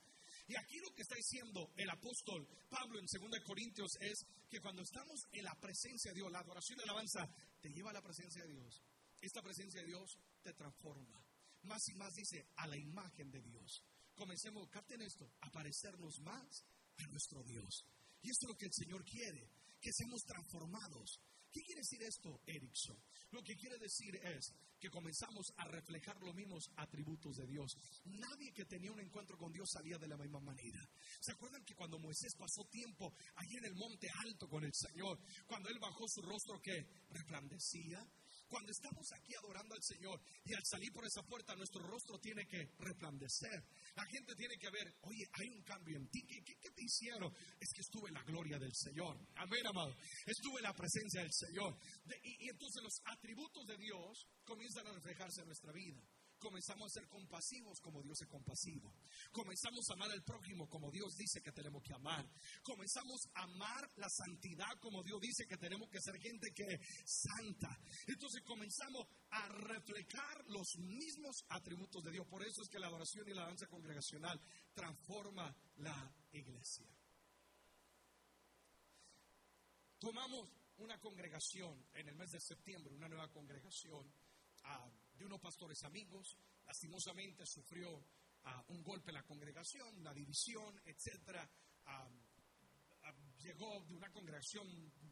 Y 0.47 0.57
aquí 0.57 0.79
lo 0.79 0.93
que 0.95 1.03
está 1.03 1.15
diciendo 1.17 1.73
el 1.77 1.89
apóstol 1.89 2.47
Pablo 2.69 2.99
en 2.99 3.07
2 3.07 3.41
Corintios 3.45 3.97
es 4.01 4.27
que 4.49 4.61
cuando 4.61 4.83
estamos 4.83 5.21
en 5.33 5.45
la 5.45 5.55
presencia 5.61 6.11
de 6.13 6.17
Dios, 6.17 6.31
la 6.31 6.41
adoración 6.41 6.79
y 6.79 6.87
la 6.87 6.93
alabanza 6.93 7.29
te 7.61 7.71
lleva 7.71 7.91
a 7.91 7.95
la 7.95 8.03
presencia 8.03 8.43
de 8.45 8.53
Dios. 8.53 8.83
Esta 9.21 9.43
presencia 9.43 9.81
de 9.81 9.87
Dios 9.87 10.19
te 10.43 10.53
transforma. 10.55 11.25
Más 11.63 11.89
y 11.89 11.95
más 11.95 12.13
dice 12.15 12.47
a 12.57 12.67
la 12.67 12.77
imagen 12.77 13.31
de 13.31 13.41
Dios. 13.41 13.83
Comencemos, 14.15 14.69
capten 14.69 15.03
esto, 15.03 15.33
a 15.41 15.51
parecernos 15.51 16.21
más 16.21 16.65
a 16.99 17.07
nuestro 17.09 17.43
Dios. 17.43 17.87
Y 18.23 18.31
esto 18.31 18.47
es 18.47 18.51
lo 18.51 18.57
que 18.57 18.67
el 18.67 18.73
Señor 18.73 19.05
quiere, 19.05 19.51
que 19.81 19.93
seamos 19.93 20.23
transformados. 20.23 21.21
¿Qué 21.51 21.61
quiere 21.63 21.81
decir 21.81 22.03
esto, 22.03 22.41
Erickson? 22.47 22.97
Lo 23.31 23.43
que 23.43 23.55
quiere 23.57 23.79
decir 23.79 24.15
es 24.17 24.53
que 24.85 24.91
comenzamos 24.91 25.51
a 25.57 25.65
reflejar 25.65 26.21
los 26.21 26.35
mismos 26.35 26.71
atributos 26.77 27.39
de 27.39 27.47
Dios. 27.47 27.75
Nadie 28.05 28.53
que 28.53 28.67
tenía 28.67 28.93
un 28.93 29.01
encuentro 29.01 29.39
con 29.39 29.51
Dios 29.51 29.71
sabía 29.73 29.97
de 29.97 30.07
la 30.07 30.19
misma 30.19 30.41
manera. 30.41 30.87
¿Se 31.21 31.33
acuerdan 31.33 31.65
que 31.65 31.75
cuando 31.75 31.99
Moisés 31.99 32.35
pasó 32.37 32.67
tiempo 32.67 33.15
allí 33.37 33.57
en 33.57 33.65
el 33.65 33.75
monte 33.77 34.11
alto 34.27 34.47
con 34.47 34.63
el 34.63 34.75
Señor, 34.75 35.19
cuando 35.47 35.71
él 35.71 35.79
bajó 35.79 36.07
su 36.07 36.21
rostro 36.21 36.61
que 36.61 36.87
resplandecía? 37.09 38.07
Cuando 38.55 38.71
estamos 38.71 39.11
aquí 39.11 39.35
adorando 39.35 39.75
al 39.75 39.83
Señor 39.83 40.23
y 40.45 40.55
al 40.55 40.63
salir 40.63 40.93
por 40.93 41.05
esa 41.05 41.25
puerta, 41.25 41.57
nuestro 41.57 41.83
rostro 41.83 42.21
tiene 42.21 42.47
que 42.47 42.71
resplandecer. 42.79 43.65
La 43.97 44.07
gente 44.07 44.33
tiene 44.37 44.57
que 44.57 44.71
ver, 44.71 44.95
oye, 45.03 45.27
hay 45.33 45.49
un 45.49 45.63
cambio 45.65 45.97
en 45.97 46.09
ti. 46.09 46.25
¿Qué, 46.25 46.71
te 46.71 46.85
hicieron? 46.85 47.35
Es 47.59 47.73
que 47.75 47.81
estuve 47.81 48.11
en 48.11 48.15
la 48.15 48.23
gloria 48.23 48.57
del 48.57 48.73
Señor. 48.73 49.19
Amén, 49.35 49.67
amado. 49.67 49.97
Estuve 50.25 50.59
en 50.59 50.71
la 50.71 50.73
presencia 50.73 51.23
del 51.23 51.33
Señor. 51.33 51.77
y 52.23 52.49
entonces 52.49 52.81
los 52.81 52.95
atributos 53.07 53.67
de 53.67 53.77
Dios 53.77 54.25
comienzan 54.45 54.87
a 54.87 54.93
reflejarse 54.93 55.41
en 55.41 55.49
nuestra 55.49 55.73
vida 55.73 56.01
comenzamos 56.45 56.91
a 56.91 57.01
ser 57.01 57.09
compasivos 57.09 57.81
como 57.81 58.03
Dios 58.03 58.21
es 58.21 58.29
compasivo. 58.29 58.93
Comenzamos 59.33 59.89
a 59.89 59.95
amar 59.95 60.11
al 60.11 60.23
prójimo 60.23 60.69
como 60.69 60.91
Dios 60.91 61.17
dice 61.17 61.41
que 61.41 61.53
tenemos 61.53 61.83
que 61.83 61.95
amar. 61.95 62.29
Comenzamos 62.63 63.27
a 63.35 63.45
amar 63.45 63.89
la 63.97 64.09
santidad 64.11 64.79
como 64.79 65.03
Dios 65.03 65.21
dice 65.21 65.47
que 65.47 65.57
tenemos 65.57 65.89
que 65.89 66.01
ser 66.01 66.21
gente 66.21 66.53
que 66.53 66.65
es 66.65 66.81
santa. 67.07 67.81
Entonces 68.07 68.43
comenzamos 68.45 69.09
a 69.31 69.49
reflejar 69.49 70.45
los 70.49 70.77
mismos 70.77 71.45
atributos 71.49 72.05
de 72.05 72.13
Dios. 72.13 72.27
Por 72.29 72.43
eso 72.45 72.63
es 72.63 72.69
que 72.69 72.79
la 72.79 72.89
adoración 72.89 73.27
y 73.27 73.33
la 73.33 73.47
danza 73.47 73.67
congregacional 73.67 74.39
transforma 74.75 75.55
la 75.77 76.15
iglesia. 76.33 76.87
Tomamos 79.99 80.51
una 80.77 81.01
congregación 81.01 81.87
en 81.95 82.09
el 82.09 82.17
mes 82.17 82.31
de 82.31 82.41
septiembre, 82.41 82.93
una 82.95 83.09
nueva 83.09 83.29
congregación. 83.33 84.13
a 84.65 85.04
de 85.17 85.25
unos 85.25 85.41
pastores 85.41 85.83
amigos. 85.85 86.37
Lastimosamente 86.67 87.45
sufrió 87.47 88.05
ah, 88.45 88.65
un 88.69 88.83
golpe 88.83 89.11
en 89.11 89.15
la 89.15 89.23
congregación, 89.23 89.99
una 89.99 90.13
división, 90.13 90.81
etc. 90.85 91.39
Ah, 91.87 92.09
ah, 93.03 93.15
llegó 93.39 93.85
de 93.85 93.95
una 93.95 94.11
congregación 94.11 94.67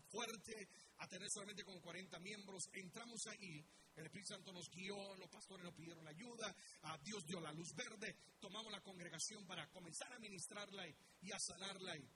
fuerte 0.09 0.69
a 0.99 1.09
tener 1.09 1.29
solamente 1.31 1.65
como 1.65 1.81
40 1.81 2.19
miembros. 2.21 2.69
Entramos 2.73 3.27
ahí, 3.27 3.65
el 3.97 4.07
Espíritu 4.07 4.35
Santo 4.35 4.53
nos 4.53 4.69
guió, 4.71 4.97
los 5.17 5.31
pastores 5.31 5.65
nos 5.65 5.75
pidieron 5.75 6.07
ayuda, 6.07 6.55
Dios 7.03 7.25
dio 7.27 7.41
la 7.41 7.53
luz 7.53 7.75
verde, 7.75 8.17
tomamos 8.41 8.73
la 8.73 8.81
congregación 8.81 9.47
para 9.47 9.69
comenzar 9.71 10.13
a 10.13 10.19
ministrarla 10.19 10.87
y, 11.21 11.33
a 11.33 11.39
sanarla. 11.39 11.97
Y, 11.97 12.11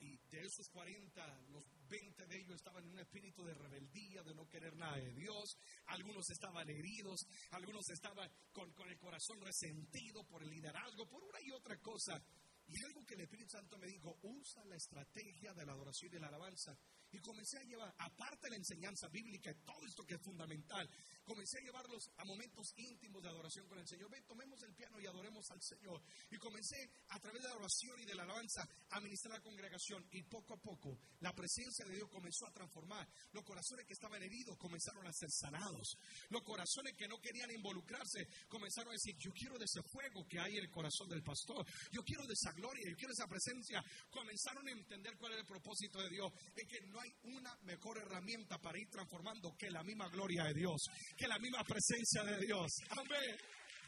y 0.00 0.16
de 0.30 0.40
esos 0.40 0.68
40, 0.70 1.40
los 1.48 1.64
20 1.88 2.26
de 2.26 2.36
ellos 2.36 2.56
estaban 2.56 2.84
en 2.84 2.90
un 2.90 2.98
espíritu 2.98 3.44
de 3.44 3.54
rebeldía, 3.54 4.22
de 4.22 4.34
no 4.34 4.46
querer 4.48 4.76
nada 4.76 4.96
de 4.96 5.12
Dios. 5.12 5.56
Algunos 5.86 6.28
estaban 6.30 6.68
heridos, 6.68 7.26
algunos 7.50 7.88
estaban 7.90 8.30
con, 8.52 8.72
el 8.88 8.98
corazón 8.98 9.40
resentido 9.40 10.24
por 10.24 10.42
el 10.42 10.50
liderazgo, 10.50 11.08
por 11.08 11.22
una 11.22 11.40
y 11.42 11.50
otra 11.50 11.78
cosa. 11.78 12.22
Y 12.66 12.84
algo 12.84 13.04
que 13.06 13.14
el 13.14 13.22
Espíritu 13.22 13.50
Santo 13.50 13.78
me 13.78 13.86
dijo, 13.86 14.18
usa 14.22 14.62
la 14.66 14.76
estrategia 14.76 15.54
de 15.54 15.64
la 15.64 15.72
adoración 15.72 16.14
y 16.14 16.18
la 16.18 16.28
alabanza 16.28 16.76
y 17.10 17.18
comencé 17.20 17.58
a 17.58 17.64
llevar, 17.64 17.94
aparte 17.98 18.46
de 18.46 18.50
la 18.50 18.56
enseñanza 18.56 19.08
bíblica 19.08 19.50
y 19.50 19.64
todo 19.64 19.86
esto 19.86 20.04
que 20.04 20.16
es 20.16 20.22
fundamental, 20.22 20.88
comencé 21.28 21.58
a 21.58 21.60
llevarlos 21.60 22.10
a 22.16 22.24
momentos 22.24 22.72
íntimos 22.78 23.22
de 23.22 23.28
adoración 23.28 23.68
con 23.68 23.78
el 23.78 23.86
Señor. 23.86 24.10
Ven, 24.10 24.24
tomemos 24.24 24.62
el 24.62 24.74
piano 24.74 24.98
y 24.98 25.06
adoremos 25.06 25.44
al 25.50 25.60
Señor. 25.62 26.02
Y 26.30 26.38
comencé 26.38 26.90
a 27.08 27.20
través 27.20 27.42
de 27.42 27.48
la 27.48 27.56
oración 27.56 28.00
y 28.00 28.06
de 28.06 28.14
la 28.14 28.22
alabanza 28.22 28.66
a 28.90 29.00
ministrar 29.00 29.34
a 29.34 29.36
la 29.36 29.44
congregación. 29.44 30.08
Y 30.12 30.22
poco 30.22 30.54
a 30.54 30.56
poco 30.56 30.98
la 31.20 31.34
presencia 31.34 31.84
de 31.84 31.96
Dios 31.96 32.08
comenzó 32.08 32.46
a 32.46 32.52
transformar. 32.52 33.06
Los 33.32 33.44
corazones 33.44 33.84
que 33.86 33.92
estaban 33.92 34.22
heridos 34.22 34.56
comenzaron 34.56 35.06
a 35.06 35.12
ser 35.12 35.30
sanados. 35.30 35.98
Los 36.30 36.42
corazones 36.42 36.94
que 36.96 37.06
no 37.06 37.20
querían 37.20 37.50
involucrarse 37.50 38.26
comenzaron 38.48 38.90
a 38.90 38.92
decir, 38.92 39.14
yo 39.18 39.30
quiero 39.32 39.58
de 39.58 39.66
ese 39.66 39.82
fuego 39.82 40.26
que 40.26 40.40
hay 40.40 40.56
en 40.56 40.64
el 40.64 40.70
corazón 40.70 41.10
del 41.10 41.22
pastor. 41.22 41.66
Yo 41.92 42.02
quiero 42.02 42.26
de 42.26 42.32
esa 42.32 42.52
gloria, 42.52 42.88
yo 42.88 42.96
quiero 42.96 43.12
de 43.12 43.20
esa 43.20 43.28
presencia. 43.28 43.84
Comenzaron 44.08 44.66
a 44.66 44.72
entender 44.72 45.16
cuál 45.18 45.32
era 45.32 45.42
el 45.42 45.46
propósito 45.46 46.00
de 46.00 46.08
Dios. 46.08 46.32
Es 46.56 46.66
que 46.66 46.80
no 46.86 46.98
hay 47.00 47.12
una 47.24 47.54
mejor 47.64 47.98
herramienta 47.98 48.58
para 48.58 48.78
ir 48.78 48.88
transformando 48.88 49.54
que 49.58 49.70
la 49.70 49.82
misma 49.82 50.08
gloria 50.08 50.44
de 50.44 50.54
Dios, 50.54 50.88
que 51.18 51.26
la 51.26 51.38
misma 51.40 51.64
presencia 51.64 52.22
de 52.22 52.46
Dios. 52.46 52.70
Amén. 52.90 53.36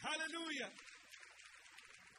Aleluya. 0.03 0.68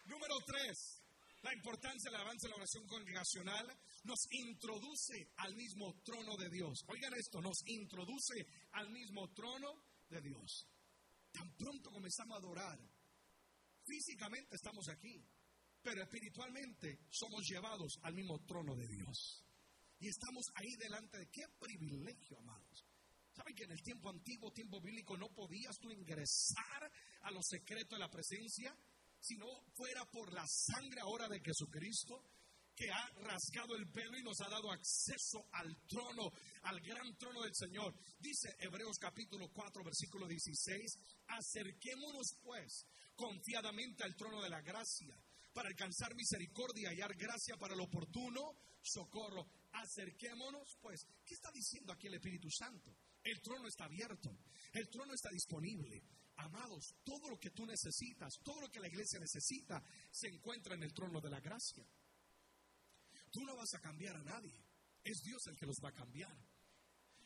Número 0.05 0.35
tres. 0.47 1.03
La 1.41 1.53
importancia 1.53 2.09
del 2.09 2.21
avance 2.21 2.47
de 2.47 2.51
la 2.51 2.55
oración 2.55 2.87
congregacional 2.87 3.67
nos 4.03 4.19
introduce 4.31 5.31
al 5.37 5.55
mismo 5.55 6.01
trono 6.03 6.37
de 6.37 6.49
Dios. 6.49 6.85
Oigan 6.87 7.13
esto, 7.15 7.41
nos 7.41 7.67
introduce 7.67 8.45
al 8.73 8.89
mismo 8.91 9.27
trono 9.33 9.83
de 10.07 10.21
Dios. 10.21 10.67
Tan 11.31 11.51
pronto 11.57 11.91
comenzamos 11.91 12.35
a 12.35 12.39
adorar, 12.39 12.79
físicamente 13.83 14.55
estamos 14.55 14.87
aquí, 14.89 15.25
pero 15.81 16.03
espiritualmente 16.03 16.99
somos 17.09 17.43
llevados 17.49 17.99
al 18.03 18.13
mismo 18.13 18.39
trono 18.45 18.75
de 18.75 18.87
Dios. 18.87 19.43
Y 19.99 20.07
estamos 20.07 20.45
ahí 20.55 20.75
delante 20.77 21.17
de 21.17 21.29
qué 21.29 21.43
privilegio, 21.59 22.37
amados. 22.39 22.90
¿Saben 23.33 23.55
que 23.55 23.63
en 23.63 23.71
el 23.71 23.81
tiempo 23.81 24.09
antiguo, 24.09 24.51
tiempo 24.51 24.81
bíblico, 24.81 25.17
no 25.17 25.29
podías 25.33 25.77
tú 25.79 25.89
ingresar 25.91 26.91
a 27.21 27.31
los 27.31 27.45
secretos 27.47 27.97
de 27.97 27.99
la 27.99 28.09
presencia? 28.09 28.75
Si 29.19 29.37
no 29.37 29.47
fuera 29.75 30.03
por 30.05 30.33
la 30.33 30.45
sangre 30.47 30.99
ahora 31.01 31.29
de 31.29 31.39
Jesucristo, 31.39 32.23
que 32.75 32.89
ha 32.89 33.09
rasgado 33.21 33.75
el 33.75 33.89
pelo 33.91 34.17
y 34.17 34.23
nos 34.23 34.39
ha 34.41 34.49
dado 34.49 34.71
acceso 34.71 35.45
al 35.51 35.77
trono, 35.87 36.31
al 36.63 36.79
gran 36.81 37.15
trono 37.17 37.41
del 37.41 37.53
Señor. 37.53 37.93
Dice 38.19 38.55
Hebreos 38.59 38.97
capítulo 38.97 39.49
4, 39.53 39.83
versículo 39.83 40.27
16, 40.27 40.97
acerquémonos 41.27 42.37
pues 42.41 42.85
confiadamente 43.15 44.03
al 44.03 44.15
trono 44.15 44.41
de 44.41 44.49
la 44.49 44.61
gracia 44.61 45.15
para 45.53 45.69
alcanzar 45.69 46.15
misericordia 46.15 46.91
y 46.91 46.95
hallar 46.95 47.15
gracia 47.15 47.57
para 47.57 47.75
el 47.75 47.81
oportuno 47.81 48.55
socorro. 48.81 49.45
Acerquémonos, 49.73 50.77
pues, 50.81 51.05
¿qué 51.25 51.33
está 51.33 51.51
diciendo 51.51 51.93
aquí 51.93 52.07
el 52.07 52.15
Espíritu 52.15 52.49
Santo? 52.49 52.95
El 53.23 53.41
trono 53.41 53.67
está 53.67 53.85
abierto, 53.85 54.35
el 54.73 54.89
trono 54.89 55.13
está 55.13 55.29
disponible. 55.29 56.03
Amados, 56.37 56.95
todo 57.03 57.29
lo 57.29 57.37
que 57.37 57.51
tú 57.51 57.65
necesitas, 57.65 58.39
todo 58.43 58.61
lo 58.61 58.69
que 58.69 58.79
la 58.79 58.87
iglesia 58.87 59.19
necesita, 59.19 59.83
se 60.09 60.27
encuentra 60.27 60.73
en 60.73 60.83
el 60.83 60.93
trono 60.93 61.21
de 61.21 61.29
la 61.29 61.39
gracia. 61.39 61.85
Tú 63.29 63.45
no 63.45 63.55
vas 63.55 63.73
a 63.75 63.79
cambiar 63.79 64.15
a 64.15 64.23
nadie, 64.23 64.65
es 65.03 65.21
Dios 65.23 65.45
el 65.47 65.55
que 65.55 65.65
los 65.65 65.77
va 65.83 65.89
a 65.89 65.93
cambiar. 65.93 66.35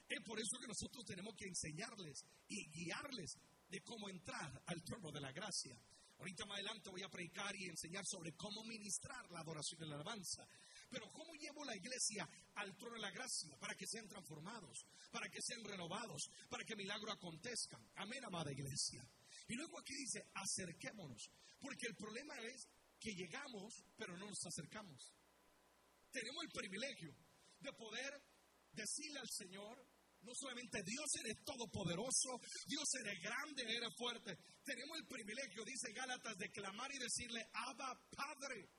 Es 0.07 0.21
por 0.23 0.39
eso 0.39 0.59
que 0.59 0.67
nosotros 0.67 1.05
tenemos 1.05 1.33
que 1.35 1.47
enseñarles 1.47 2.23
y 2.47 2.69
guiarles 2.69 3.37
de 3.69 3.81
cómo 3.81 4.09
entrar 4.09 4.61
al 4.67 4.83
trono 4.83 5.11
de 5.11 5.21
la 5.21 5.31
gracia. 5.31 5.75
Ahorita 6.19 6.45
más 6.45 6.55
adelante 6.57 6.89
voy 6.89 7.03
a 7.03 7.09
predicar 7.09 7.55
y 7.55 7.65
enseñar 7.65 8.05
sobre 8.05 8.33
cómo 8.35 8.63
ministrar 8.63 9.29
la 9.31 9.39
adoración 9.39 9.81
y 9.81 9.89
la 9.89 9.95
alabanza. 9.95 10.47
Pero 10.95 11.11
¿cómo 11.11 11.33
llevo 11.33 11.65
la 11.65 11.75
iglesia 11.75 12.25
al 12.55 12.73
trono 12.77 12.95
de 12.95 13.01
la 13.01 13.11
gracia? 13.11 13.57
Para 13.59 13.75
que 13.75 13.85
sean 13.85 14.07
transformados, 14.07 14.85
para 15.11 15.27
que 15.27 15.41
sean 15.41 15.61
renovados, 15.65 16.23
para 16.49 16.63
que 16.63 16.73
milagro 16.73 17.11
acontezcan. 17.11 17.85
Amén, 17.95 18.23
amada 18.23 18.49
iglesia. 18.49 19.05
Y 19.49 19.55
luego 19.55 19.77
aquí 19.77 19.93
dice, 19.93 20.23
acerquémonos. 20.33 21.29
Porque 21.59 21.87
el 21.87 21.95
problema 21.97 22.39
es 22.47 22.69
que 22.97 23.11
llegamos, 23.11 23.83
pero 23.97 24.15
no 24.15 24.25
nos 24.29 24.39
acercamos. 24.45 25.11
Tenemos 26.11 26.45
el 26.45 26.51
privilegio 26.51 27.13
de 27.59 27.73
poder 27.73 28.23
decirle 28.71 29.19
al 29.19 29.29
Señor, 29.29 29.75
no 30.21 30.31
solamente 30.33 30.81
Dios 30.81 31.11
eres 31.19 31.43
todopoderoso, 31.43 32.39
Dios 32.67 32.87
eres 33.03 33.19
grande, 33.19 33.63
eres 33.67 33.93
fuerte. 33.97 34.37
Tenemos 34.63 34.97
el 34.97 35.07
privilegio, 35.07 35.65
dice 35.65 35.91
Gálatas, 35.91 36.37
de 36.37 36.49
clamar 36.51 36.89
y 36.95 36.99
decirle, 36.99 37.45
Abba 37.51 37.99
Padre, 38.15 38.69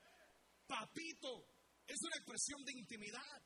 Papito. 0.67 1.56
Es 1.87 2.01
una 2.03 2.17
expresión 2.17 2.65
de 2.65 2.73
intimidad. 2.73 3.43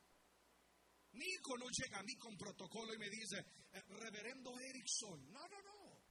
Mi 1.13 1.25
hijo 1.25 1.57
no 1.57 1.65
llega 1.69 1.99
a 1.99 2.03
mí 2.03 2.15
con 2.15 2.37
protocolo 2.37 2.93
y 2.93 2.97
me 2.97 3.09
dice, 3.09 3.37
eh, 3.37 3.81
Reverendo 3.89 4.57
Erickson. 4.59 5.31
No, 5.31 5.47
no, 5.47 5.61
no. 5.61 6.01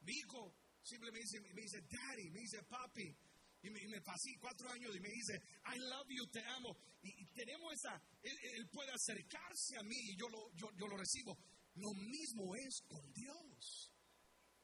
Mi 0.00 0.12
hijo 0.12 0.54
simplemente 0.82 1.40
me 1.40 1.62
dice, 1.62 1.80
Daddy, 1.82 2.30
me 2.30 2.40
dice, 2.40 2.62
Papi. 2.64 3.14
Y 3.62 3.70
me, 3.70 4.00
pasé 4.00 4.30
cuatro 4.38 4.70
años 4.70 4.94
y 4.94 5.00
me 5.00 5.08
dice, 5.08 5.34
I 5.74 5.78
love 5.78 6.08
you, 6.08 6.26
te 6.28 6.44
amo. 6.44 6.76
Y, 7.02 7.26
tenemos 7.32 7.72
esa, 7.72 8.00
él, 8.22 8.68
puede 8.70 8.92
acercarse 8.92 9.76
a 9.76 9.82
mí 9.82 9.96
y 9.96 10.16
yo 10.16 10.28
lo, 10.28 10.52
yo, 10.54 10.70
yo 10.78 10.86
lo 10.86 10.96
recibo. 10.96 11.36
Lo 11.74 11.92
mismo 11.94 12.54
es 12.54 12.82
con 12.88 13.12
Dios. 13.12 13.92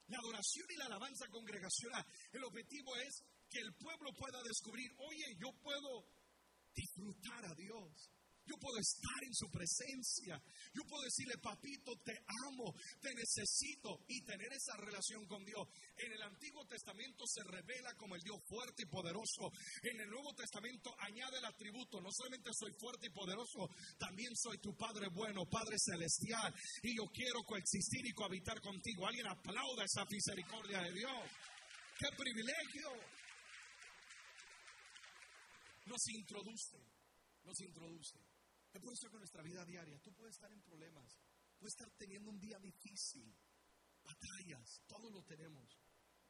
La 0.06 0.18
adoración 0.18 0.66
y 0.70 0.76
la 0.76 0.86
alabanza 0.86 1.26
congregacional, 1.28 2.04
el 2.32 2.44
objetivo 2.44 2.94
es 2.96 3.24
que 3.48 3.60
el 3.60 3.74
pueblo 3.74 4.12
pueda 4.12 4.42
descubrir, 4.42 4.90
oye, 4.98 5.36
yo 5.38 5.48
puedo 5.62 6.04
disfrutar 6.74 7.44
a 7.44 7.54
Dios. 7.54 8.10
Yo 8.44 8.56
puedo 8.58 8.76
estar 8.78 9.22
en 9.22 9.34
su 9.34 9.48
presencia. 9.50 10.42
Yo 10.74 10.82
puedo 10.88 11.04
decirle, 11.04 11.38
papito, 11.38 11.94
te 12.04 12.18
amo, 12.48 12.74
te 13.00 13.14
necesito 13.14 14.04
y 14.08 14.24
tener 14.24 14.52
esa 14.52 14.76
relación 14.78 15.26
con 15.26 15.44
Dios. 15.44 15.62
En 15.96 16.12
el 16.12 16.22
Antiguo 16.22 16.66
Testamento 16.66 17.24
se 17.26 17.44
revela 17.44 17.94
como 17.94 18.16
el 18.16 18.22
Dios 18.22 18.42
fuerte 18.48 18.82
y 18.82 18.90
poderoso. 18.90 19.52
En 19.82 20.00
el 20.00 20.10
Nuevo 20.10 20.34
Testamento 20.34 20.90
añade 20.98 21.38
el 21.38 21.44
atributo, 21.44 22.00
no 22.00 22.10
solamente 22.10 22.50
soy 22.52 22.72
fuerte 22.80 23.06
y 23.06 23.10
poderoso, 23.10 23.70
también 23.98 24.34
soy 24.34 24.58
tu 24.58 24.76
Padre 24.76 25.08
bueno, 25.14 25.46
Padre 25.46 25.76
celestial. 25.78 26.52
Y 26.82 26.96
yo 26.96 27.04
quiero 27.12 27.44
coexistir 27.44 28.04
y 28.06 28.12
cohabitar 28.12 28.60
contigo. 28.60 29.06
Alguien 29.06 29.28
aplauda 29.28 29.84
esa 29.84 30.04
misericordia 30.10 30.82
de 30.82 30.92
Dios. 30.92 31.22
¡Qué 31.98 32.08
privilegio! 32.16 33.21
Nos 35.86 36.08
introduce, 36.08 36.78
nos 37.44 37.60
introduce 37.60 38.18
es 38.72 38.80
por 38.80 38.92
eso 38.92 39.10
que 39.10 39.18
nuestra 39.18 39.42
vida 39.42 39.64
diaria, 39.64 39.98
tú 39.98 40.14
puedes 40.14 40.34
estar 40.34 40.50
en 40.50 40.62
problemas, 40.62 41.18
puedes 41.58 41.74
estar 41.74 41.90
teniendo 41.90 42.30
un 42.30 42.40
día 42.40 42.58
difícil, 42.58 43.34
batallas, 44.02 44.80
todos 44.86 45.12
lo 45.12 45.22
tenemos. 45.24 45.78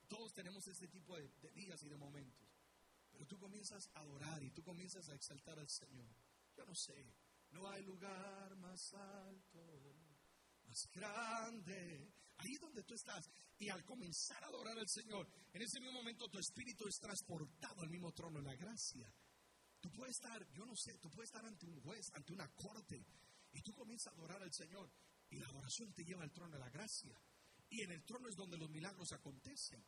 Todos 0.08 0.34
tenemos 0.34 0.66
ese 0.66 0.88
tipo 0.88 1.16
de, 1.16 1.30
días 1.54 1.82
y 1.84 1.88
de 1.88 1.96
momentos. 1.96 2.50
Pero 3.10 3.24
tú 3.26 3.38
comienzas 3.38 3.88
a 3.94 4.00
adorar 4.00 4.42
y 4.42 4.50
tú 4.50 4.62
comienzas 4.62 5.08
a 5.08 5.14
exaltar 5.14 5.58
al 5.58 5.70
Señor. 5.70 6.14
Yo 6.54 6.66
no 6.66 6.74
sé, 6.74 7.14
no 7.52 7.66
hay 7.70 7.82
lugar 7.82 8.54
más 8.56 8.92
alto, 8.92 9.96
más 10.64 10.86
grande. 10.92 12.12
Ahí 12.38 12.56
donde 12.60 12.82
tú 12.82 12.94
estás. 12.94 13.30
Y 13.58 13.70
al 13.70 13.84
comenzar 13.84 14.42
a 14.44 14.48
adorar 14.48 14.78
al 14.78 14.88
Señor, 14.88 15.26
en 15.52 15.62
ese 15.62 15.80
mismo 15.80 15.98
momento 15.98 16.28
tu 16.28 16.38
espíritu 16.38 16.86
es 16.88 16.98
transportado 16.98 17.82
al 17.82 17.88
mismo 17.88 18.12
trono 18.12 18.40
de 18.40 18.44
la 18.44 18.56
gracia. 18.56 19.10
Tú 19.82 19.90
puedes 19.90 20.14
estar, 20.14 20.48
yo 20.52 20.64
no 20.64 20.76
sé, 20.76 20.96
tú 20.98 21.10
puedes 21.10 21.28
estar 21.28 21.44
ante 21.44 21.66
un 21.66 21.80
juez, 21.80 22.12
ante 22.14 22.32
una 22.32 22.48
corte, 22.54 23.04
y 23.52 23.60
tú 23.62 23.74
comienzas 23.74 24.12
a 24.12 24.16
adorar 24.16 24.40
al 24.40 24.52
Señor, 24.52 24.88
y 25.28 25.38
la 25.38 25.48
adoración 25.48 25.92
te 25.92 26.04
lleva 26.04 26.22
al 26.22 26.30
trono 26.30 26.52
de 26.52 26.60
la 26.60 26.70
gracia. 26.70 27.20
Y 27.68 27.80
en 27.80 27.90
el 27.90 28.04
trono 28.04 28.28
es 28.28 28.36
donde 28.36 28.56
los 28.56 28.70
milagros 28.70 29.12
acontecen. 29.12 29.84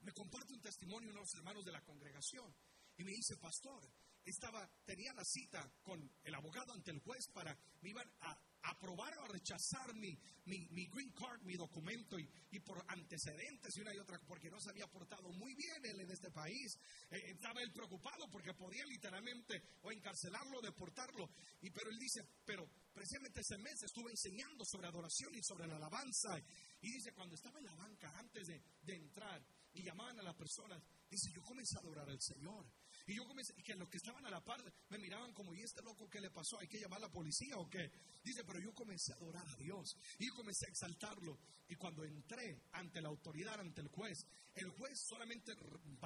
Me 0.00 0.12
comparte 0.12 0.52
un 0.52 0.60
testimonio 0.60 1.10
unos 1.10 1.32
hermanos 1.34 1.64
de 1.64 1.70
la 1.70 1.84
congregación 1.84 2.52
y 2.96 3.04
me 3.04 3.12
dice, 3.12 3.36
pastor, 3.36 3.88
estaba, 4.24 4.68
tenía 4.84 5.12
la 5.12 5.24
cita 5.24 5.72
con 5.82 6.10
el 6.24 6.34
abogado 6.34 6.72
ante 6.72 6.90
el 6.90 6.98
juez 6.98 7.28
para, 7.28 7.56
me 7.82 7.90
iban 7.90 8.10
a 8.22 8.36
aprobar 8.62 9.16
o 9.18 9.26
rechazar 9.28 9.94
mi, 9.94 10.16
mi, 10.44 10.86
green 10.86 11.12
card, 11.12 11.42
mi 11.42 11.56
documento 11.56 12.18
y, 12.18 12.60
por 12.60 12.84
antecedentes 12.88 13.76
y 13.76 13.80
una 13.80 13.94
y 13.94 13.98
otra, 13.98 14.18
porque 14.26 14.50
no 14.50 14.60
se 14.60 14.70
había 14.70 14.86
portado 14.86 15.30
muy 15.32 15.54
bien 15.54 15.84
él 15.84 16.00
en 16.00 16.10
este 16.10 16.30
país. 16.30 16.78
Eh, 17.10 17.30
estaba 17.30 17.62
él 17.62 17.72
preocupado 17.72 18.28
porque 18.30 18.54
podía 18.54 18.84
literalmente 18.86 19.62
o 19.82 19.92
encarcelarlo 19.92 20.58
o 20.58 20.62
deportarlo. 20.62 21.30
Y, 21.62 21.70
pero 21.70 21.90
él 21.90 21.98
dice, 21.98 22.26
pero 22.44 22.68
precisamente 22.92 23.40
ese 23.40 23.58
mes 23.58 23.82
estuve 23.82 24.10
enseñando 24.10 24.64
sobre 24.64 24.88
adoración 24.88 25.34
y 25.34 25.42
sobre 25.42 25.66
la 25.66 25.76
alabanza. 25.76 26.38
Y 26.80 26.92
dice, 26.92 27.12
cuando 27.12 27.34
estaba 27.34 27.58
en 27.58 27.66
la 27.66 27.74
banca 27.74 28.12
antes 28.18 28.46
de, 28.46 28.62
de 28.82 28.94
entrar 28.94 29.42
y 29.72 29.82
llamaban 29.82 30.18
a 30.18 30.22
las 30.22 30.34
personas, 30.34 30.82
dice, 31.08 31.30
yo 31.32 31.42
comencé 31.42 31.76
a 31.76 31.80
adorar 31.80 32.08
al 32.08 32.20
Señor. 32.20 32.66
Y 33.10 33.16
yo 33.16 33.26
comencé, 33.26 33.52
y 33.56 33.62
que 33.64 33.74
los 33.74 33.88
que 33.88 33.96
estaban 33.96 34.24
a 34.24 34.30
la 34.30 34.40
par 34.40 34.62
me 34.88 34.96
miraban 34.96 35.32
como, 35.32 35.52
¿y 35.52 35.62
este 35.62 35.82
loco 35.82 36.08
qué 36.08 36.20
le 36.20 36.30
pasó? 36.30 36.60
¿Hay 36.60 36.68
que 36.68 36.78
llamar 36.78 36.98
a 36.98 37.06
la 37.06 37.10
policía 37.10 37.56
o 37.56 37.68
qué? 37.68 37.90
Dice, 38.22 38.44
pero 38.44 38.60
yo 38.60 38.72
comencé 38.72 39.12
a 39.12 39.16
adorar 39.16 39.44
a 39.48 39.56
Dios 39.56 39.96
y 40.20 40.28
comencé 40.28 40.66
a 40.66 40.68
exaltarlo. 40.68 41.36
Y 41.68 41.74
cuando 41.74 42.04
entré 42.04 42.62
ante 42.70 43.00
la 43.00 43.08
autoridad, 43.08 43.58
ante 43.58 43.80
el 43.80 43.88
juez, 43.88 44.24
el 44.54 44.70
juez 44.70 45.00
solamente 45.00 45.56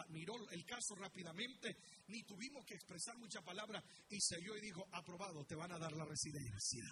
miró 0.08 0.48
el 0.48 0.64
caso 0.64 0.94
rápidamente, 0.94 1.76
ni 2.08 2.22
tuvimos 2.22 2.64
que 2.64 2.74
expresar 2.74 3.18
mucha 3.18 3.42
palabra 3.42 3.84
y 4.08 4.18
selló 4.22 4.56
y 4.56 4.62
dijo, 4.62 4.88
aprobado, 4.90 5.44
te 5.44 5.54
van 5.54 5.72
a 5.72 5.78
dar 5.78 5.92
la 5.92 6.06
residencia. 6.06 6.84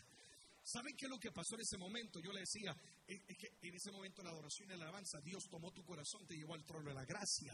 ¿Saben 0.65 0.95
qué 0.97 1.07
es 1.07 1.11
lo 1.11 1.19
que 1.19 1.33
pasó 1.33 1.57
en 1.57 1.63
ese 1.63 1.77
momento? 1.77 2.21
Yo 2.21 2.33
le 2.33 2.41
decía, 2.41 2.75
que 3.07 3.69
en 3.69 3.75
ese 3.75 3.91
momento 3.91 4.23
la 4.23 4.31
adoración 4.31 4.71
y 4.71 4.77
la 4.77 4.85
alabanza, 4.85 5.21
Dios 5.21 5.43
tomó 5.51 5.73
tu 5.73 5.85
corazón, 5.85 6.25
te 6.27 6.37
llevó 6.37 6.55
al 6.55 6.65
trono 6.65 6.89
de 6.89 6.95
la 6.95 7.05
gracia. 7.05 7.53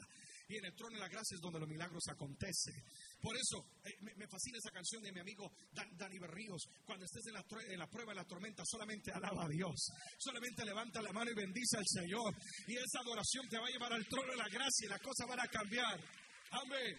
Y 0.48 0.56
en 0.56 0.64
el 0.66 0.74
trono 0.74 0.94
de 0.94 1.00
la 1.00 1.08
gracia 1.08 1.34
es 1.34 1.40
donde 1.40 1.58
los 1.58 1.68
milagros 1.68 2.02
acontecen. 2.08 2.74
Por 3.20 3.36
eso 3.36 3.64
eh, 3.84 3.96
me, 4.16 4.26
fascina 4.28 4.58
esa 4.58 4.70
canción 4.70 5.02
de 5.02 5.12
mi 5.12 5.20
amigo 5.20 5.50
Dani 5.72 6.18
Berríos. 6.18 6.62
Cuando 6.84 7.04
estés 7.06 7.26
en 7.26 7.34
la, 7.34 7.44
en 7.68 7.78
la 7.78 7.88
prueba, 7.88 8.12
en 8.12 8.16
la 8.16 8.24
tormenta, 8.24 8.62
solamente 8.66 9.10
alaba 9.10 9.44
a 9.44 9.48
Dios. 9.48 9.90
Solamente 10.18 10.64
levanta 10.64 11.00
la 11.00 11.12
mano 11.12 11.30
y 11.30 11.34
bendice 11.34 11.78
al 11.78 11.86
Señor. 11.86 12.34
Y 12.66 12.76
esa 12.76 13.00
adoración 13.00 13.48
te 13.48 13.58
va 13.58 13.66
a 13.66 13.70
llevar 13.70 13.92
al 13.92 14.06
trono 14.06 14.30
de 14.32 14.36
la 14.36 14.48
gracia 14.48 14.86
y 14.86 14.88
las 14.88 15.00
cosas 15.00 15.26
van 15.26 15.40
a 15.40 15.48
cambiar. 15.48 15.98
Amén. 16.50 16.96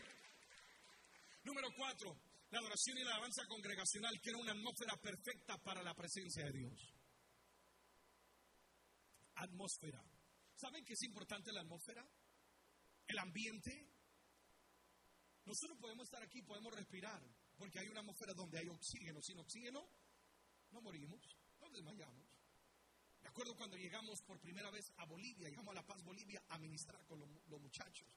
Número 1.43 1.69
cuatro, 1.75 2.15
la 2.51 2.59
adoración 2.59 2.97
y 2.97 3.03
la 3.03 3.11
alabanza 3.11 3.45
congregacional 3.47 4.19
crea 4.21 4.37
una 4.37 4.51
atmósfera 4.51 4.95
perfecta 4.97 5.57
para 5.57 5.83
la 5.83 5.93
presencia 5.93 6.45
de 6.45 6.51
Dios. 6.51 6.95
Atmósfera. 9.35 10.03
¿Saben 10.55 10.83
qué 10.83 10.93
es 10.93 11.03
importante 11.03 11.51
la 11.53 11.61
atmósfera? 11.61 12.05
el 13.09 13.17
ambiente. 13.17 13.89
Nosotros 15.45 15.77
podemos 15.79 16.05
estar 16.05 16.21
aquí, 16.21 16.41
podemos 16.43 16.73
respirar, 16.73 17.21
porque 17.57 17.79
hay 17.79 17.87
una 17.87 18.01
atmósfera 18.01 18.33
donde 18.33 18.59
hay 18.59 18.69
oxígeno. 18.69 19.21
Sin 19.21 19.39
oxígeno, 19.39 19.89
no 20.71 20.81
morimos, 20.81 21.19
no 21.59 21.69
desmayamos. 21.69 22.27
De 23.19 23.27
acuerdo 23.27 23.55
cuando 23.57 23.75
llegamos 23.75 24.21
por 24.21 24.39
primera 24.39 24.69
vez 24.69 24.93
a 24.97 25.05
Bolivia, 25.05 25.49
llegamos 25.49 25.71
a 25.71 25.81
La 25.81 25.85
Paz, 25.85 26.01
Bolivia, 26.03 26.41
a 26.49 26.57
ministrar 26.59 27.03
con 27.05 27.19
los, 27.19 27.61
muchachos. 27.61 28.07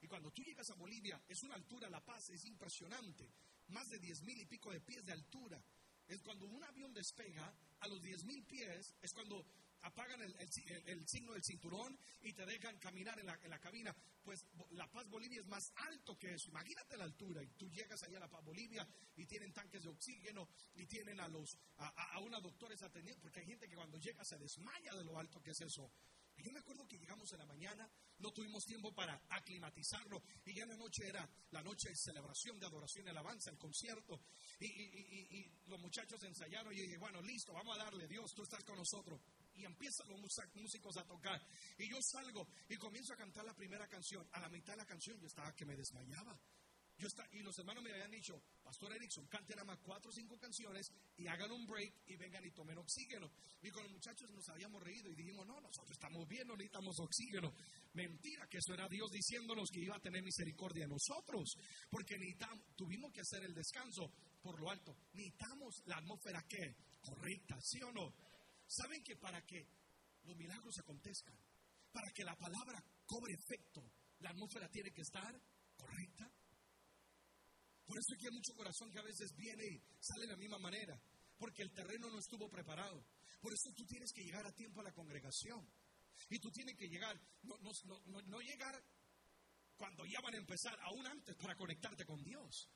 Y 0.00 0.06
cuando 0.06 0.30
tú 0.30 0.42
llegas 0.42 0.68
a 0.70 0.74
Bolivia, 0.74 1.20
es 1.26 1.42
una 1.42 1.54
altura, 1.54 1.88
La 1.88 2.04
Paz 2.04 2.28
es 2.30 2.44
impresionante, 2.44 3.32
más 3.72 3.88
de 3.90 3.98
diez 3.98 4.22
mil 4.22 4.40
y 4.40 4.46
pico 4.46 4.70
de 4.70 4.80
pies 4.80 5.04
de 5.04 5.12
altura. 5.12 5.62
Es 6.08 6.20
cuando 6.22 6.46
un 6.46 6.62
avión 6.64 6.92
despega 6.92 7.54
a 7.80 7.88
los 7.88 8.02
diez 8.02 8.24
mil 8.24 8.44
pies, 8.44 8.94
es 9.00 9.12
cuando 9.12 9.44
apagan 9.82 10.20
el, 10.22 11.08
signo 11.08 11.32
del 11.32 11.42
cinturón 11.42 11.98
y 12.22 12.32
te 12.32 12.46
dejan 12.46 12.78
caminar 12.78 13.18
en 13.18 13.26
la, 13.26 13.58
cabina. 13.58 13.94
Pues 14.22 14.46
La 14.70 14.90
Paz 14.90 15.08
Bolivia 15.08 15.40
es 15.40 15.46
más 15.46 15.72
alto 15.76 16.18
que 16.18 16.34
eso. 16.34 16.50
Imagínate 16.50 16.96
la 16.96 17.04
altura. 17.04 17.42
Y 17.42 17.48
tú 17.48 17.68
llegas 17.70 18.02
allá 18.02 18.18
a 18.18 18.20
La 18.20 18.30
Paz 18.30 18.44
Bolivia 18.44 18.86
y 19.16 19.26
tienen 19.26 19.52
tanques 19.52 19.82
de 19.82 19.88
oxígeno 19.88 20.48
y 20.74 20.86
tienen 20.86 21.20
a 21.20 21.28
los 21.28 21.56
a, 21.78 22.16
a, 22.16 22.40
doctores 22.40 22.82
atendiendo, 22.82 23.22
porque 23.22 23.40
hay 23.40 23.46
gente 23.46 23.68
que 23.68 23.76
cuando 23.76 23.98
llega 23.98 24.24
se 24.24 24.38
desmaya 24.38 24.94
de 24.94 25.04
lo 25.04 25.18
alto 25.18 25.42
que 25.42 25.50
es 25.50 25.60
eso. 25.60 25.90
Y 26.42 26.46
yo 26.46 26.52
me 26.52 26.58
acuerdo 26.58 26.88
que 26.88 26.98
llegamos 26.98 27.32
en 27.32 27.38
la 27.38 27.46
mañana, 27.46 27.88
no 28.18 28.32
tuvimos 28.32 28.64
tiempo 28.64 28.92
para 28.92 29.22
aclimatizarlo 29.28 30.20
y 30.44 30.54
ya 30.54 30.66
la 30.66 30.76
noche 30.76 31.06
era 31.06 31.28
la 31.52 31.62
noche 31.62 31.88
de 31.88 31.96
celebración, 31.96 32.58
de 32.58 32.66
adoración 32.66 33.06
y 33.06 33.10
alabanza, 33.10 33.50
el 33.50 33.58
concierto. 33.58 34.20
Y, 34.58 34.66
y 34.66 35.52
los 35.66 35.78
muchachos 35.78 36.20
ensayaron 36.24 36.72
y 36.72 36.78
yo 36.78 36.82
dije, 36.82 36.98
bueno, 36.98 37.22
listo, 37.22 37.52
vamos 37.52 37.78
a 37.78 37.84
darle, 37.84 38.08
Dios, 38.08 38.34
tú 38.34 38.42
estás 38.42 38.64
con 38.64 38.76
nosotros 38.76 39.20
y 39.54 39.64
empiezan 39.64 40.08
los 40.08 40.20
músicos 40.54 40.96
a 40.96 41.04
tocar. 41.04 41.40
Y 41.78 41.88
yo 41.88 41.98
salgo 42.02 42.48
y 42.68 42.76
comienzo 42.76 43.12
a 43.12 43.16
cantar 43.16 43.44
la 43.44 43.54
primera 43.54 43.86
canción. 43.86 44.26
A 44.32 44.40
la 44.40 44.48
mitad 44.48 44.72
de 44.72 44.78
la 44.78 44.86
canción 44.86 45.18
yo 45.20 45.28
estaba 45.28 45.54
que 45.54 45.64
me 45.64 45.76
desmayaba. 45.76 46.36
Y 47.32 47.42
los 47.42 47.58
hermanos 47.58 47.82
me 47.82 47.90
habían 47.90 48.10
dicho, 48.10 48.40
Pastor 48.62 48.94
Erickson, 48.94 49.26
canten 49.26 49.56
nada 49.56 49.66
más 49.66 49.78
cuatro 49.82 50.10
o 50.10 50.14
cinco 50.14 50.38
canciones 50.38 50.86
y 51.16 51.26
hagan 51.26 51.50
un 51.50 51.66
break 51.66 51.94
y 52.06 52.16
vengan 52.16 52.44
y 52.44 52.52
tomen 52.52 52.78
oxígeno. 52.78 53.28
Y 53.60 53.70
con 53.70 53.82
los 53.82 53.92
muchachos 53.92 54.30
nos 54.30 54.48
habíamos 54.48 54.80
reído 54.80 55.10
y 55.10 55.16
dijimos, 55.16 55.44
no, 55.46 55.60
nosotros 55.60 55.90
estamos 55.90 56.28
bien, 56.28 56.46
no 56.46 56.54
necesitamos 56.54 56.94
oxígeno. 57.00 57.52
Mentira, 57.94 58.46
que 58.48 58.58
eso 58.58 58.74
era 58.74 58.88
Dios 58.88 59.10
diciéndonos 59.10 59.68
que 59.70 59.80
iba 59.80 59.96
a 59.96 60.00
tener 60.00 60.22
misericordia 60.22 60.84
de 60.84 60.90
nosotros, 60.90 61.56
porque 61.90 62.16
necesitamos, 62.18 62.64
tuvimos 62.76 63.12
que 63.12 63.20
hacer 63.20 63.42
el 63.44 63.54
descanso 63.54 64.12
por 64.40 64.60
lo 64.60 64.70
alto. 64.70 64.96
Necesitamos 65.14 65.82
la 65.86 65.96
atmósfera 65.96 66.42
que 66.48 66.76
correcta, 67.00 67.58
¿sí 67.60 67.82
o 67.82 67.90
no? 67.90 68.14
¿Saben 68.66 69.02
que 69.02 69.16
para 69.16 69.42
que 69.42 69.66
los 70.22 70.36
milagros 70.36 70.78
acontezcan, 70.78 71.36
para 71.90 72.10
que 72.12 72.22
la 72.24 72.36
palabra 72.36 72.82
cobre 73.04 73.34
efecto, 73.34 73.82
la 74.20 74.30
atmósfera 74.30 74.68
tiene 74.68 74.92
que 74.92 75.02
estar 75.02 75.34
correcta? 75.76 76.31
Por 77.86 77.98
eso 77.98 78.14
aquí 78.14 78.26
hay 78.26 78.32
mucho 78.32 78.54
corazón 78.54 78.90
que 78.90 78.98
a 78.98 79.02
veces 79.02 79.34
viene 79.36 79.64
y 79.66 79.82
sale 80.00 80.22
de 80.22 80.32
la 80.32 80.36
misma 80.36 80.58
manera, 80.58 81.00
porque 81.38 81.62
el 81.62 81.72
terreno 81.72 82.08
no 82.10 82.18
estuvo 82.18 82.48
preparado. 82.48 83.04
Por 83.40 83.52
eso 83.52 83.72
tú 83.74 83.84
tienes 83.86 84.12
que 84.12 84.22
llegar 84.22 84.46
a 84.46 84.52
tiempo 84.52 84.80
a 84.80 84.84
la 84.84 84.92
congregación. 84.92 85.66
Y 86.30 86.38
tú 86.38 86.50
tienes 86.50 86.76
que 86.76 86.88
llegar, 86.88 87.18
no, 87.42 87.56
no, 87.58 88.22
no 88.22 88.40
llegar 88.40 88.82
cuando 89.76 90.04
ya 90.06 90.20
van 90.20 90.34
a 90.34 90.38
empezar, 90.38 90.78
aún 90.80 91.06
antes, 91.06 91.34
para 91.36 91.56
conectarte 91.56 92.04
con 92.04 92.22
Dios 92.22 92.68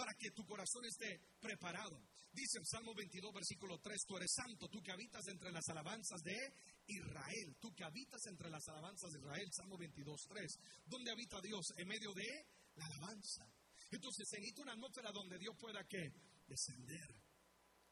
para 0.00 0.14
que 0.14 0.30
tu 0.30 0.46
corazón 0.46 0.82
esté 0.86 1.20
preparado. 1.38 2.00
Dice 2.32 2.58
el 2.58 2.66
Salmo 2.66 2.94
22, 2.94 3.34
versículo 3.34 3.78
3, 3.80 4.00
tú 4.06 4.16
eres 4.16 4.32
santo, 4.32 4.66
tú 4.68 4.80
que 4.80 4.92
habitas 4.92 5.26
entre 5.28 5.52
las 5.52 5.68
alabanzas 5.68 6.22
de 6.22 6.38
Israel, 6.86 7.56
tú 7.60 7.74
que 7.74 7.84
habitas 7.84 8.24
entre 8.26 8.48
las 8.48 8.66
alabanzas 8.68 9.12
de 9.12 9.18
Israel, 9.18 9.48
Salmo 9.52 9.76
22, 9.76 10.26
3. 10.26 10.58
¿Dónde 10.86 11.10
habita 11.10 11.38
Dios? 11.42 11.66
En 11.76 11.86
medio 11.86 12.14
de 12.14 12.46
la 12.76 12.86
alabanza. 12.86 13.44
Entonces 13.90 14.28
se 14.28 14.38
necesita 14.38 14.62
una 14.62 14.72
atmósfera 14.72 15.10
donde 15.12 15.38
Dios 15.38 15.56
pueda 15.58 15.84
que 15.84 16.12
descender. 16.46 17.14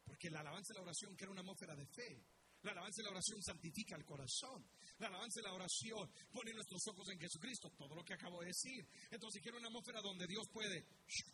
Porque 0.05 0.31
la 0.31 0.41
alabanza 0.41 0.73
y 0.73 0.77
la 0.77 0.83
oración 0.83 1.17
era 1.19 1.31
una 1.31 1.41
atmósfera 1.41 1.75
de 1.75 1.87
fe. 1.87 2.25
La 2.63 2.73
alabanza 2.73 3.03
y 3.03 3.05
la 3.05 3.11
oración 3.11 3.43
santifica 3.43 3.95
el 3.95 4.05
corazón. 4.05 4.65
La 4.99 5.07
alabanza 5.07 5.41
y 5.41 5.45
la 5.45 5.53
oración 5.53 6.11
pone 6.33 6.53
nuestros 6.53 6.83
ojos 6.89 7.09
en 7.11 7.21
Jesucristo, 7.21 7.71
todo 7.77 7.95
lo 7.95 8.05
que 8.05 8.15
acabo 8.15 8.41
de 8.41 8.47
decir. 8.47 8.85
Entonces 9.11 9.41
quiero 9.43 9.59
una 9.59 9.69
atmósfera 9.69 10.01
donde 10.01 10.27
Dios 10.27 10.49
puede 10.53 10.85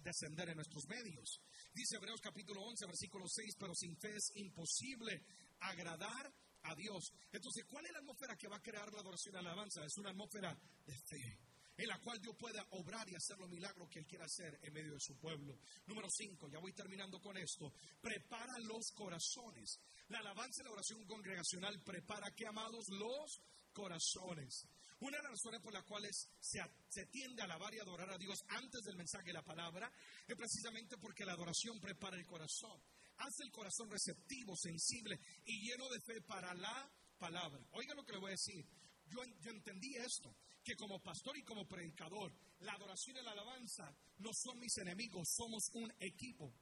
descender 0.00 0.50
en 0.50 0.56
nuestros 0.56 0.86
medios. 0.86 1.40
Dice 1.72 1.96
Hebreos 1.96 2.20
capítulo 2.20 2.60
11, 2.62 2.86
versículo 2.86 3.24
6, 3.26 3.54
pero 3.58 3.74
sin 3.74 3.96
fe 3.96 4.16
es 4.16 4.32
imposible 4.36 5.24
agradar 5.60 6.32
a 6.64 6.74
Dios. 6.74 7.12
Entonces, 7.32 7.64
¿cuál 7.68 7.86
es 7.86 7.92
la 7.92 7.98
atmósfera 7.98 8.36
que 8.36 8.48
va 8.48 8.56
a 8.56 8.62
crear 8.62 8.92
la 8.92 9.00
adoración 9.00 9.32
y 9.32 9.36
la 9.36 9.40
alabanza? 9.40 9.84
Es 9.84 9.96
una 9.96 10.10
atmósfera 10.10 10.54
de 10.84 10.94
fe 10.94 11.43
en 11.76 11.88
la 11.88 11.98
cual 11.98 12.20
Dios 12.20 12.36
pueda 12.38 12.64
obrar 12.70 13.08
y 13.08 13.14
hacer 13.14 13.38
los 13.38 13.48
milagros 13.48 13.88
que 13.90 13.98
Él 13.98 14.06
quiera 14.06 14.24
hacer 14.24 14.58
en 14.62 14.72
medio 14.72 14.94
de 14.94 15.00
su 15.00 15.16
pueblo. 15.18 15.58
Número 15.86 16.08
5, 16.08 16.48
ya 16.48 16.58
voy 16.58 16.72
terminando 16.72 17.20
con 17.20 17.36
esto. 17.36 17.72
Prepara 18.00 18.58
los 18.60 18.92
corazones. 18.92 19.80
La 20.08 20.20
alabanza 20.20 20.62
y 20.62 20.64
la 20.64 20.72
oración 20.72 21.04
congregacional 21.06 21.80
prepara, 21.82 22.30
¿qué 22.36 22.46
amados? 22.46 22.84
Los 22.90 23.40
corazones. 23.72 24.68
Una 25.00 25.16
de 25.16 25.22
las 25.24 25.32
razones 25.32 25.60
por 25.60 25.72
las 25.72 25.84
cuales 25.84 26.28
se, 26.38 26.60
se, 26.88 27.06
tiende 27.06 27.42
a 27.42 27.46
alabar 27.46 27.74
y 27.74 27.80
adorar 27.80 28.10
a 28.10 28.18
Dios 28.18 28.38
antes 28.48 28.82
del 28.84 28.96
mensaje 28.96 29.26
de 29.26 29.32
la 29.32 29.42
palabra 29.42 29.90
es 30.26 30.36
precisamente 30.36 30.96
porque 30.98 31.24
la 31.24 31.32
adoración 31.32 31.80
prepara 31.80 32.16
el 32.16 32.24
corazón. 32.24 32.80
Hace 33.18 33.42
el 33.42 33.50
corazón 33.50 33.90
receptivo, 33.90 34.56
sensible 34.56 35.18
y 35.44 35.68
lleno 35.68 35.88
de 35.88 36.00
fe 36.00 36.20
para 36.22 36.54
la 36.54 36.90
palabra. 37.18 37.66
Oiga 37.72 37.94
lo 37.94 38.04
que 38.04 38.12
le 38.12 38.18
voy 38.18 38.28
a 38.28 38.38
decir. 38.38 38.64
Yo, 39.06 39.22
yo 39.40 39.50
entendí 39.50 39.94
esto 39.96 40.34
que 40.64 40.74
como 40.76 40.98
pastor 41.00 41.36
y 41.36 41.42
como 41.42 41.68
predicador, 41.68 42.32
la 42.60 42.72
adoración 42.72 43.18
y 43.18 43.22
la 43.22 43.32
alabanza 43.32 43.94
no 44.18 44.30
son 44.32 44.58
mis 44.58 44.76
enemigos, 44.78 45.28
somos 45.36 45.68
un 45.74 45.92
equipo. 46.00 46.52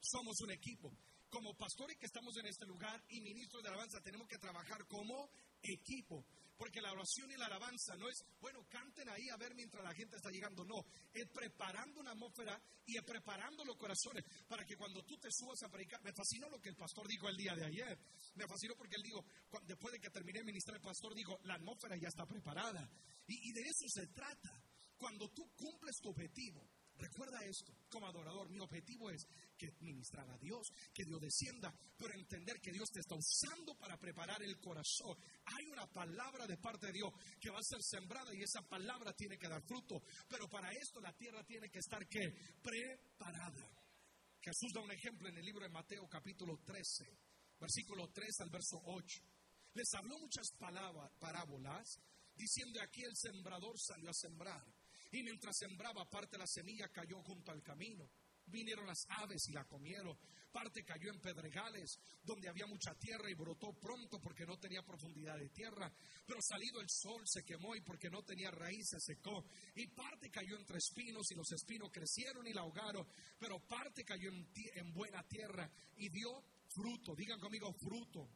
Somos 0.00 0.40
un 0.40 0.52
equipo. 0.52 0.96
Como 1.28 1.54
pastor 1.56 1.90
y 1.90 1.96
que 1.96 2.06
estamos 2.06 2.36
en 2.36 2.46
este 2.46 2.64
lugar 2.64 3.04
y 3.08 3.20
ministros 3.20 3.62
de 3.62 3.68
alabanza, 3.68 4.00
tenemos 4.00 4.28
que 4.28 4.38
trabajar 4.38 4.86
como 4.86 5.30
equipo. 5.62 6.24
Porque 6.60 6.82
la 6.82 6.92
oración 6.92 7.32
y 7.32 7.38
la 7.38 7.46
alabanza 7.46 7.96
no 7.96 8.06
es, 8.06 8.22
bueno, 8.38 8.66
canten 8.68 9.08
ahí 9.08 9.30
a 9.30 9.38
ver 9.38 9.54
mientras 9.54 9.82
la 9.82 9.94
gente 9.94 10.16
está 10.16 10.28
llegando. 10.30 10.62
No, 10.62 10.84
es 11.10 11.26
preparando 11.30 12.00
una 12.00 12.10
atmósfera 12.10 12.60
y 12.84 12.98
es 12.98 13.02
preparando 13.02 13.64
los 13.64 13.78
corazones 13.78 14.22
para 14.46 14.66
que 14.66 14.76
cuando 14.76 15.02
tú 15.06 15.16
te 15.16 15.30
subas 15.32 15.62
a 15.62 15.70
predicar, 15.70 16.02
me 16.04 16.12
fascinó 16.12 16.50
lo 16.50 16.60
que 16.60 16.68
el 16.68 16.76
pastor 16.76 17.08
dijo 17.08 17.30
el 17.30 17.36
día 17.38 17.56
de 17.56 17.64
ayer. 17.64 17.98
Me 18.34 18.46
fascinó 18.46 18.74
porque 18.76 18.96
él 18.96 19.02
dijo, 19.02 19.24
después 19.62 19.92
de 19.92 20.00
que 20.00 20.10
terminé 20.10 20.40
de 20.40 20.44
ministrar, 20.44 20.76
el 20.76 20.82
pastor 20.82 21.14
dijo, 21.14 21.40
la 21.44 21.54
atmósfera 21.54 21.96
ya 21.96 22.08
está 22.08 22.26
preparada. 22.26 22.86
Y, 23.26 23.48
y 23.48 23.52
de 23.52 23.62
eso 23.62 23.88
se 23.88 24.08
trata. 24.08 24.62
Cuando 24.98 25.30
tú 25.30 25.50
cumples 25.56 25.96
tu 26.02 26.10
objetivo, 26.10 26.62
Recuerda 27.00 27.42
esto, 27.46 27.72
como 27.88 28.06
adorador, 28.06 28.50
mi 28.50 28.60
objetivo 28.60 29.10
es 29.10 29.26
que 29.56 29.72
ministrar 29.80 30.28
a 30.28 30.36
Dios, 30.36 30.68
que 30.92 31.04
Dios 31.04 31.18
descienda, 31.18 31.74
pero 31.96 32.12
entender 32.12 32.60
que 32.60 32.72
Dios 32.72 32.90
te 32.90 33.00
está 33.00 33.14
usando 33.14 33.74
para 33.78 33.96
preparar 33.96 34.42
el 34.42 34.60
corazón. 34.60 35.16
Hay 35.46 35.66
una 35.72 35.86
palabra 35.86 36.46
de 36.46 36.58
parte 36.58 36.88
de 36.88 36.92
Dios 36.92 37.10
que 37.40 37.48
va 37.48 37.58
a 37.58 37.62
ser 37.62 37.82
sembrada 37.82 38.34
y 38.34 38.42
esa 38.42 38.60
palabra 38.68 39.14
tiene 39.14 39.38
que 39.38 39.48
dar 39.48 39.62
fruto, 39.62 40.02
pero 40.28 40.46
para 40.48 40.70
esto 40.72 41.00
la 41.00 41.14
tierra 41.14 41.42
tiene 41.44 41.70
que 41.70 41.78
estar 41.78 42.06
¿qué? 42.06 42.34
preparada. 42.62 43.80
Jesús 44.42 44.70
da 44.74 44.82
un 44.82 44.92
ejemplo 44.92 45.28
en 45.28 45.38
el 45.38 45.44
libro 45.44 45.62
de 45.62 45.70
Mateo 45.70 46.06
capítulo 46.06 46.58
13, 46.64 47.04
versículo 47.58 48.10
3 48.12 48.40
al 48.40 48.50
verso 48.50 48.78
8. 48.84 49.22
Les 49.72 49.94
habló 49.94 50.18
muchas 50.18 50.50
palabras, 50.58 51.10
parábolas, 51.18 51.98
diciendo 52.34 52.78
aquí 52.82 53.02
el 53.04 53.16
sembrador 53.16 53.78
salió 53.78 54.10
a 54.10 54.14
sembrar. 54.14 54.79
Y 55.12 55.22
mientras 55.22 55.56
sembraba, 55.56 56.08
parte 56.08 56.32
de 56.32 56.38
la 56.38 56.46
semilla 56.46 56.88
cayó 56.88 57.20
junto 57.22 57.50
al 57.50 57.62
camino. 57.62 58.08
Vinieron 58.46 58.86
las 58.86 59.06
aves 59.08 59.48
y 59.48 59.52
la 59.52 59.64
comieron. 59.64 60.16
Parte 60.50 60.82
cayó 60.84 61.10
en 61.12 61.20
pedregales, 61.20 62.00
donde 62.22 62.48
había 62.48 62.66
mucha 62.66 62.92
tierra 62.96 63.30
y 63.30 63.34
brotó 63.34 63.72
pronto 63.78 64.20
porque 64.20 64.44
no 64.44 64.58
tenía 64.58 64.82
profundidad 64.82 65.38
de 65.38 65.48
tierra. 65.50 65.92
Pero 66.26 66.40
salido 66.42 66.80
el 66.80 66.88
sol 66.88 67.22
se 67.24 67.44
quemó 67.44 67.76
y 67.76 67.80
porque 67.82 68.10
no 68.10 68.22
tenía 68.24 68.50
raíz 68.50 68.88
se 68.88 69.00
secó. 69.00 69.44
Y 69.76 69.86
parte 69.88 70.30
cayó 70.30 70.56
entre 70.56 70.78
espinos 70.78 71.30
y 71.30 71.36
los 71.36 71.50
espinos 71.52 71.90
crecieron 71.92 72.46
y 72.46 72.52
la 72.52 72.62
ahogaron. 72.62 73.06
Pero 73.38 73.60
parte 73.60 74.04
cayó 74.04 74.28
en, 74.30 74.48
en 74.74 74.92
buena 74.92 75.22
tierra 75.28 75.70
y 75.96 76.08
dio 76.08 76.42
fruto. 76.74 77.14
Digan 77.14 77.38
conmigo 77.38 77.72
fruto. 77.72 78.28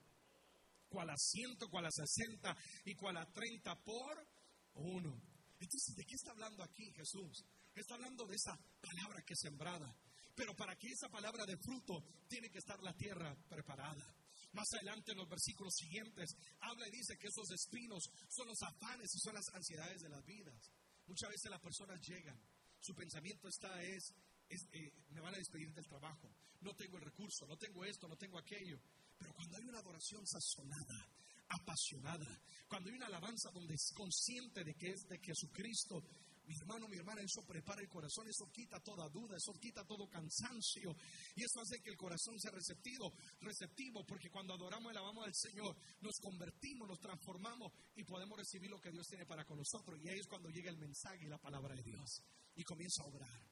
Cual 0.89 1.11
a 1.11 1.17
ciento, 1.17 1.69
cual 1.69 1.87
a 1.87 1.91
sesenta 1.91 2.57
y 2.85 2.95
cual 2.95 3.17
a 3.17 3.27
treinta 3.33 3.75
por 3.83 4.29
uno. 4.75 5.34
Entonces, 5.65 5.97
¿de 5.97 6.05
qué 6.05 6.15
está 6.15 6.31
hablando 6.31 6.63
aquí 6.63 6.93
Jesús? 6.93 7.45
Está 7.75 7.95
hablando 7.95 8.27
de 8.27 8.37
esa 8.37 8.55
palabra 8.81 9.23
que 9.25 9.33
es 9.33 9.41
sembrada. 9.41 9.97
Pero 10.35 10.55
para 10.55 10.77
que 10.77 10.89
esa 10.89 11.09
palabra 11.09 11.47
de 11.47 11.57
fruto, 11.57 12.05
tiene 12.29 12.51
que 12.51 12.59
estar 12.59 12.79
la 12.83 12.93
tierra 12.95 13.35
preparada. 13.49 14.05
Más 14.53 14.67
adelante 14.75 15.13
en 15.13 15.19
los 15.19 15.29
versículos 15.29 15.75
siguientes, 15.75 16.37
habla 16.61 16.87
y 16.87 16.91
dice 16.91 17.17
que 17.17 17.29
esos 17.29 17.51
espinos 17.51 18.05
son 18.29 18.49
los 18.49 18.63
afanes 18.63 19.09
y 19.15 19.19
son 19.21 19.35
las 19.35 19.49
ansiedades 19.55 20.03
de 20.03 20.09
las 20.11 20.25
vidas. 20.25 20.71
Muchas 21.07 21.31
veces 21.31 21.51
las 21.51 21.61
personas 21.61 22.01
llegan, 22.07 22.39
su 22.81 22.95
pensamiento 22.95 23.49
está 23.49 23.83
es, 23.83 24.13
eh, 24.49 24.93
me 25.09 25.21
van 25.21 25.35
a 25.35 25.39
despedir 25.39 25.73
del 25.73 25.87
trabajo, 25.87 26.31
no 26.61 26.75
tengo 26.75 26.99
el 26.99 27.05
recurso, 27.05 27.47
no 27.47 27.57
tengo 27.57 27.85
esto, 27.85 28.07
no 28.07 28.17
tengo 28.17 28.39
aquello. 28.39 28.79
Pero 29.19 29.33
cuando 29.33 29.57
hay 29.57 29.65
una 29.65 29.79
adoración 29.79 30.27
sazonada, 30.27 31.09
apasionada, 31.49 32.41
cuando 32.69 32.91
hay 32.91 32.97
una 32.97 33.07
alabanza 33.07 33.51
donde 33.51 33.75
es 33.75 33.93
consciente 33.95 34.65
de 34.65 34.75
que 34.75 34.91
es 34.91 35.07
de 35.09 35.19
Jesucristo, 35.19 36.03
mi 36.47 36.55
hermano, 36.57 36.89
mi 36.89 36.99
hermana, 36.99 37.23
eso 37.23 37.43
prepara 37.47 37.81
el 37.81 37.89
corazón, 37.89 38.29
eso 38.29 38.51
quita 38.53 38.79
toda 38.81 39.09
duda, 39.09 39.37
eso 39.37 39.53
quita 39.55 39.85
todo 39.87 40.09
cansancio 40.09 40.95
y 41.35 41.43
eso 41.43 41.61
hace 41.61 41.81
que 41.81 41.91
el 41.91 41.97
corazón 41.97 42.39
sea 42.39 42.51
receptivo, 42.51 43.15
receptivo, 43.41 44.05
porque 44.05 44.31
cuando 44.31 44.53
adoramos 44.53 44.93
y 44.93 44.97
alabamos 44.97 45.25
al 45.25 45.35
Señor, 45.35 45.75
nos 46.01 46.19
convertimos, 46.21 46.87
nos 46.87 47.01
transformamos 47.01 47.73
y 47.97 48.05
podemos 48.05 48.37
recibir 48.37 48.71
lo 48.71 48.81
que 48.81 48.91
Dios 48.91 49.07
tiene 49.07 49.25
para 49.25 49.47
con 49.47 49.57
nosotros. 49.57 49.99
Y 50.03 50.09
ahí 50.09 50.19
es 50.19 50.27
cuando 50.27 50.51
llega 50.51 50.71
el 50.71 50.77
mensaje 50.77 51.25
y 51.25 51.29
la 51.29 51.39
palabra 51.39 51.75
de 51.75 51.83
Dios 51.83 52.23
y 52.57 52.63
comienza 52.63 53.03
a 53.03 53.07
obrar. 53.07 53.43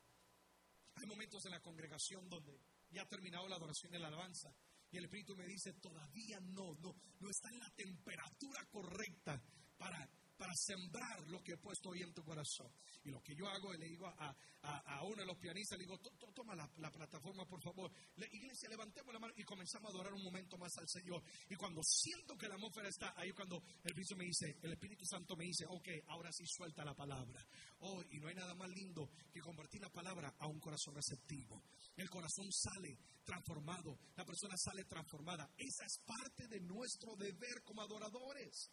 Hay 0.97 1.07
momentos 1.07 1.45
en 1.47 1.53
la 1.53 1.61
congregación 1.61 2.28
donde 2.28 2.61
ya 2.90 3.03
ha 3.03 3.09
terminado 3.09 3.49
la 3.49 3.57
adoración 3.57 3.95
y 3.95 3.99
la 3.99 4.09
alabanza 4.09 4.55
y 4.93 4.99
el 4.99 5.05
Espíritu 5.05 5.34
me 5.34 5.47
dice, 5.47 5.72
todavía 5.72 6.38
no, 6.40 6.74
no, 6.74 6.95
no 7.18 7.30
está 7.30 7.49
en 7.49 7.59
la 7.59 7.70
temperatura 7.70 8.62
correcta 8.70 9.43
para, 9.78 10.09
para 10.43 10.57
sembrar 10.57 11.28
lo 11.28 11.40
que 11.40 11.53
he 11.53 11.57
puesto 11.57 11.90
hoy 11.90 12.03
en 12.03 12.12
tu 12.12 12.24
corazón. 12.24 12.66
Y 13.05 13.11
lo 13.11 13.22
que 13.22 13.32
yo 13.32 13.47
hago, 13.47 13.72
le 13.74 13.86
digo 13.86 14.09
a, 14.09 14.36
a, 14.62 15.05
uno 15.05 15.14
de 15.18 15.26
los 15.26 15.38
pianistas, 15.38 15.78
le 15.78 15.84
digo, 15.84 16.01
toma 16.34 16.57
la, 16.57 16.90
plataforma, 16.90 17.47
por 17.47 17.62
favor. 17.62 17.93
La 18.16 18.26
iglesia, 18.26 18.68
levantemos 18.68 19.14
la 19.14 19.20
mano 19.20 19.32
y 19.36 19.45
comenzamos 19.45 19.93
a 19.93 19.95
adorar 19.95 20.12
un 20.12 20.24
momento 20.24 20.59
más 20.59 20.76
al 20.78 20.88
Señor. 20.88 21.22
Y 21.49 21.55
cuando 21.55 21.80
siento 21.84 22.36
que 22.36 22.49
la 22.49 22.57
atmósfera 22.57 22.88
está 22.88 23.14
ahí, 23.16 23.30
cuando 23.30 23.62
el 23.84 23.90
Espíritu 23.90 24.16
me 24.16 24.24
dice, 24.24 24.59
el 24.61 24.72
Espíritu 24.72 25.05
Santo 25.07 25.36
me 25.36 25.45
dice, 25.45 25.64
ok, 25.68 25.88
ahora 26.09 26.32
sí 26.32 26.43
suelta 26.45 26.84
la 26.84 26.95
palabra. 26.97 27.47
Oh, 27.78 28.03
y 28.11 28.18
no 28.18 28.26
hay 28.26 28.34
nada 28.34 28.55
más 28.57 28.68
lindo 28.70 29.11
que 29.32 29.40
convertir 29.40 29.80
la 29.80 29.90
palabra 29.90 30.34
a 30.40 30.49
un 30.49 30.59
corazón 30.59 30.97
receptivo. 30.97 31.62
El 31.95 32.11
corazón 32.11 32.51
sale 32.51 32.99
transformado, 33.22 33.97
la 34.16 34.24
persona 34.24 34.57
sale 34.57 34.86
transformada. 34.86 35.49
Esa 35.57 35.84
es 35.84 36.01
parte 36.05 36.49
de 36.49 36.61
nuestro 36.61 37.14
deber 37.14 37.62
como 37.62 37.82
adoradores. 37.82 38.72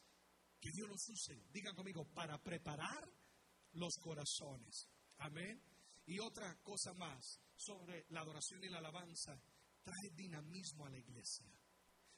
Que 0.60 0.72
Dios 0.72 0.90
nos 0.90 1.10
use, 1.10 1.42
digan 1.52 1.76
conmigo, 1.76 2.06
para 2.14 2.38
preparar 2.42 3.10
los 3.74 3.96
corazones. 3.98 4.90
Amén. 5.20 5.62
Y 6.06 6.20
otra 6.20 6.56
cosa 6.64 6.94
más 6.94 7.40
sobre 7.56 8.06
la 8.10 8.22
adoración 8.22 8.64
y 8.64 8.70
la 8.70 8.80
alabanza, 8.80 9.40
trae 9.84 10.10
dinamismo 10.16 10.86
a 10.86 10.90
la 10.90 10.98
iglesia. 10.98 11.48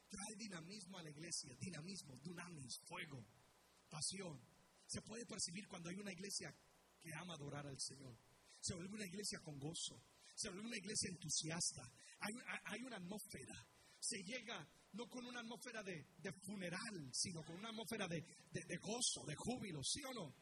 Trae 0.08 0.36
dinamismo 0.36 0.98
a 0.98 1.02
la 1.02 1.10
iglesia, 1.10 1.54
dinamismo, 1.58 2.16
dunamis, 2.18 2.80
fuego, 2.86 3.24
pasión. 3.88 4.40
Se 4.86 5.00
puede 5.02 5.24
percibir 5.26 5.66
cuando 5.68 5.88
hay 5.88 5.96
una 5.96 6.12
iglesia 6.12 6.54
que 7.00 7.14
ama 7.14 7.34
adorar 7.34 7.66
al 7.66 7.80
Señor. 7.80 8.16
Se 8.60 8.74
vuelve 8.74 8.94
una 8.94 9.06
iglesia 9.06 9.40
con 9.40 9.58
gozo, 9.58 10.00
se 10.34 10.48
vuelve 10.48 10.66
una 10.66 10.76
iglesia 10.76 11.10
entusiasta. 11.10 11.82
Hay, 12.64 12.82
una 12.82 12.96
atmósfera. 12.96 13.66
Se 13.98 14.22
llega 14.22 14.68
no 14.92 15.08
con 15.08 15.24
una 15.26 15.40
atmósfera 15.40 15.82
de, 15.82 16.04
funeral, 16.44 17.10
sino 17.12 17.42
con 17.42 17.56
una 17.56 17.70
atmósfera 17.70 18.06
de, 18.08 18.24
gozo, 18.80 19.24
de 19.26 19.34
júbilo, 19.36 19.82
¿sí 19.82 20.02
o 20.04 20.12
no? 20.12 20.34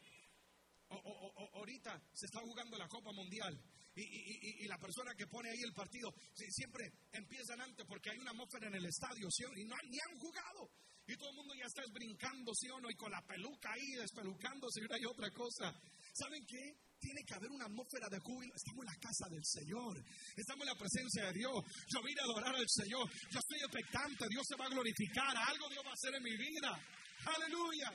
ahorita 1.53 2.03
se 2.11 2.25
está 2.25 2.41
jugando 2.41 2.77
la 2.77 2.89
Copa 2.89 3.13
Mundial 3.13 3.57
y, 3.95 4.67
la 4.67 4.77
persona 4.77 5.15
que 5.15 5.27
pone 5.27 5.49
ahí 5.49 5.61
el 5.63 5.73
partido 5.73 6.13
siempre 6.33 6.91
empiezan 7.11 7.61
antes 7.61 7.85
porque 7.85 8.09
hay 8.09 8.17
una 8.17 8.31
atmósfera 8.31 8.67
en 8.67 8.75
el 8.75 8.85
estadio, 8.85 9.29
¿sí? 9.29 9.43
Y 9.55 9.65
no 9.65 9.75
ni 9.87 9.97
han 9.99 10.19
jugado. 10.19 10.71
Y 11.07 11.15
todo 11.17 11.29
el 11.29 11.35
mundo 11.35 11.53
ya 11.55 11.65
está 11.65 11.81
brincando, 11.91 12.53
¿sí 12.53 12.69
o 12.69 12.79
no? 12.79 12.89
Y 12.89 12.95
con 12.95 13.11
la 13.11 13.21
peluca 13.25 13.71
ahí, 13.73 13.95
despelucándose 13.99 14.79
y 14.79 14.85
una 14.85 14.99
y 14.99 15.05
otra 15.05 15.29
cosa. 15.31 15.73
¿Saben 16.13 16.45
qué? 16.45 16.77
Tiene 17.01 17.25
que 17.25 17.33
haber 17.33 17.49
una 17.49 17.65
atmósfera 17.65 18.07
de 18.09 18.19
júbilo. 18.19 18.53
Estamos 18.53 18.85
en 18.85 18.93
la 18.93 18.99
casa 19.01 19.25
del 19.27 19.43
Señor. 19.43 19.97
Estamos 20.37 20.61
en 20.61 20.69
la 20.69 20.77
presencia 20.77 21.25
de 21.25 21.33
Dios. 21.33 21.57
Yo 21.89 21.97
vine 22.05 22.21
a 22.21 22.25
adorar 22.29 22.55
al 22.55 22.69
Señor. 22.69 23.09
Yo 23.09 23.39
estoy 23.41 23.57
expectante. 23.57 24.29
Dios 24.29 24.45
se 24.45 24.55
va 24.55 24.65
a 24.65 24.69
glorificar. 24.69 25.33
Algo 25.33 25.65
Dios 25.67 25.81
va 25.83 25.89
a 25.89 25.97
hacer 25.97 26.13
en 26.13 26.21
mi 26.21 26.37
vida. 26.37 26.77
Aleluya. 27.25 27.89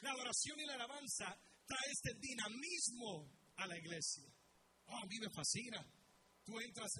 La 0.00 0.10
adoración 0.12 0.60
y 0.60 0.64
la 0.64 0.74
alabanza 0.80 1.28
trae 1.68 1.88
este 1.92 2.16
dinamismo 2.18 3.28
a 3.56 3.66
la 3.66 3.76
iglesia. 3.76 4.24
Oh, 4.86 4.96
a 4.96 5.06
mí 5.06 5.18
me 5.20 5.28
fascina. 5.28 5.84
Tú 6.44 6.58
entras, 6.58 6.90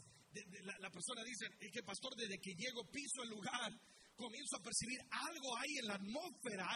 la, 0.79 0.91
persona 0.91 1.25
dice, 1.25 1.47
es 1.61 1.73
que 1.73 1.83
pastor, 1.83 2.15
desde 2.15 2.39
que 2.39 2.53
llego 2.55 2.85
piso 2.93 3.23
el 3.23 3.31
lugar 3.31 3.73
comienzo 4.23 4.57
a 4.57 4.63
percibir 4.63 5.01
algo 5.11 5.57
ahí 5.59 5.75
en 5.83 5.87
la 5.87 5.95
atmósfera, 5.95 6.67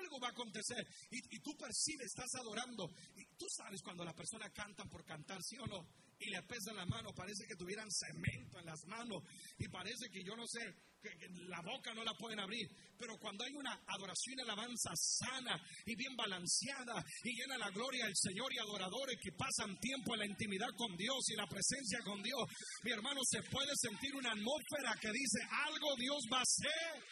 algo 0.00 0.16
va 0.20 0.28
a 0.28 0.32
acontecer. 0.32 0.80
Y, 1.10 1.18
y, 1.36 1.38
tú 1.40 1.52
percibes, 1.56 2.06
estás 2.06 2.32
adorando. 2.40 2.88
Y 3.14 3.24
tú 3.36 3.46
sabes 3.48 3.82
cuando 3.82 4.04
la 4.04 4.14
persona 4.14 4.48
canta 4.50 4.84
por 4.84 5.04
cantar, 5.04 5.38
¿sí 5.42 5.56
o 5.58 5.66
no? 5.66 5.84
y 6.20 6.28
le 6.28 6.42
pesan 6.42 6.76
la 6.76 6.84
mano, 6.84 7.14
parece 7.14 7.46
que 7.46 7.56
tuvieran 7.56 7.88
cemento 7.90 8.58
en 8.58 8.66
las 8.66 8.84
manos 8.86 9.24
y 9.58 9.68
parece 9.68 10.10
que 10.12 10.22
yo 10.22 10.36
no 10.36 10.46
sé, 10.46 10.60
que, 11.00 11.10
la 11.48 11.60
boca 11.62 11.94
no 11.94 12.04
la 12.04 12.14
pueden 12.14 12.40
abrir. 12.40 12.68
Pero 12.98 13.16
cuando 13.18 13.44
hay 13.44 13.52
una 13.54 13.72
adoración 13.86 14.38
y 14.38 14.42
alabanza 14.42 14.90
sana 14.94 15.60
y 15.86 15.96
bien 15.96 16.14
balanceada 16.16 17.02
y 17.24 17.34
llena 17.34 17.58
la 17.58 17.70
gloria 17.70 18.04
del 18.06 18.16
Señor 18.16 18.52
y 18.52 18.58
adoradores 18.58 19.16
que 19.22 19.32
pasan 19.32 19.78
tiempo 19.78 20.14
en 20.14 20.20
la 20.20 20.26
intimidad 20.26 20.68
con 20.76 20.96
Dios 20.96 21.28
y 21.30 21.36
la 21.36 21.46
presencia 21.46 21.98
con 22.04 22.22
Dios, 22.22 22.42
mi 22.82 22.92
hermano, 22.92 23.20
se 23.24 23.42
puede 23.44 23.72
sentir 23.76 24.14
una 24.14 24.32
atmósfera 24.32 24.94
que 25.00 25.10
dice, 25.12 25.38
algo 25.66 25.96
Dios 25.96 26.22
va 26.32 26.38
a 26.38 26.42
hacer. 26.42 27.04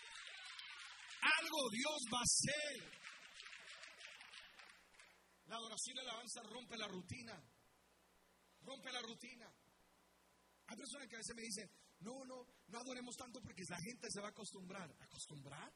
Algo 1.20 1.70
Dios 1.70 1.98
va 2.12 2.18
a 2.18 2.22
hacer. 2.22 2.98
La 5.46 5.56
adoración 5.56 5.96
y 5.96 5.96
la 5.96 6.02
alabanza 6.02 6.42
rompe 6.42 6.76
la 6.76 6.88
rutina 6.88 7.42
rompe 8.68 8.92
la 8.92 9.00
rutina. 9.02 9.50
Hay 10.66 10.76
personas 10.76 11.08
que 11.08 11.16
a 11.16 11.18
veces 11.18 11.36
me 11.36 11.42
dicen, 11.42 11.70
no, 12.00 12.24
no, 12.24 12.46
no 12.68 12.78
adoremos 12.78 13.16
tanto 13.16 13.40
porque 13.40 13.64
la 13.68 13.80
gente 13.80 14.08
se 14.10 14.20
va 14.20 14.28
a 14.28 14.30
acostumbrar. 14.30 14.90
¿Acostumbrar? 15.00 15.72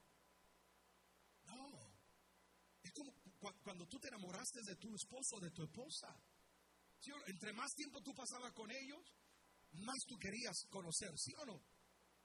No. 1.44 1.92
Es 2.82 2.92
como 2.92 3.12
cuando 3.62 3.86
tú 3.86 3.98
te 3.98 4.08
enamoraste 4.08 4.60
de 4.62 4.76
tu 4.76 4.94
esposo 4.94 5.36
o 5.36 5.40
de 5.40 5.50
tu 5.50 5.64
esposa. 5.64 6.14
Entre 7.26 7.52
más 7.52 7.72
tiempo 7.74 8.00
tú 8.00 8.14
pasabas 8.14 8.52
con 8.52 8.70
ellos, 8.70 9.02
más 9.72 9.98
tú 10.06 10.16
querías 10.18 10.56
conocer, 10.70 11.10
¿sí 11.16 11.32
o 11.38 11.46
no? 11.46 11.62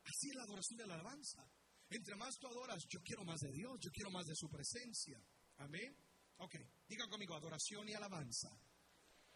Así 0.03 0.29
es 0.29 0.35
la 0.35 0.43
adoración 0.43 0.77
de 0.77 0.87
la 0.87 0.93
alabanza. 0.95 1.49
Entre 1.89 2.15
más 2.15 2.35
tú 2.37 2.47
adoras, 2.47 2.83
yo 2.89 3.01
quiero 3.01 3.23
más 3.23 3.39
de 3.39 3.51
Dios, 3.51 3.79
yo 3.79 3.89
quiero 3.91 4.11
más 4.11 4.25
de 4.25 4.35
su 4.35 4.49
presencia. 4.49 5.19
Amén. 5.57 5.95
Ok, 6.37 6.55
digan 6.87 7.09
conmigo, 7.09 7.35
adoración 7.35 7.89
y 7.89 7.93
alabanza 7.93 8.49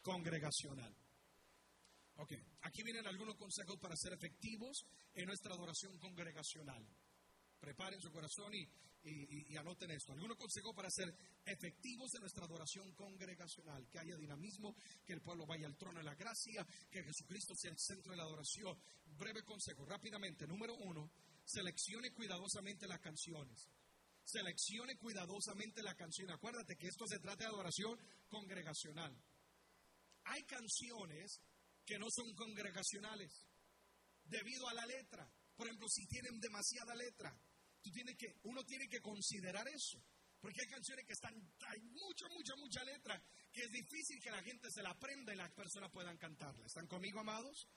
congregacional. 0.01 0.95
Ok, 2.21 2.33
aquí 2.61 2.83
vienen 2.83 3.07
algunos 3.07 3.35
consejos 3.35 3.79
para 3.79 3.95
ser 3.97 4.13
efectivos 4.13 4.85
en 5.15 5.25
nuestra 5.25 5.55
adoración 5.55 5.97
congregacional. 5.97 6.87
Preparen 7.59 7.99
su 7.99 8.11
corazón 8.11 8.53
y, 8.53 9.57
anoten 9.57 9.89
esto. 9.89 10.13
Algunos 10.13 10.37
consejos 10.37 10.75
para 10.75 10.91
ser 10.91 11.11
efectivos 11.43 12.13
en 12.13 12.21
nuestra 12.21 12.45
adoración 12.45 12.93
congregacional. 12.93 13.87
Que 13.89 13.97
haya 13.97 14.15
dinamismo, 14.17 14.75
que 15.03 15.13
el 15.13 15.21
pueblo 15.21 15.47
vaya 15.47 15.65
al 15.65 15.75
trono 15.75 15.97
de 15.97 16.05
la 16.05 16.13
gracia, 16.13 16.63
que 16.91 17.03
Jesucristo 17.03 17.55
sea 17.55 17.71
el 17.71 17.79
centro 17.79 18.11
de 18.11 18.17
la 18.17 18.23
adoración. 18.23 18.77
Breve 19.17 19.43
consejo, 19.43 19.83
rápidamente. 19.85 20.45
Número 20.45 20.75
uno, 20.75 21.11
seleccione 21.43 22.11
cuidadosamente 22.11 22.87
las 22.87 22.99
canciones. 22.99 23.67
Seleccione 24.23 24.95
cuidadosamente 24.97 25.81
la 25.81 25.95
canción. 25.95 26.29
Acuérdate 26.29 26.77
que 26.77 26.87
esto 26.87 27.07
se 27.07 27.17
trata 27.17 27.45
de 27.45 27.49
adoración 27.49 27.97
congregacional. 28.29 29.11
Hay 30.25 30.43
canciones 30.43 31.41
que 31.91 31.99
no 31.99 32.07
son 32.09 32.33
congregacionales 32.35 33.29
debido 34.23 34.65
a 34.69 34.73
la 34.73 34.85
letra. 34.85 35.29
Por 35.57 35.67
ejemplo, 35.67 35.89
si 35.89 36.07
tienen 36.07 36.39
demasiada 36.39 36.95
letra, 36.95 37.37
tú 37.81 37.91
tienes 37.91 38.15
que, 38.15 38.33
uno 38.43 38.63
tiene 38.63 38.87
que 38.87 39.01
considerar 39.01 39.67
eso. 39.67 40.01
Porque 40.39 40.61
hay 40.61 40.69
canciones 40.69 41.05
que 41.05 41.11
están, 41.11 41.35
hay 41.67 41.81
mucha, 41.81 42.29
mucha, 42.29 42.55
mucha 42.55 42.81
letra, 42.85 43.21
que 43.51 43.63
es 43.63 43.71
difícil 43.71 44.21
que 44.23 44.31
la 44.31 44.41
gente 44.41 44.71
se 44.71 44.81
la 44.81 44.91
aprenda 44.91 45.33
y 45.33 45.35
las 45.35 45.51
personas 45.51 45.91
puedan 45.91 46.17
cantarla. 46.17 46.65
¿Están 46.65 46.87
conmigo, 46.87 47.19
amados? 47.19 47.67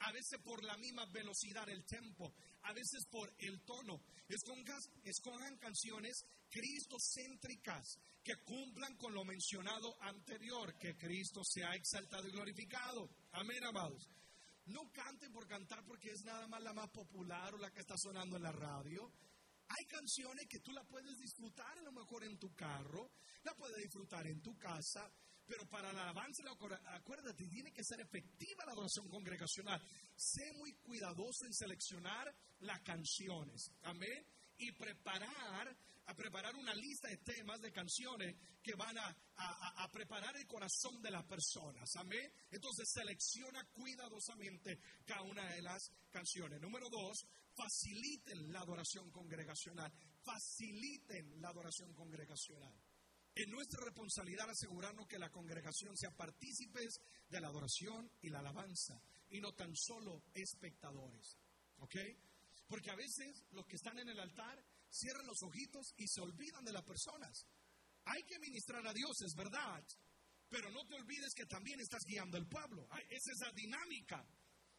A 0.00 0.10
veces 0.10 0.40
por 0.42 0.64
la 0.64 0.76
misma 0.78 1.06
velocidad, 1.06 1.68
el 1.68 1.84
tempo, 1.86 2.34
a 2.62 2.72
veces 2.72 3.06
por 3.12 3.32
el 3.38 3.62
tono. 3.62 4.02
Escojan, 4.26 4.66
escojan 5.04 5.56
canciones 5.58 6.26
cristocéntricas 6.52 7.98
que 8.22 8.36
cumplan 8.44 8.94
con 8.96 9.14
lo 9.14 9.24
mencionado 9.24 9.96
anterior, 10.02 10.76
que 10.78 10.96
Cristo 10.96 11.42
sea 11.42 11.74
exaltado 11.74 12.28
y 12.28 12.32
glorificado. 12.32 13.08
Amén, 13.32 13.64
amados. 13.64 14.06
No 14.66 14.92
canten 14.92 15.32
por 15.32 15.48
cantar 15.48 15.82
porque 15.84 16.10
es 16.10 16.22
nada 16.24 16.46
más 16.46 16.62
la 16.62 16.74
más 16.74 16.90
popular 16.90 17.54
o 17.54 17.58
la 17.58 17.70
que 17.72 17.80
está 17.80 17.96
sonando 17.96 18.36
en 18.36 18.42
la 18.42 18.52
radio. 18.52 19.10
Hay 19.66 19.86
canciones 19.86 20.46
que 20.46 20.60
tú 20.60 20.70
la 20.72 20.84
puedes 20.84 21.18
disfrutar 21.18 21.78
a 21.78 21.82
lo 21.82 21.92
mejor 21.92 22.24
en 22.24 22.38
tu 22.38 22.54
carro, 22.54 23.10
la 23.42 23.54
puedes 23.54 23.82
disfrutar 23.82 24.26
en 24.26 24.40
tu 24.42 24.56
casa, 24.58 25.10
pero 25.46 25.66
para 25.68 25.92
la 25.92 26.02
alabanza, 26.02 26.42
acuérdate, 26.94 27.46
tiene 27.48 27.72
que 27.72 27.82
ser 27.82 28.00
efectiva 28.00 28.64
la 28.66 28.72
adoración 28.72 29.08
congregacional. 29.08 29.82
Sé 30.14 30.52
muy 30.52 30.74
cuidadoso 30.74 31.46
en 31.46 31.54
seleccionar 31.54 32.32
las 32.60 32.80
canciones. 32.82 33.72
Amén. 33.82 34.24
Y 34.58 34.70
preparar 34.72 35.76
a 36.06 36.14
preparar 36.14 36.54
una 36.56 36.74
lista 36.74 37.08
de 37.08 37.18
temas, 37.18 37.60
de 37.60 37.72
canciones 37.72 38.36
que 38.62 38.74
van 38.74 38.96
a, 38.98 39.16
a, 39.36 39.88
preparar 39.92 40.36
el 40.36 40.46
corazón 40.46 41.00
de 41.00 41.10
las 41.10 41.24
personas. 41.24 41.94
Amén. 41.96 42.32
Entonces 42.50 42.90
selecciona 42.92 43.64
cuidadosamente 43.72 44.78
cada 45.04 45.22
una 45.22 45.48
de 45.50 45.62
las 45.62 45.90
canciones. 46.10 46.60
Número 46.60 46.88
dos, 46.90 47.26
faciliten 47.54 48.52
la 48.52 48.60
adoración 48.60 49.10
congregacional. 49.10 49.92
Faciliten 50.24 51.40
la 51.40 51.48
adoración 51.48 51.92
congregacional. 51.94 52.74
Es 53.34 53.48
nuestra 53.48 53.82
responsabilidad 53.84 54.50
asegurarnos 54.50 55.06
que 55.08 55.18
la 55.18 55.30
congregación 55.30 55.96
sea 55.96 56.10
partícipes 56.10 57.00
de 57.28 57.40
la 57.40 57.48
adoración 57.48 58.10
y 58.20 58.28
la 58.28 58.40
alabanza 58.40 59.00
y 59.30 59.40
no 59.40 59.52
tan 59.52 59.74
solo 59.74 60.22
espectadores. 60.34 61.38
¿Ok? 61.78 61.96
Porque 62.68 62.90
a 62.90 62.96
veces 62.96 63.44
los 63.52 63.66
que 63.66 63.76
están 63.76 63.98
en 63.98 64.08
el 64.08 64.20
altar 64.20 64.62
cierran 64.92 65.26
los 65.26 65.42
ojitos 65.42 65.94
y 65.96 66.06
se 66.06 66.20
olvidan 66.20 66.64
de 66.64 66.72
las 66.72 66.84
personas. 66.84 67.46
Hay 68.04 68.22
que 68.24 68.38
ministrar 68.38 68.86
a 68.86 68.92
Dios, 68.92 69.16
es 69.22 69.34
verdad, 69.34 69.82
pero 70.48 70.70
no 70.70 70.84
te 70.84 70.94
olvides 70.94 71.32
que 71.34 71.46
también 71.46 71.80
estás 71.80 72.04
guiando 72.06 72.36
al 72.36 72.46
pueblo. 72.46 72.86
Esa 73.08 73.32
es 73.32 73.38
la 73.40 73.52
dinámica. 73.52 74.22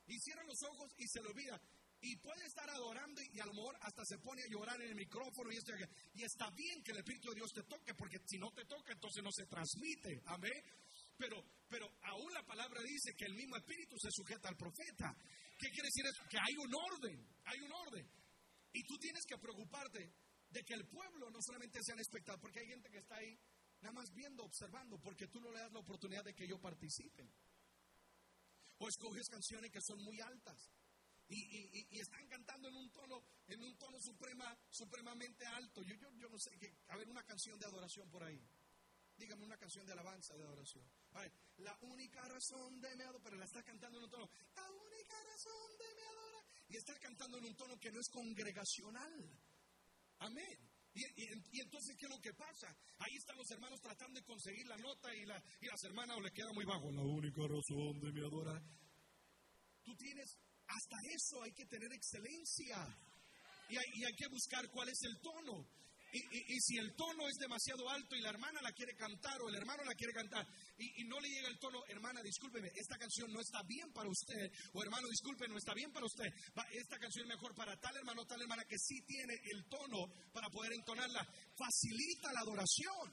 Y 0.06 0.20
cierran 0.20 0.46
los 0.46 0.62
ojos 0.64 0.94
y 0.98 1.08
se 1.08 1.22
le 1.22 1.30
olvida. 1.30 1.60
Y 2.02 2.18
puede 2.18 2.46
estar 2.46 2.70
adorando 2.70 3.22
y 3.32 3.40
a 3.40 3.46
lo 3.46 3.54
mejor 3.54 3.78
hasta 3.80 4.04
se 4.04 4.20
pone 4.20 4.44
a 4.44 4.48
llorar 4.52 4.80
en 4.82 4.90
el 4.90 4.96
micrófono 4.96 5.50
y 5.52 5.56
esto 5.56 5.72
y 5.72 6.20
Y 6.20 6.24
está 6.24 6.50
bien 6.52 6.84
que 6.84 6.92
el 6.92 6.98
Espíritu 6.98 7.30
de 7.30 7.36
Dios 7.36 7.52
te 7.54 7.64
toque, 7.64 7.94
porque 7.96 8.18
si 8.28 8.38
no 8.38 8.52
te 8.52 8.66
toca, 8.66 8.92
entonces 8.92 9.24
no 9.24 9.32
se 9.32 9.46
transmite. 9.46 10.22
Amén. 10.26 10.62
Pero, 11.18 11.42
pero 11.70 11.88
aún 12.04 12.34
la 12.34 12.44
palabra 12.44 12.82
dice 12.84 13.16
que 13.16 13.26
el 13.26 13.34
mismo 13.34 13.56
Espíritu 13.56 13.96
se 13.98 14.12
sujeta 14.12 14.50
al 14.50 14.58
profeta. 14.58 15.16
¿Qué 15.58 15.70
quiere 15.70 15.88
decir 15.88 16.06
eso? 16.06 16.24
Que 16.30 16.38
hay 16.38 16.58
un 16.58 16.76
orden, 16.76 17.26
hay 17.46 17.62
un 17.62 17.72
orden. 17.72 18.23
Y 18.74 18.84
tú 18.84 18.98
tienes 18.98 19.26
que 19.26 19.38
preocuparte 19.38 20.14
de 20.50 20.64
que 20.64 20.74
el 20.74 20.86
pueblo 20.88 21.30
no 21.30 21.42
solamente 21.42 21.82
sea 21.84 21.96
espectador, 21.96 22.42
porque 22.42 22.60
hay 22.60 22.68
gente 22.68 22.90
que 22.90 22.98
está 22.98 23.16
ahí 23.16 23.40
nada 23.82 23.94
más 23.94 24.12
viendo, 24.14 24.44
observando, 24.44 25.00
porque 25.00 25.28
tú 25.28 25.40
no 25.40 25.52
le 25.52 25.60
das 25.60 25.72
la 25.72 25.80
oportunidad 25.80 26.24
de 26.24 26.34
que 26.34 26.46
ellos 26.46 26.60
participen. 26.60 27.32
O 28.80 28.88
escoges 28.88 29.28
canciones 29.30 29.72
que 29.72 29.82
son 29.82 30.02
muy 30.04 30.20
altas 30.20 30.74
y, 31.30 32.00
están 32.00 32.28
cantando 32.28 32.68
en 32.68 32.76
un 32.76 32.90
tono, 32.92 33.24
en 33.48 33.64
un 33.64 33.78
tono 33.78 34.00
suprema, 34.00 34.58
supremamente 34.70 35.46
alto. 35.46 35.82
Yo, 35.84 35.96
no 36.30 36.40
sé, 36.40 36.58
que, 36.58 36.76
a 36.90 36.98
ver, 36.98 37.10
una 37.10 37.24
canción 37.24 37.60
de 37.60 37.66
adoración 37.66 38.10
por 38.10 38.24
ahí. 38.24 38.42
Dígame 39.16 39.46
una 39.46 39.58
canción 39.58 39.86
de 39.86 39.94
alabanza 39.94 40.36
de 40.36 40.44
adoración. 40.44 40.86
la 41.58 41.78
única 41.82 42.22
razón 42.28 42.82
de 42.82 42.96
mi 42.96 43.04
adoración, 43.04 43.24
pero 43.24 43.38
la 43.38 43.46
está 43.46 43.64
cantando 43.64 44.00
en 44.00 44.06
un 44.06 44.10
tono. 44.10 44.30
La 44.56 44.70
única 44.72 45.24
razón 45.24 45.78
de 45.78 45.96
mi 45.96 46.02
y 46.74 46.78
estar 46.78 47.00
cantando 47.00 47.38
en 47.38 47.46
un 47.46 47.56
tono 47.56 47.78
que 47.78 47.92
no 47.92 48.00
es 48.00 48.10
congregacional. 48.10 49.14
Amén. 50.20 50.58
Y, 50.96 51.62
entonces, 51.62 51.96
¿qué 51.98 52.06
es 52.06 52.12
lo 52.12 52.20
que 52.20 52.34
pasa? 52.34 52.68
Ahí 52.98 53.16
están 53.16 53.38
los 53.38 53.50
hermanos 53.52 53.80
tratando 53.80 54.20
de 54.20 54.26
conseguir 54.26 54.66
la 54.66 54.78
nota 54.78 55.14
y, 55.14 55.26
la, 55.26 55.38
y 55.62 55.66
las 55.68 55.84
hermanas 55.84 56.18
o 56.18 56.22
le 56.22 56.32
queda 56.32 56.52
muy 56.54 56.66
bajo. 56.66 56.92
La 56.92 57.02
única 57.02 57.42
razón 57.46 58.00
de 58.00 58.12
mi 58.12 58.22
adorar. 58.22 58.62
Tú 59.84 59.96
tienes, 59.98 60.38
hasta 60.66 60.98
eso 61.14 61.44
hay 61.44 61.52
que 61.52 61.66
tener 61.66 61.94
excelencia. 61.94 62.78
Y 63.70 63.78
hay 63.78 64.14
que 64.18 64.28
buscar 64.30 64.70
cuál 64.70 64.90
es 64.90 65.02
el 65.04 65.20
tono. 65.22 65.66
Y, 66.14 66.62
si 66.62 66.78
el 66.78 66.94
tono 66.96 67.28
es 67.28 67.38
demasiado 67.38 67.90
alto 67.90 68.16
y 68.16 68.22
la 68.22 68.30
hermana 68.30 68.62
la 68.62 68.72
quiere 68.72 68.96
cantar 68.96 69.42
o 69.42 69.50
el 69.50 69.56
hermano 69.56 69.84
la 69.84 69.96
quiere 69.96 70.14
cantar 70.14 70.48
y, 70.78 71.04
no 71.06 71.20
le 71.20 71.28
llega 71.28 71.48
el 71.48 71.58
tono, 71.58 71.84
hermana, 71.88 72.22
discúlpeme, 72.22 72.70
esta 72.76 73.00
canción 73.00 73.34
no 73.34 73.42
está 73.42 73.64
bien 73.64 73.92
para 73.92 74.08
usted, 74.08 74.52
o 74.74 74.84
hermano, 74.84 75.08
disculpe, 75.10 75.48
no 75.48 75.58
está 75.58 75.74
bien 75.74 75.92
para 75.92 76.06
usted, 76.06 76.32
esta 76.72 77.00
canción 77.00 77.26
es 77.26 77.36
mejor 77.36 77.56
para 77.56 77.80
tal 77.80 77.98
hermano, 77.98 78.26
tal 78.28 78.40
hermana 78.40 78.64
que 78.66 78.78
sí 78.78 79.02
tiene 79.08 79.34
el 79.52 79.66
tono 79.66 80.06
para 80.32 80.50
poder 80.50 80.74
entonarla, 80.74 81.28
facilita 81.58 82.32
la 82.32 82.42
adoración 82.42 83.12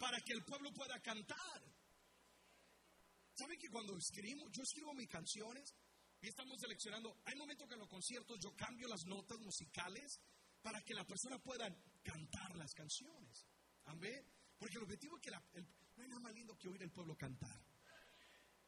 para 0.00 0.20
que 0.20 0.32
el 0.32 0.44
pueblo 0.44 0.72
pueda 0.72 1.00
cantar. 1.00 1.62
¿Saben 3.34 3.58
que 3.60 3.70
cuando 3.70 3.96
escribo, 3.96 4.50
yo 4.50 4.62
escribo 4.62 4.92
mis 4.94 5.08
canciones 5.08 5.72
y 6.20 6.28
estamos 6.28 6.58
seleccionando, 6.60 7.16
hay 7.26 7.36
momentos 7.36 7.68
que 7.68 7.74
en 7.74 7.80
los 7.80 7.88
conciertos 7.88 8.40
yo 8.42 8.50
cambio 8.56 8.88
las 8.88 9.04
notas 9.06 9.38
musicales 9.38 10.20
para 10.62 10.80
que 10.82 10.94
la 10.94 11.04
persona 11.04 11.38
pueda 11.38 11.68
cantar 12.04 12.54
las 12.56 12.72
canciones. 12.74 13.46
Amén. 13.86 14.24
Porque 14.58 14.76
el 14.76 14.84
objetivo 14.84 15.16
es 15.16 15.22
que 15.22 15.30
no 15.30 16.02
hay 16.02 16.08
nada 16.08 16.20
más 16.20 16.34
lindo 16.34 16.56
que 16.56 16.68
oír 16.68 16.82
el 16.82 16.92
pueblo 16.92 17.16
cantar. 17.16 17.60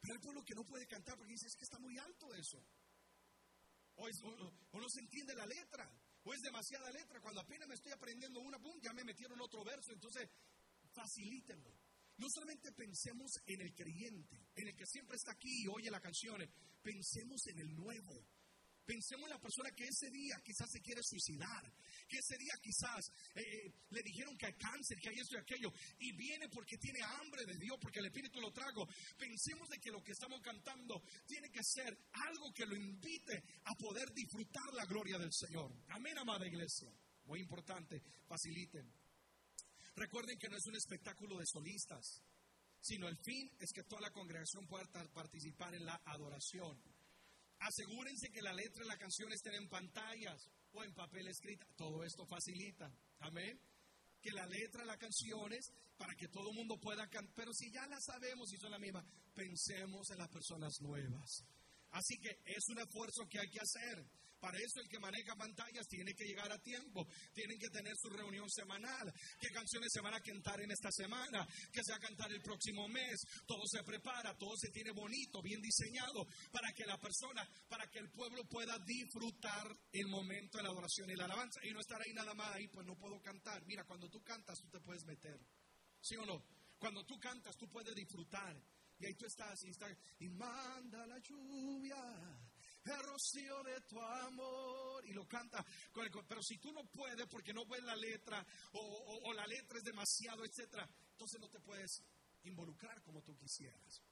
Pero 0.00 0.14
el 0.14 0.20
pueblo 0.20 0.44
que 0.44 0.54
no 0.54 0.64
puede 0.64 0.86
cantar 0.86 1.16
porque 1.16 1.32
dice 1.32 1.46
es 1.46 1.56
que 1.56 1.64
está 1.64 1.78
muy 1.78 1.96
alto 1.98 2.34
eso. 2.34 2.62
O, 3.96 4.78
no 4.78 4.88
se 4.88 5.00
entiende 5.00 5.34
la 5.34 5.46
letra. 5.46 5.90
o 6.24 6.34
es 6.34 6.40
demasiada 6.42 6.90
letra. 6.90 7.20
Cuando 7.20 7.40
apenas 7.40 7.68
me 7.68 7.74
estoy 7.74 7.92
aprendiendo 7.92 8.40
una, 8.40 8.58
boom, 8.58 8.80
ya 8.80 8.92
me 8.92 9.04
metieron 9.04 9.40
otro 9.40 9.64
verso. 9.64 9.92
Entonces, 9.92 10.28
facilítenlo. 10.92 11.72
No 12.18 12.28
solamente 12.30 12.72
pensemos 12.72 13.30
en 13.46 13.60
el 13.60 13.74
creyente, 13.74 14.48
en 14.54 14.68
el 14.68 14.76
que 14.76 14.86
siempre 14.86 15.16
está 15.16 15.32
aquí 15.32 15.64
y 15.64 15.68
oye 15.68 15.90
las 15.90 16.00
canciones, 16.00 16.48
pensemos 16.82 17.46
en 17.48 17.58
el 17.58 17.74
nuevo. 17.74 18.26
Pensemos 18.86 19.24
en 19.24 19.30
la 19.30 19.40
persona 19.40 19.72
que 19.72 19.88
ese 19.88 20.08
día 20.10 20.40
quizás 20.44 20.70
se 20.70 20.80
quiere 20.80 21.02
suicidar, 21.02 21.72
que 22.06 22.18
ese 22.18 22.38
día 22.38 22.54
quizás 22.62 23.10
eh, 23.34 23.42
eh, 23.42 23.72
le 23.90 24.02
dijeron 24.02 24.38
que 24.38 24.46
hay 24.46 24.54
cáncer, 24.54 25.00
que 25.00 25.08
hay 25.08 25.18
esto 25.18 25.34
y 25.34 25.40
aquello, 25.40 25.72
y 25.98 26.12
viene 26.12 26.48
porque 26.48 26.78
tiene 26.78 27.00
hambre 27.02 27.44
de 27.44 27.58
Dios, 27.58 27.76
porque 27.80 27.98
el 27.98 28.06
Espíritu 28.06 28.40
lo 28.40 28.52
trago. 28.52 28.86
Pensemos 29.18 29.68
de 29.68 29.78
que 29.80 29.90
lo 29.90 30.04
que 30.04 30.12
estamos 30.12 30.40
cantando 30.40 31.02
tiene 31.26 31.50
que 31.50 31.64
ser 31.64 31.98
algo 32.12 32.52
que 32.54 32.64
lo 32.64 32.76
invite 32.76 33.42
a 33.64 33.74
poder 33.74 34.12
disfrutar 34.12 34.72
la 34.74 34.84
gloria 34.84 35.18
del 35.18 35.32
Señor. 35.32 35.74
Amén, 35.88 36.16
amada 36.18 36.46
iglesia. 36.46 36.88
Muy 37.24 37.40
importante, 37.40 38.00
faciliten. 38.28 38.88
Recuerden 39.96 40.38
que 40.38 40.48
no 40.48 40.56
es 40.56 40.66
un 40.66 40.76
espectáculo 40.76 41.38
de 41.38 41.46
solistas, 41.46 42.22
sino 42.80 43.08
el 43.08 43.16
fin 43.16 43.50
es 43.58 43.72
que 43.72 43.82
toda 43.82 44.02
la 44.02 44.12
congregación 44.12 44.68
pueda 44.68 44.84
participar 45.12 45.74
en 45.74 45.86
la 45.86 46.00
adoración. 46.04 46.80
Asegúrense 47.60 48.30
que 48.30 48.42
la 48.42 48.52
letra 48.52 48.82
de 48.82 48.88
la 48.88 48.98
canción 48.98 49.32
estén 49.32 49.54
en 49.54 49.68
pantallas 49.68 50.50
o 50.72 50.84
en 50.84 50.94
papel 50.94 51.28
escrita. 51.28 51.66
Todo 51.76 52.04
esto 52.04 52.26
facilita. 52.26 52.90
Amén. 53.20 53.58
Que 54.20 54.30
la 54.32 54.46
letra 54.46 54.82
de 54.82 54.86
las 54.86 54.98
canciones 54.98 55.72
para 55.96 56.14
que 56.14 56.28
todo 56.28 56.50
el 56.50 56.56
mundo 56.56 56.78
pueda 56.78 57.08
cantar. 57.08 57.34
Pero 57.34 57.52
si 57.54 57.70
ya 57.70 57.86
la 57.86 58.00
sabemos 58.00 58.52
y 58.52 58.58
son 58.58 58.70
la 58.70 58.78
misma, 58.78 59.04
pensemos 59.34 60.10
en 60.10 60.18
las 60.18 60.28
personas 60.28 60.80
nuevas. 60.80 61.44
Así 61.90 62.18
que 62.18 62.30
es 62.44 62.68
un 62.68 62.78
esfuerzo 62.78 63.26
que 63.28 63.38
hay 63.38 63.48
que 63.48 63.60
hacer. 63.60 64.04
Para 64.40 64.58
eso 64.58 64.80
el 64.80 64.88
que 64.88 64.98
maneja 64.98 65.34
pantallas 65.34 65.86
tiene 65.88 66.14
que 66.14 66.24
llegar 66.24 66.50
a 66.52 66.58
tiempo, 66.58 67.06
tienen 67.32 67.58
que 67.58 67.68
tener 67.68 67.94
su 67.96 68.10
reunión 68.10 68.48
semanal, 68.50 69.12
qué 69.40 69.48
canciones 69.50 69.90
se 69.92 70.00
van 70.00 70.14
a 70.14 70.20
cantar 70.20 70.60
en 70.60 70.70
esta 70.70 70.90
semana, 70.90 71.46
qué 71.72 71.80
se 71.82 71.92
va 71.92 71.96
a 71.96 72.00
cantar 72.00 72.30
el 72.32 72.42
próximo 72.42 72.88
mes, 72.88 73.20
todo 73.46 73.66
se 73.66 73.82
prepara, 73.82 74.36
todo 74.36 74.56
se 74.56 74.70
tiene 74.70 74.90
bonito, 74.92 75.42
bien 75.42 75.60
diseñado, 75.60 76.26
para 76.50 76.72
que 76.72 76.84
la 76.84 76.98
persona, 76.98 77.48
para 77.68 77.86
que 77.88 77.98
el 77.98 78.10
pueblo 78.10 78.44
pueda 78.44 78.78
disfrutar 78.80 79.66
el 79.92 80.06
momento 80.08 80.58
de 80.58 80.64
la 80.64 80.70
adoración 80.70 81.10
y 81.10 81.16
la 81.16 81.24
alabanza 81.24 81.60
y 81.64 81.72
no 81.72 81.80
estar 81.80 82.00
ahí 82.00 82.12
nada 82.12 82.34
más 82.34 82.54
ahí, 82.54 82.68
pues 82.68 82.86
no 82.86 82.96
puedo 82.96 83.20
cantar. 83.20 83.64
Mira, 83.66 83.84
cuando 83.84 84.08
tú 84.08 84.22
cantas 84.22 84.60
tú 84.60 84.68
te 84.68 84.80
puedes 84.80 85.04
meter, 85.04 85.40
¿sí 86.00 86.16
o 86.16 86.24
no? 86.24 86.44
Cuando 86.78 87.04
tú 87.04 87.18
cantas 87.18 87.56
tú 87.56 87.68
puedes 87.68 87.94
disfrutar. 87.94 88.56
Y 88.98 89.06
ahí 89.06 89.14
tú 89.14 89.26
estás 89.26 89.62
y, 89.64 89.70
estás, 89.70 89.94
y 90.20 90.28
manda 90.30 91.06
la 91.06 91.18
lluvia 91.18 91.96
el 92.92 93.64
de 93.64 93.80
tu 93.82 94.00
amor. 94.00 95.04
Y 95.06 95.12
lo 95.12 95.26
canta. 95.26 95.64
Pero 96.28 96.42
si 96.42 96.58
tú 96.58 96.72
no 96.72 96.84
puedes 96.84 97.26
porque 97.28 97.52
no 97.52 97.66
ves 97.66 97.82
la 97.82 97.96
letra 97.96 98.44
o, 98.72 99.32
la 99.32 99.46
letra 99.46 99.78
es 99.78 99.84
demasiado, 99.84 100.44
etcétera, 100.44 100.88
entonces 101.12 101.40
no 101.40 101.48
te 101.48 101.60
puedes 101.60 102.02
involucrar 102.44 103.02
como 103.02 103.22
tú 103.22 103.36
quisieras. 103.36 104.02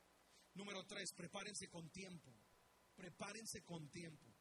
Número 0.55 0.85
tres, 0.85 1.13
prepárense 1.13 1.69
con 1.69 1.91
tiempo. 1.91 2.35
Prepárense 2.95 3.63
con 3.63 3.89
tiempo. 3.91 4.33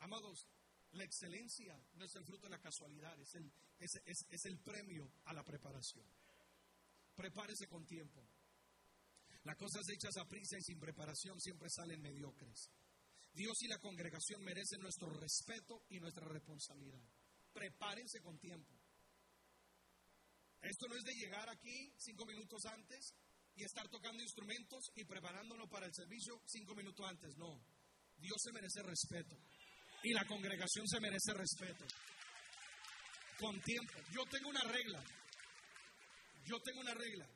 Amados, 0.00 0.46
la 0.92 1.04
excelencia 1.04 1.78
no 1.94 2.04
es 2.04 2.14
el 2.14 2.24
fruto 2.24 2.46
de 2.46 2.50
la 2.50 2.60
casualidad, 2.60 3.18
es 3.20 3.34
el, 3.34 3.52
es 3.78 4.44
el 4.44 4.58
premio 4.60 5.10
a 5.24 5.32
la 5.32 5.42
preparación. 5.44 6.06
Prepárese 7.16 7.66
con 7.66 7.84
tiempo. 7.84 8.24
Las 9.44 9.56
cosas 9.56 9.88
hechas 9.88 10.16
a 10.16 10.28
prisa 10.28 10.58
y 10.58 10.62
sin 10.62 10.78
preparación 10.78 11.40
siempre 11.40 11.70
salen 11.70 12.00
mediocres. 12.02 12.70
Dios 13.38 13.62
y 13.62 13.68
la 13.68 13.78
congregación 13.78 14.42
merecen 14.42 14.80
nuestro 14.80 15.08
respeto 15.10 15.84
y 15.90 16.00
nuestra 16.00 16.26
responsabilidad. 16.26 17.00
Prepárense 17.52 18.20
con 18.20 18.36
tiempo. 18.40 18.74
Esto 20.60 20.88
no 20.88 20.96
es 20.96 21.04
de 21.04 21.14
llegar 21.14 21.48
aquí 21.48 21.94
cinco 21.98 22.26
minutos 22.26 22.66
antes 22.66 23.14
y 23.54 23.62
estar 23.62 23.88
tocando 23.88 24.20
instrumentos 24.20 24.90
y 24.96 25.04
preparándonos 25.04 25.70
para 25.70 25.86
el 25.86 25.94
servicio 25.94 26.42
cinco 26.46 26.74
minutos 26.74 27.06
antes. 27.08 27.36
No. 27.36 27.62
Dios 28.16 28.36
se 28.42 28.52
merece 28.52 28.82
respeto. 28.82 29.36
Y 30.02 30.12
la 30.12 30.24
congregación 30.26 30.88
se 30.88 30.98
merece 30.98 31.32
respeto. 31.32 31.84
Con 33.38 33.60
tiempo. 33.62 34.02
Yo 34.10 34.24
tengo 34.32 34.48
una 34.48 34.64
regla. 34.64 35.04
Yo 36.44 36.58
tengo 36.64 36.80
una 36.80 36.94
regla. 36.94 37.28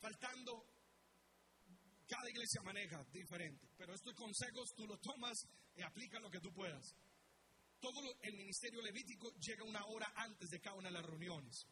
Faltando 0.00 0.64
cada 2.10 2.28
iglesia 2.28 2.60
maneja 2.62 3.04
diferente, 3.12 3.68
pero 3.78 3.94
estos 3.94 4.14
consejos 4.14 4.74
tú 4.74 4.84
los 4.84 5.00
tomas 5.00 5.46
y 5.76 5.82
aplicas 5.82 6.20
lo 6.20 6.28
que 6.28 6.40
tú 6.40 6.52
puedas. 6.52 6.96
Todo 7.78 8.02
el 8.22 8.36
ministerio 8.36 8.82
levítico 8.82 9.32
llega 9.38 9.62
una 9.62 9.86
hora 9.86 10.12
antes 10.16 10.50
de 10.50 10.60
cada 10.60 10.76
una 10.76 10.88
de 10.88 10.94
las 10.94 11.06
reuniones. 11.06 11.66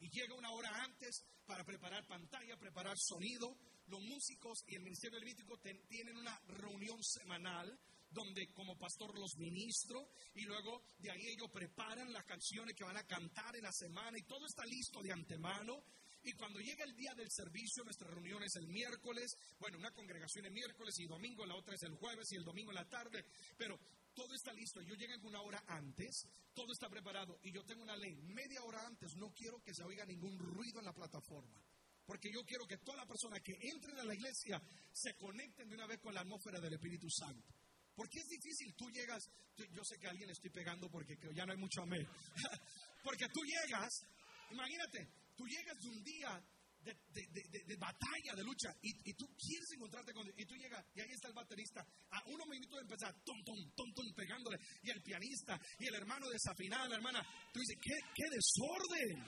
Y 0.00 0.08
llega 0.08 0.34
una 0.34 0.50
hora 0.50 0.70
antes 0.82 1.22
para 1.46 1.64
preparar 1.64 2.06
pantalla, 2.06 2.56
preparar 2.56 2.96
sonido. 2.98 3.56
Los 3.86 4.00
músicos 4.00 4.64
y 4.66 4.76
el 4.76 4.82
ministerio 4.82 5.18
levítico 5.18 5.58
tienen 5.86 6.16
una 6.16 6.40
reunión 6.48 7.02
semanal 7.04 7.78
donde 8.10 8.52
como 8.52 8.78
pastor 8.78 9.18
los 9.18 9.36
ministro 9.36 10.08
y 10.34 10.42
luego 10.42 10.82
de 10.98 11.10
ahí 11.10 11.26
ellos 11.26 11.50
preparan 11.52 12.12
las 12.12 12.24
canciones 12.24 12.74
que 12.74 12.84
van 12.84 12.96
a 12.96 13.06
cantar 13.06 13.56
en 13.56 13.64
la 13.64 13.72
semana 13.72 14.16
y 14.16 14.22
todo 14.22 14.46
está 14.46 14.64
listo 14.64 15.02
de 15.02 15.12
antemano 15.12 15.82
y 16.24 16.32
cuando 16.32 16.58
llega 16.58 16.84
el 16.84 16.96
día 16.96 17.14
del 17.14 17.30
servicio, 17.30 17.84
nuestra 17.84 18.08
reunión 18.08 18.42
es 18.42 18.56
el 18.56 18.66
miércoles. 18.66 19.36
Bueno, 19.58 19.76
una 19.78 19.90
congregación 19.92 20.46
es 20.46 20.52
miércoles 20.52 20.98
y 20.98 21.06
domingo, 21.06 21.44
la 21.44 21.54
otra 21.54 21.74
es 21.74 21.82
el 21.82 21.94
jueves 21.94 22.32
y 22.32 22.36
el 22.36 22.44
domingo 22.44 22.70
en 22.70 22.76
la 22.76 22.88
tarde. 22.88 23.26
Pero 23.58 23.78
todo 24.14 24.32
está 24.34 24.52
listo. 24.54 24.80
Yo 24.80 24.94
llego 24.94 25.28
una 25.28 25.42
hora 25.42 25.62
antes, 25.66 26.26
todo 26.54 26.72
está 26.72 26.88
preparado. 26.88 27.38
Y 27.42 27.52
yo 27.52 27.62
tengo 27.64 27.82
una 27.82 27.96
ley. 27.96 28.22
Media 28.22 28.62
hora 28.62 28.86
antes 28.86 29.14
no 29.16 29.32
quiero 29.32 29.62
que 29.62 29.74
se 29.74 29.84
oiga 29.84 30.06
ningún 30.06 30.38
ruido 30.38 30.78
en 30.78 30.86
la 30.86 30.94
plataforma. 30.94 31.60
Porque 32.06 32.30
yo 32.32 32.42
quiero 32.44 32.66
que 32.66 32.78
toda 32.78 32.98
la 32.98 33.06
persona 33.06 33.40
que 33.40 33.56
entren 33.60 33.98
a 33.98 34.04
la 34.04 34.14
iglesia 34.14 34.62
se 34.92 35.14
conecten 35.16 35.68
de 35.68 35.74
una 35.74 35.86
vez 35.86 36.00
con 36.00 36.14
la 36.14 36.20
atmósfera 36.20 36.58
del 36.58 36.74
Espíritu 36.74 37.08
Santo. 37.10 37.52
Porque 37.94 38.18
es 38.18 38.26
difícil, 38.28 38.74
tú 38.74 38.90
llegas, 38.90 39.30
yo 39.56 39.84
sé 39.84 39.98
que 39.98 40.06
a 40.06 40.10
alguien 40.10 40.26
le 40.26 40.32
estoy 40.32 40.50
pegando 40.50 40.90
porque 40.90 41.16
ya 41.34 41.46
no 41.46 41.52
hay 41.52 41.58
mucho 41.58 41.82
amén. 41.82 42.06
porque 43.04 43.28
tú 43.28 43.40
llegas, 43.44 44.04
imagínate, 44.50 45.08
Tú 45.36 45.46
llegas 45.46 45.78
de 45.80 45.88
un 45.88 46.02
día 46.02 46.42
de, 46.84 47.76
batalla, 47.76 48.34
de 48.36 48.44
lucha, 48.44 48.68
y, 48.82 49.14
tú 49.14 49.26
quieres 49.36 49.70
encontrarte 49.72 50.12
con 50.12 50.28
y 50.36 50.44
tú 50.44 50.54
llegas, 50.54 50.84
y 50.94 51.00
ahí 51.00 51.10
está 51.10 51.28
el 51.28 51.34
baterista, 51.34 51.80
a 52.10 52.22
unos 52.26 52.46
minutos 52.46 52.76
de 52.76 52.82
empezar, 52.82 53.14
tom, 53.24 53.42
tom, 53.44 53.56
tom, 53.74 53.94
tom, 53.94 54.14
pegándole, 54.14 54.58
y 54.82 54.90
el 54.90 55.02
pianista, 55.02 55.58
y 55.78 55.86
el 55.86 55.94
hermano 55.94 56.28
desafinado, 56.28 56.88
la 56.88 56.96
hermana, 56.96 57.22
tú 57.52 57.60
dices, 57.60 57.78
¿qué, 57.80 57.94
qué 58.14 58.24
desorden? 58.30 59.24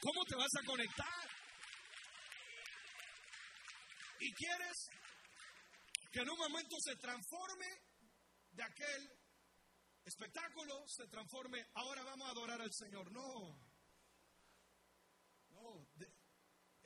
¿Cómo 0.00 0.24
te 0.24 0.36
vas 0.36 0.50
a 0.60 0.66
conectar? 0.66 1.28
Y 4.20 4.32
quieres 4.32 4.88
que 6.10 6.20
en 6.20 6.30
un 6.30 6.38
momento 6.38 6.76
se 6.80 6.96
transforme 6.96 7.66
de 8.52 8.62
aquel 8.64 9.10
espectáculo, 10.04 10.84
se 10.88 11.06
transforme, 11.06 11.64
ahora 11.74 12.02
vamos 12.02 12.28
a 12.28 12.30
adorar 12.32 12.60
al 12.60 12.72
Señor. 12.72 13.12
No. 13.12 13.67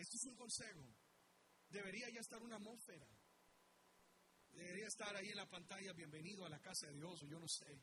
Esto 0.02 0.16
es 0.16 0.24
un 0.24 0.34
consejo. 0.34 0.84
Debería 1.68 2.10
ya 2.10 2.18
estar 2.18 2.42
una 2.42 2.56
atmósfera. 2.56 3.06
Debería 4.50 4.88
estar 4.88 5.14
ahí 5.14 5.28
en 5.28 5.36
la 5.36 5.48
pantalla, 5.48 5.92
bienvenido 5.92 6.44
a 6.44 6.48
la 6.48 6.58
casa 6.58 6.88
de 6.88 6.94
Dios, 6.94 7.22
o 7.22 7.26
yo 7.28 7.38
no 7.38 7.46
sé. 7.46 7.80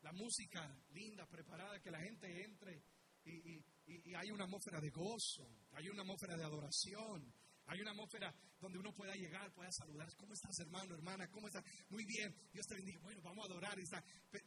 La 0.00 0.12
música 0.12 0.66
linda, 0.92 1.26
preparada, 1.26 1.78
que 1.78 1.90
la 1.90 2.00
gente 2.00 2.42
entre 2.42 2.82
y, 3.24 3.62
y 3.86 4.14
hay 4.14 4.30
una 4.30 4.44
atmósfera 4.44 4.80
de 4.80 4.88
gozo, 4.88 5.46
hay 5.72 5.90
una 5.90 6.02
atmósfera 6.02 6.38
de 6.38 6.44
adoración, 6.44 7.30
hay 7.66 7.80
una 7.80 7.90
atmósfera 7.90 8.32
donde 8.60 8.78
uno 8.78 8.92
pueda 8.92 9.14
llegar, 9.14 9.52
pueda 9.52 9.70
saludar. 9.72 10.08
¿Cómo 10.16 10.34
estás, 10.34 10.56
hermano, 10.60 10.94
hermana? 10.94 11.28
¿Cómo 11.30 11.48
estás? 11.48 11.64
Muy 11.88 12.04
bien. 12.04 12.32
Dios 12.52 12.64
te 12.66 12.76
bendiga. 12.76 13.00
Bueno, 13.00 13.20
vamos 13.22 13.44
a 13.44 13.52
adorar. 13.52 13.76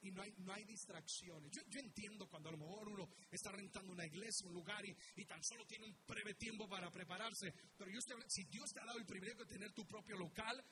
Y, 0.01 0.11
no, 0.11 0.21
hay, 0.21 0.33
no 0.37 0.53
hay 0.53 0.63
distracciones. 0.63 1.51
Yo, 1.51 1.79
entiendo 1.79 2.27
cuando 2.29 2.49
a 2.49 2.51
lo 2.53 2.57
mejor 2.57 2.87
uno 2.87 3.09
está 3.29 3.51
rentando 3.51 3.91
una 3.91 4.05
iglesia, 4.05 4.47
un 4.47 4.53
lugar 4.53 4.85
y, 4.85 5.25
tan 5.25 5.43
solo 5.43 5.65
tiene 5.65 5.85
un 5.85 5.97
breve 6.07 6.33
tiempo 6.35 6.67
para 6.69 6.89
prepararse. 6.91 7.53
Pero 7.77 7.91
yo 7.91 7.99
si 8.27 8.45
Dios 8.45 8.71
te 8.73 8.79
ha 8.79 8.85
dado 8.85 8.99
el 8.99 9.05
privilegio 9.05 9.43
de 9.43 9.53
tener 9.53 9.73
tu 9.73 9.85
propio 9.85 10.17
local, 10.17 10.63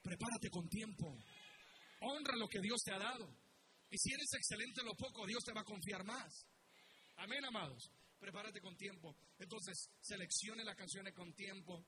prepárate 0.00 0.50
con 0.50 0.68
tiempo. 0.68 1.18
Honra 2.02 2.36
lo 2.36 2.46
que 2.48 2.60
Dios 2.60 2.80
te 2.84 2.92
ha 2.92 2.98
dado. 2.98 3.28
Y 3.90 3.98
si 3.98 4.12
eres 4.12 4.32
excelente 4.34 4.80
en 4.80 4.86
lo 4.86 4.94
poco, 4.94 5.26
Dios 5.26 5.42
te 5.44 5.52
va 5.52 5.62
a 5.62 5.64
confiar 5.64 6.04
más. 6.04 6.46
Amén, 7.16 7.44
amados 7.44 7.90
prepárate 8.18 8.60
con 8.60 8.76
tiempo. 8.76 9.16
Entonces, 9.38 9.90
seleccione 10.00 10.64
las 10.64 10.76
canciones 10.76 11.14
con 11.14 11.32
tiempo. 11.34 11.84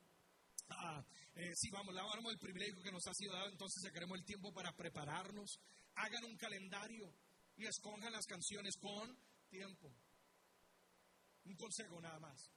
Ah, 0.69 1.05
eh, 1.35 1.53
si 1.55 1.71
vamos, 1.71 1.95
le 1.95 2.01
damos 2.01 2.33
el 2.33 2.39
privilegio 2.39 2.83
que 2.83 2.91
nos 2.91 3.07
ha 3.07 3.15
sido 3.15 3.33
dado, 3.33 3.49
entonces 3.49 3.91
queremos 3.93 4.19
el 4.19 4.25
tiempo 4.25 4.53
para 4.53 4.73
prepararnos. 4.73 5.61
Hagan 5.95 6.25
un 6.25 6.37
calendario 6.37 7.15
y 7.57 7.67
escojan 7.67 8.13
las 8.13 8.27
canciones 8.27 8.77
con 8.77 9.17
tiempo. 9.49 9.95
Un 11.45 11.57
consejo 11.57 12.01
nada 12.01 12.19
más. 12.19 12.51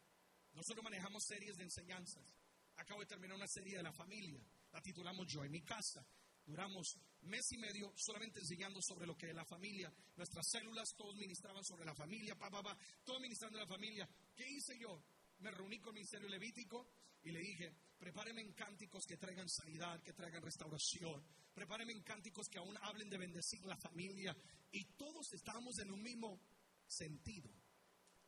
Nosotros 0.53 0.83
manejamos 0.83 1.23
series 1.23 1.55
de 1.57 1.63
enseñanzas. 1.63 2.35
Acabo 2.77 3.01
de 3.01 3.05
terminar 3.07 3.35
una 3.35 3.47
serie 3.47 3.77
de 3.77 3.83
la 3.83 3.93
familia. 3.93 4.43
La 4.71 4.81
titulamos 4.81 5.27
Yo 5.27 5.43
en 5.43 5.51
mi 5.51 5.61
casa. 5.61 6.05
Duramos 6.45 6.97
mes 7.23 7.51
y 7.51 7.57
medio 7.57 7.91
solamente 7.95 8.39
enseñando 8.39 8.81
sobre 8.81 9.05
lo 9.05 9.15
que 9.17 9.29
es 9.29 9.35
la 9.35 9.45
familia. 9.45 9.91
Nuestras 10.15 10.47
células, 10.49 10.95
todos 10.95 11.15
ministraban 11.15 11.63
sobre 11.63 11.85
la 11.85 11.95
familia, 11.95 12.35
pa, 12.35 12.49
pa, 12.49 12.63
pa, 12.63 12.77
todo 13.03 13.19
ministrando 13.19 13.57
la 13.57 13.67
familia. 13.67 14.07
¿Qué 14.35 14.49
hice 14.49 14.77
yo? 14.77 15.03
Me 15.39 15.51
reuní 15.51 15.79
con 15.79 15.89
el 15.89 15.95
ministerio 15.95 16.29
levítico 16.29 16.87
y 17.23 17.31
le 17.31 17.39
dije, 17.39 17.73
prepárenme 17.97 18.41
en 18.41 18.53
cánticos 18.53 19.05
que 19.05 19.17
traigan 19.17 19.49
sanidad, 19.49 20.01
que 20.01 20.13
traigan 20.13 20.41
restauración. 20.41 21.23
Prepárenme 21.53 21.93
en 21.93 22.03
cánticos 22.03 22.47
que 22.47 22.59
aún 22.59 22.77
hablen 22.81 23.09
de 23.09 23.17
bendecir 23.17 23.63
la 23.65 23.77
familia. 23.77 24.35
Y 24.71 24.85
todos 24.95 25.33
estábamos 25.33 25.77
en 25.79 25.91
un 25.91 26.01
mismo 26.01 26.39
sentido, 26.87 27.51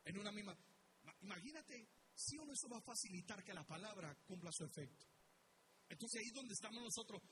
en 0.04 0.18
una 0.18 0.30
misma... 0.32 0.56
Imagínate 1.22 1.88
si 2.14 2.38
uno 2.38 2.52
eso 2.52 2.68
va 2.68 2.78
a 2.78 2.82
facilitar 2.82 3.42
que 3.42 3.54
la 3.54 3.64
palabra 3.64 4.14
cumpla 4.26 4.52
su 4.52 4.64
efecto. 4.64 5.06
Entonces 5.88 6.20
ahí 6.20 6.28
es 6.28 6.34
donde 6.34 6.54
estamos 6.54 6.82
nosotros 6.82 7.22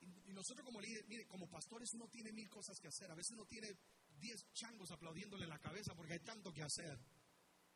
y, 0.00 0.32
nosotros 0.32 0.64
como 0.64 0.80
líderes, 0.80 1.06
mire, 1.08 1.26
como 1.26 1.48
pastores 1.48 1.92
uno 1.94 2.08
tiene 2.08 2.32
mil 2.32 2.48
cosas 2.48 2.78
que 2.80 2.88
hacer. 2.88 3.10
A 3.10 3.14
veces 3.14 3.32
uno 3.32 3.46
tiene 3.46 3.76
diez 4.18 4.50
changos 4.52 4.90
aplaudiéndole 4.90 5.46
la 5.46 5.58
cabeza 5.58 5.94
porque 5.94 6.14
hay 6.14 6.20
tanto 6.20 6.52
que 6.52 6.62
hacer. 6.62 6.98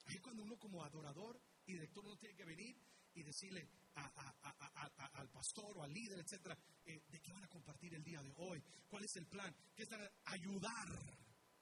Ahí 0.06 0.18
cuando 0.18 0.42
uno 0.42 0.58
como 0.58 0.82
adorador 0.82 1.40
y 1.66 1.72
director 1.72 2.04
uno 2.04 2.16
tiene 2.16 2.34
que 2.34 2.44
venir 2.44 2.76
y 3.14 3.22
decirle 3.22 3.68
al 3.94 5.30
pastor 5.30 5.78
o 5.78 5.82
al 5.82 5.92
líder, 5.92 6.18
etcétera, 6.18 6.58
eh, 6.84 7.02
de 7.08 7.20
qué 7.20 7.32
van 7.32 7.44
a 7.44 7.48
compartir 7.48 7.94
el 7.94 8.02
día 8.02 8.22
de 8.22 8.32
hoy, 8.36 8.62
cuál 8.88 9.04
es 9.04 9.16
el 9.16 9.26
plan, 9.26 9.54
qué 9.74 9.84
están 9.84 10.00
ayudar, 10.24 10.88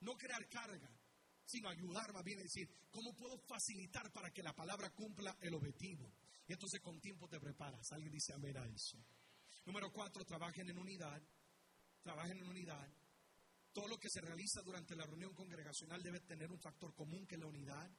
no 0.01 0.17
crear 0.17 0.49
carga, 0.49 0.91
sino 1.45 1.69
ayudar 1.69 2.13
más 2.13 2.25
bien 2.25 2.39
a 2.39 2.43
decir, 2.43 2.69
cómo 2.91 3.15
puedo 3.15 3.39
facilitar 3.39 4.11
para 4.13 4.33
que 4.33 4.43
la 4.43 4.55
palabra 4.55 4.91
cumpla 4.91 5.37
el 5.41 5.55
objetivo. 5.55 6.11
Y 6.49 6.53
entonces 6.53 6.81
con 6.81 7.01
tiempo 7.01 7.29
te 7.29 7.39
preparas. 7.39 7.93
Alguien 7.93 8.13
dice 8.13 8.33
amén 8.33 8.57
a 8.57 8.67
eso. 8.67 8.99
Número 9.65 9.93
cuatro, 9.93 10.25
trabajen 10.25 10.69
en 10.71 10.79
unidad. 10.79 11.23
Trabajen 12.03 12.39
en 12.39 12.49
unidad. 12.49 12.89
Todo 13.73 13.89
lo 13.89 13.99
que 13.99 14.11
se 14.11 14.21
realiza 14.21 14.61
durante 14.63 14.95
la 14.97 15.07
reunión 15.07 15.33
congregacional 15.35 16.03
debe 16.03 16.21
tener 16.21 16.51
un 16.51 16.61
factor 16.61 16.95
común 16.95 17.27
que 17.27 17.37
es 17.37 17.41
la 17.41 17.47
unidad. 17.47 17.91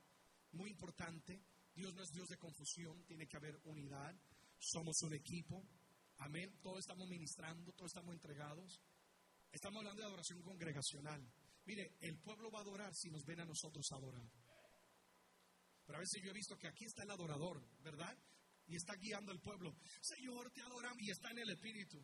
Muy 0.51 0.69
importante. 0.69 1.41
Dios 1.73 1.93
no 1.95 2.03
es 2.03 2.09
Dios 2.11 2.27
de 2.27 2.37
confusión, 2.37 3.03
tiene 3.05 3.27
que 3.27 3.37
haber 3.37 3.59
unidad. 3.63 4.15
Somos 4.59 5.01
un 5.01 5.13
equipo. 5.13 5.65
Amén. 6.17 6.59
Todos 6.61 6.79
estamos 6.79 7.07
ministrando, 7.07 7.71
todos 7.73 7.89
estamos 7.89 8.13
entregados. 8.13 8.79
Estamos 9.51 9.79
hablando 9.79 10.01
de 10.01 10.07
adoración 10.07 10.41
congregacional. 10.41 11.27
Mire, 11.65 11.95
el 12.01 12.19
pueblo 12.19 12.51
va 12.51 12.59
a 12.59 12.61
adorar 12.61 12.93
si 12.93 13.09
nos 13.09 13.23
ven 13.25 13.39
a 13.39 13.45
nosotros 13.45 13.85
adorar. 13.91 14.29
Pero 15.85 15.97
a 15.97 16.01
veces 16.01 16.21
yo 16.21 16.29
he 16.29 16.33
visto 16.33 16.57
que 16.57 16.67
aquí 16.67 16.85
está 16.85 17.03
el 17.03 17.11
adorador, 17.11 17.61
¿verdad? 17.81 18.15
Y 18.67 18.75
está 18.75 18.95
guiando 18.95 19.31
al 19.31 19.39
pueblo. 19.39 19.75
Señor, 20.01 20.51
te 20.51 20.61
adoramos 20.61 21.01
y 21.01 21.11
está 21.11 21.31
en 21.31 21.39
el 21.39 21.49
Espíritu. 21.49 22.03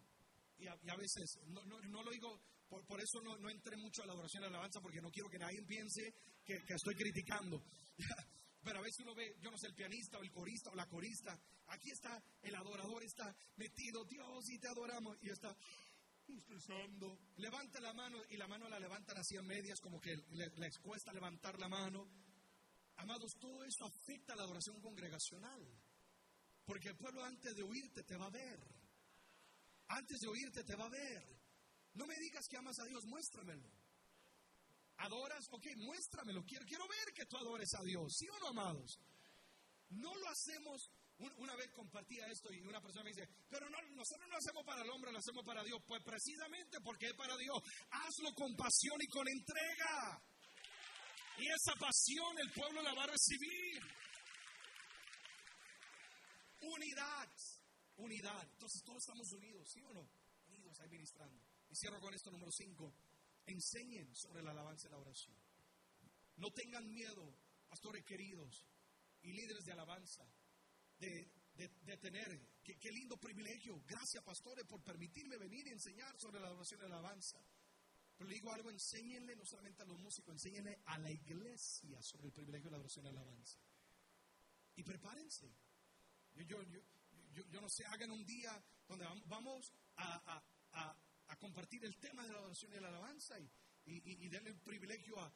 Y 0.57 0.67
a, 0.67 0.95
veces, 0.97 1.39
no, 1.47 1.63
no, 1.63 2.03
lo 2.03 2.11
digo, 2.11 2.41
por, 2.67 2.99
eso 3.01 3.21
no, 3.21 3.37
no, 3.37 3.49
entré 3.49 3.77
mucho 3.77 4.03
a 4.03 4.05
la 4.05 4.11
adoración 4.11 4.43
y 4.43 4.43
la 4.43 4.49
alabanza, 4.49 4.81
porque 4.81 5.01
no 5.01 5.09
quiero 5.09 5.29
que 5.29 5.39
nadie 5.39 5.61
piense 5.63 6.13
que, 6.43 6.55
estoy 6.67 6.95
criticando. 6.95 7.63
Pero 8.61 8.79
a 8.79 8.81
veces 8.81 8.99
uno 8.99 9.15
ve, 9.15 9.37
yo 9.41 9.49
no 9.51 9.57
sé, 9.57 9.67
el 9.67 9.73
pianista 9.73 10.17
o 10.17 10.21
el 10.21 10.31
corista 10.31 10.69
o 10.69 10.75
la 10.75 10.85
corista. 10.87 11.39
Aquí 11.67 11.91
está 11.91 12.21
el 12.41 12.53
adorador, 12.53 13.01
está 13.03 13.33
metido, 13.55 14.03
Dios, 14.03 14.49
y 14.49 14.59
te 14.59 14.67
adoramos. 14.67 15.17
Y 15.23 15.29
está. 15.29 15.55
Levanta 17.37 17.79
la 17.79 17.93
mano 17.93 18.21
y 18.29 18.37
la 18.37 18.47
mano 18.47 18.67
la 18.67 18.79
levantan 18.79 19.17
así 19.17 19.35
en 19.35 19.47
medias, 19.47 19.79
como 19.79 19.99
que 19.99 20.15
les 20.29 20.77
cuesta 20.79 21.13
levantar 21.13 21.57
la 21.57 21.69
mano. 21.69 22.05
Amados, 22.97 23.31
todo 23.39 23.63
eso 23.63 23.85
afecta 23.85 24.33
a 24.33 24.35
la 24.35 24.43
adoración 24.43 24.79
congregacional. 24.81 25.65
Porque 26.69 26.89
el 26.89 26.97
pueblo 26.97 27.23
antes 27.25 27.55
de 27.55 27.63
oírte 27.63 28.03
te 28.03 28.15
va 28.15 28.27
a 28.27 28.29
ver. 28.29 28.59
Antes 29.87 30.19
de 30.19 30.27
oírte 30.27 30.63
te 30.63 30.75
va 30.75 30.85
a 30.85 30.89
ver. 30.89 31.25
No 31.95 32.05
me 32.05 32.15
digas 32.17 32.45
que 32.47 32.57
amas 32.57 32.77
a 32.77 32.85
Dios, 32.85 33.05
muéstramelo. 33.05 33.67
¿Adoras? 34.97 35.47
Ok, 35.49 35.65
muéstramelo. 35.77 36.45
Quiero, 36.45 36.67
quiero 36.67 36.87
ver 36.87 37.11
que 37.15 37.25
tú 37.25 37.37
adores 37.37 37.73
a 37.73 37.81
Dios. 37.81 38.13
¿Sí 38.15 38.29
o 38.29 38.37
no, 38.37 38.49
amados? 38.49 38.99
No 39.89 40.13
lo 40.13 40.29
hacemos. 40.29 40.91
Una 41.37 41.55
vez 41.55 41.71
compartía 41.71 42.27
esto 42.27 42.53
y 42.53 42.61
una 42.61 42.79
persona 42.79 43.03
me 43.03 43.13
dice, 43.13 43.27
pero 43.49 43.67
no, 43.67 43.81
nosotros 43.95 44.27
no 44.27 44.33
lo 44.33 44.37
hacemos 44.37 44.63
para 44.63 44.83
el 44.83 44.89
hombre, 44.91 45.11
lo 45.11 45.17
hacemos 45.17 45.43
para 45.43 45.63
Dios. 45.63 45.81
Pues 45.87 46.03
precisamente 46.03 46.81
porque 46.81 47.07
es 47.07 47.15
para 47.15 47.35
Dios. 47.35 47.57
Hazlo 47.89 48.31
con 48.35 48.55
pasión 48.55 49.01
y 49.01 49.07
con 49.07 49.27
entrega. 49.27 50.21
Y 51.39 51.47
esa 51.47 51.73
pasión 51.79 52.37
el 52.37 52.51
pueblo 52.51 52.83
la 52.83 52.93
va 52.93 53.05
a 53.05 53.07
recibir. 53.07 53.81
Unidad. 56.61 57.29
Unidad. 57.97 58.49
Entonces 58.51 58.83
todos 58.83 58.99
estamos 58.99 59.31
unidos, 59.33 59.69
¿sí 59.69 59.81
o 59.83 59.93
no? 59.93 60.09
Unidos 60.47 60.79
ahí 60.79 60.89
ministrando. 60.89 61.41
Y 61.69 61.75
cierro 61.75 61.99
con 61.99 62.13
esto 62.13 62.31
número 62.31 62.51
5. 62.51 62.93
Enseñen 63.45 64.15
sobre 64.15 64.43
la 64.43 64.51
alabanza 64.51 64.87
y 64.87 64.91
la 64.91 64.97
oración. 64.97 65.35
No 66.37 66.51
tengan 66.51 66.89
miedo, 66.89 67.35
pastores 67.67 68.05
queridos 68.05 68.65
y 69.21 69.33
líderes 69.33 69.65
de 69.65 69.71
alabanza, 69.73 70.25
de, 70.97 71.29
de, 71.55 71.97
tener, 71.97 72.39
qué, 72.63 72.91
lindo 72.91 73.17
privilegio. 73.17 73.81
Gracias, 73.85 74.23
pastores, 74.23 74.65
por 74.65 74.81
permitirme 74.81 75.37
venir 75.37 75.67
y 75.67 75.71
enseñar 75.71 76.17
sobre 76.19 76.39
la 76.39 76.51
oración 76.51 76.79
y 76.79 76.83
la 76.83 76.97
alabanza. 76.97 77.37
Pero 78.17 78.29
le 78.29 78.35
digo 78.35 78.51
algo, 78.51 78.69
enséñenle 78.69 79.35
no 79.35 79.45
solamente 79.45 79.83
a 79.83 79.85
los 79.85 79.99
músicos, 79.99 80.33
enséñenle 80.33 80.81
a 80.85 80.97
la 80.99 81.11
iglesia 81.11 82.01
sobre 82.01 82.27
el 82.27 82.33
privilegio 82.33 82.69
de 82.69 82.71
la 82.71 82.79
oración 82.79 83.05
y 83.05 83.11
la 83.11 83.19
alabanza. 83.19 83.59
Y 84.75 84.83
prepárense. 84.83 85.53
Yo, 86.45 86.61
yo, 86.63 86.79
yo, 87.33 87.43
yo, 87.49 87.61
no 87.61 87.69
sé, 87.69 87.85
hagan 87.85 88.11
un 88.11 88.25
día 88.25 88.51
donde 88.87 89.05
vamos 89.25 89.71
a, 89.97 90.41
a, 90.71 90.95
a, 91.27 91.35
compartir 91.37 91.83
el 91.85 91.97
tema 91.97 92.25
de 92.25 92.33
la 92.33 92.39
adoración 92.39 92.73
y 92.73 92.79
la 92.79 92.87
alabanza 92.87 93.39
y, 93.39 93.49
y, 93.85 94.25
y 94.25 94.29
denle 94.29 94.49
el 94.51 94.59
privilegio 94.59 95.19
a, 95.19 95.31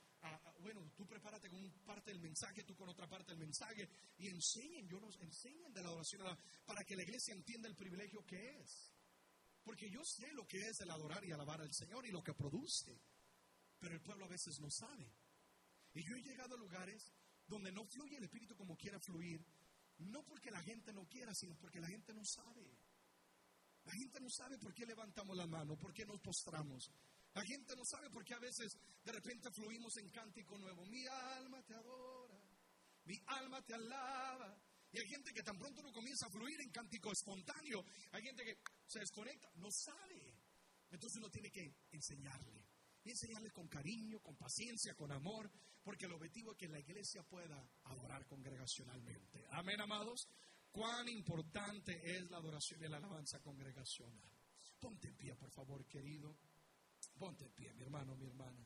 bueno, 0.60 0.92
tú 0.96 1.06
prepárate 1.06 1.50
con 1.50 1.72
parte 1.86 2.12
del 2.12 2.22
mensaje, 2.22 2.64
tú 2.64 2.76
con 2.76 2.90
otra 2.90 3.08
parte 3.08 3.32
del 3.32 3.40
mensaje 3.40 3.90
y 4.18 4.28
enseñen, 4.28 4.88
yo 4.88 5.00
nos 5.00 5.20
enseñen 5.20 5.74
de 5.74 5.82
la 5.82 5.90
adoración 5.90 6.22
para 6.66 6.84
que 6.84 6.96
la 6.96 7.04
iglesia 7.04 7.34
entienda 7.34 7.68
el 7.68 7.76
privilegio 7.76 8.26
que 8.26 8.60
es. 8.60 8.94
Porque 9.64 9.90
yo 9.90 10.04
sé 10.04 10.32
lo 10.34 10.48
que 10.48 10.68
es 10.68 10.80
el 10.82 10.92
adorar 10.92 11.24
y 11.26 11.32
alabar 11.32 11.62
al 11.62 11.74
Señor 11.74 12.06
y 12.06 12.12
lo 12.12 12.24
que 12.24 12.34
produce, 12.34 13.00
pero 13.80 13.94
el 13.94 14.02
pueblo 14.02 14.26
a 14.26 14.30
veces 14.30 14.60
no 14.60 14.70
sabe. 14.70 15.12
Y 15.94 16.04
yo 16.04 16.16
he 16.16 16.22
llegado 16.22 16.56
a 16.56 16.58
lugares 16.58 17.14
donde 17.48 17.72
no 17.72 17.86
fluye 17.86 18.18
el 18.18 18.24
Espíritu 18.24 18.56
como 18.56 18.78
quiera 18.78 19.00
fluir, 19.00 19.46
no 20.04 20.24
porque 20.24 20.52
la 20.52 20.62
gente 20.62 20.94
no 20.94 21.08
quiera, 21.08 21.34
sino 21.34 21.56
porque 21.56 21.80
la 21.80 21.88
gente 21.88 22.14
no 22.14 22.24
sabe. 22.26 22.66
La 23.86 23.94
gente 23.94 24.20
no 24.20 24.30
sabe 24.30 24.58
por 24.58 24.74
qué 24.74 24.86
levantamos 24.86 25.36
la 25.36 25.46
mano, 25.46 25.78
por 25.78 25.94
qué 25.94 26.06
nos 26.06 26.20
postramos. 26.22 26.90
La 27.34 27.44
gente 27.44 27.76
no 27.76 27.84
sabe 27.84 28.10
por 28.10 28.24
qué 28.24 28.34
a 28.34 28.40
veces 28.40 28.78
de 29.04 29.12
repente 29.12 29.52
fluimos 29.52 29.98
en 29.98 30.10
cántico 30.10 30.58
nuevo. 30.58 30.86
Mi 30.86 31.06
alma 31.06 31.62
te 31.64 31.74
adora, 31.74 32.40
mi 33.06 33.20
alma 33.26 33.62
te 33.64 33.74
alaba. 33.74 34.58
Y 34.92 35.00
hay 35.00 35.08
gente 35.08 35.34
que 35.34 35.42
tan 35.42 35.58
pronto 35.58 35.82
no 35.82 35.92
comienza 35.92 36.28
a 36.28 36.30
fluir 36.30 36.62
en 36.62 36.70
cántico 36.70 37.12
espontáneo. 37.12 37.84
Hay 38.12 38.22
gente 38.22 38.46
que 38.46 38.60
se 38.86 39.00
desconecta, 39.00 39.50
no 39.56 39.72
sabe. 39.72 40.38
Entonces 40.92 41.18
uno 41.18 41.30
tiene 41.30 41.50
que 41.50 41.76
enseñarle. 41.92 42.63
Enseñarle 43.06 43.52
con 43.52 43.68
cariño, 43.68 44.20
con 44.20 44.36
paciencia, 44.36 44.96
con 44.96 45.12
amor, 45.12 45.52
porque 45.84 46.06
el 46.06 46.14
objetivo 46.14 46.52
es 46.52 46.58
que 46.58 46.68
la 46.68 46.80
iglesia 46.80 47.24
pueda 47.24 47.68
adorar 47.84 48.26
congregacionalmente. 48.26 49.46
Amén, 49.52 49.82
amados. 49.82 50.28
Cuán 50.72 51.08
importante 51.10 52.18
es 52.18 52.30
la 52.32 52.38
adoración 52.38 52.84
y 52.84 52.88
la 52.88 52.98
alabanza 52.98 53.40
congregacional. 53.42 54.32
Ponte 54.80 55.08
en 55.08 55.16
pie, 55.16 55.36
por 55.36 55.52
favor, 55.52 55.86
querido. 55.86 56.36
Ponte 57.18 57.46
en 57.46 57.52
pie, 57.52 57.74
mi 57.74 57.84
hermano, 57.84 58.16
mi 58.16 58.26
hermana. 58.26 58.66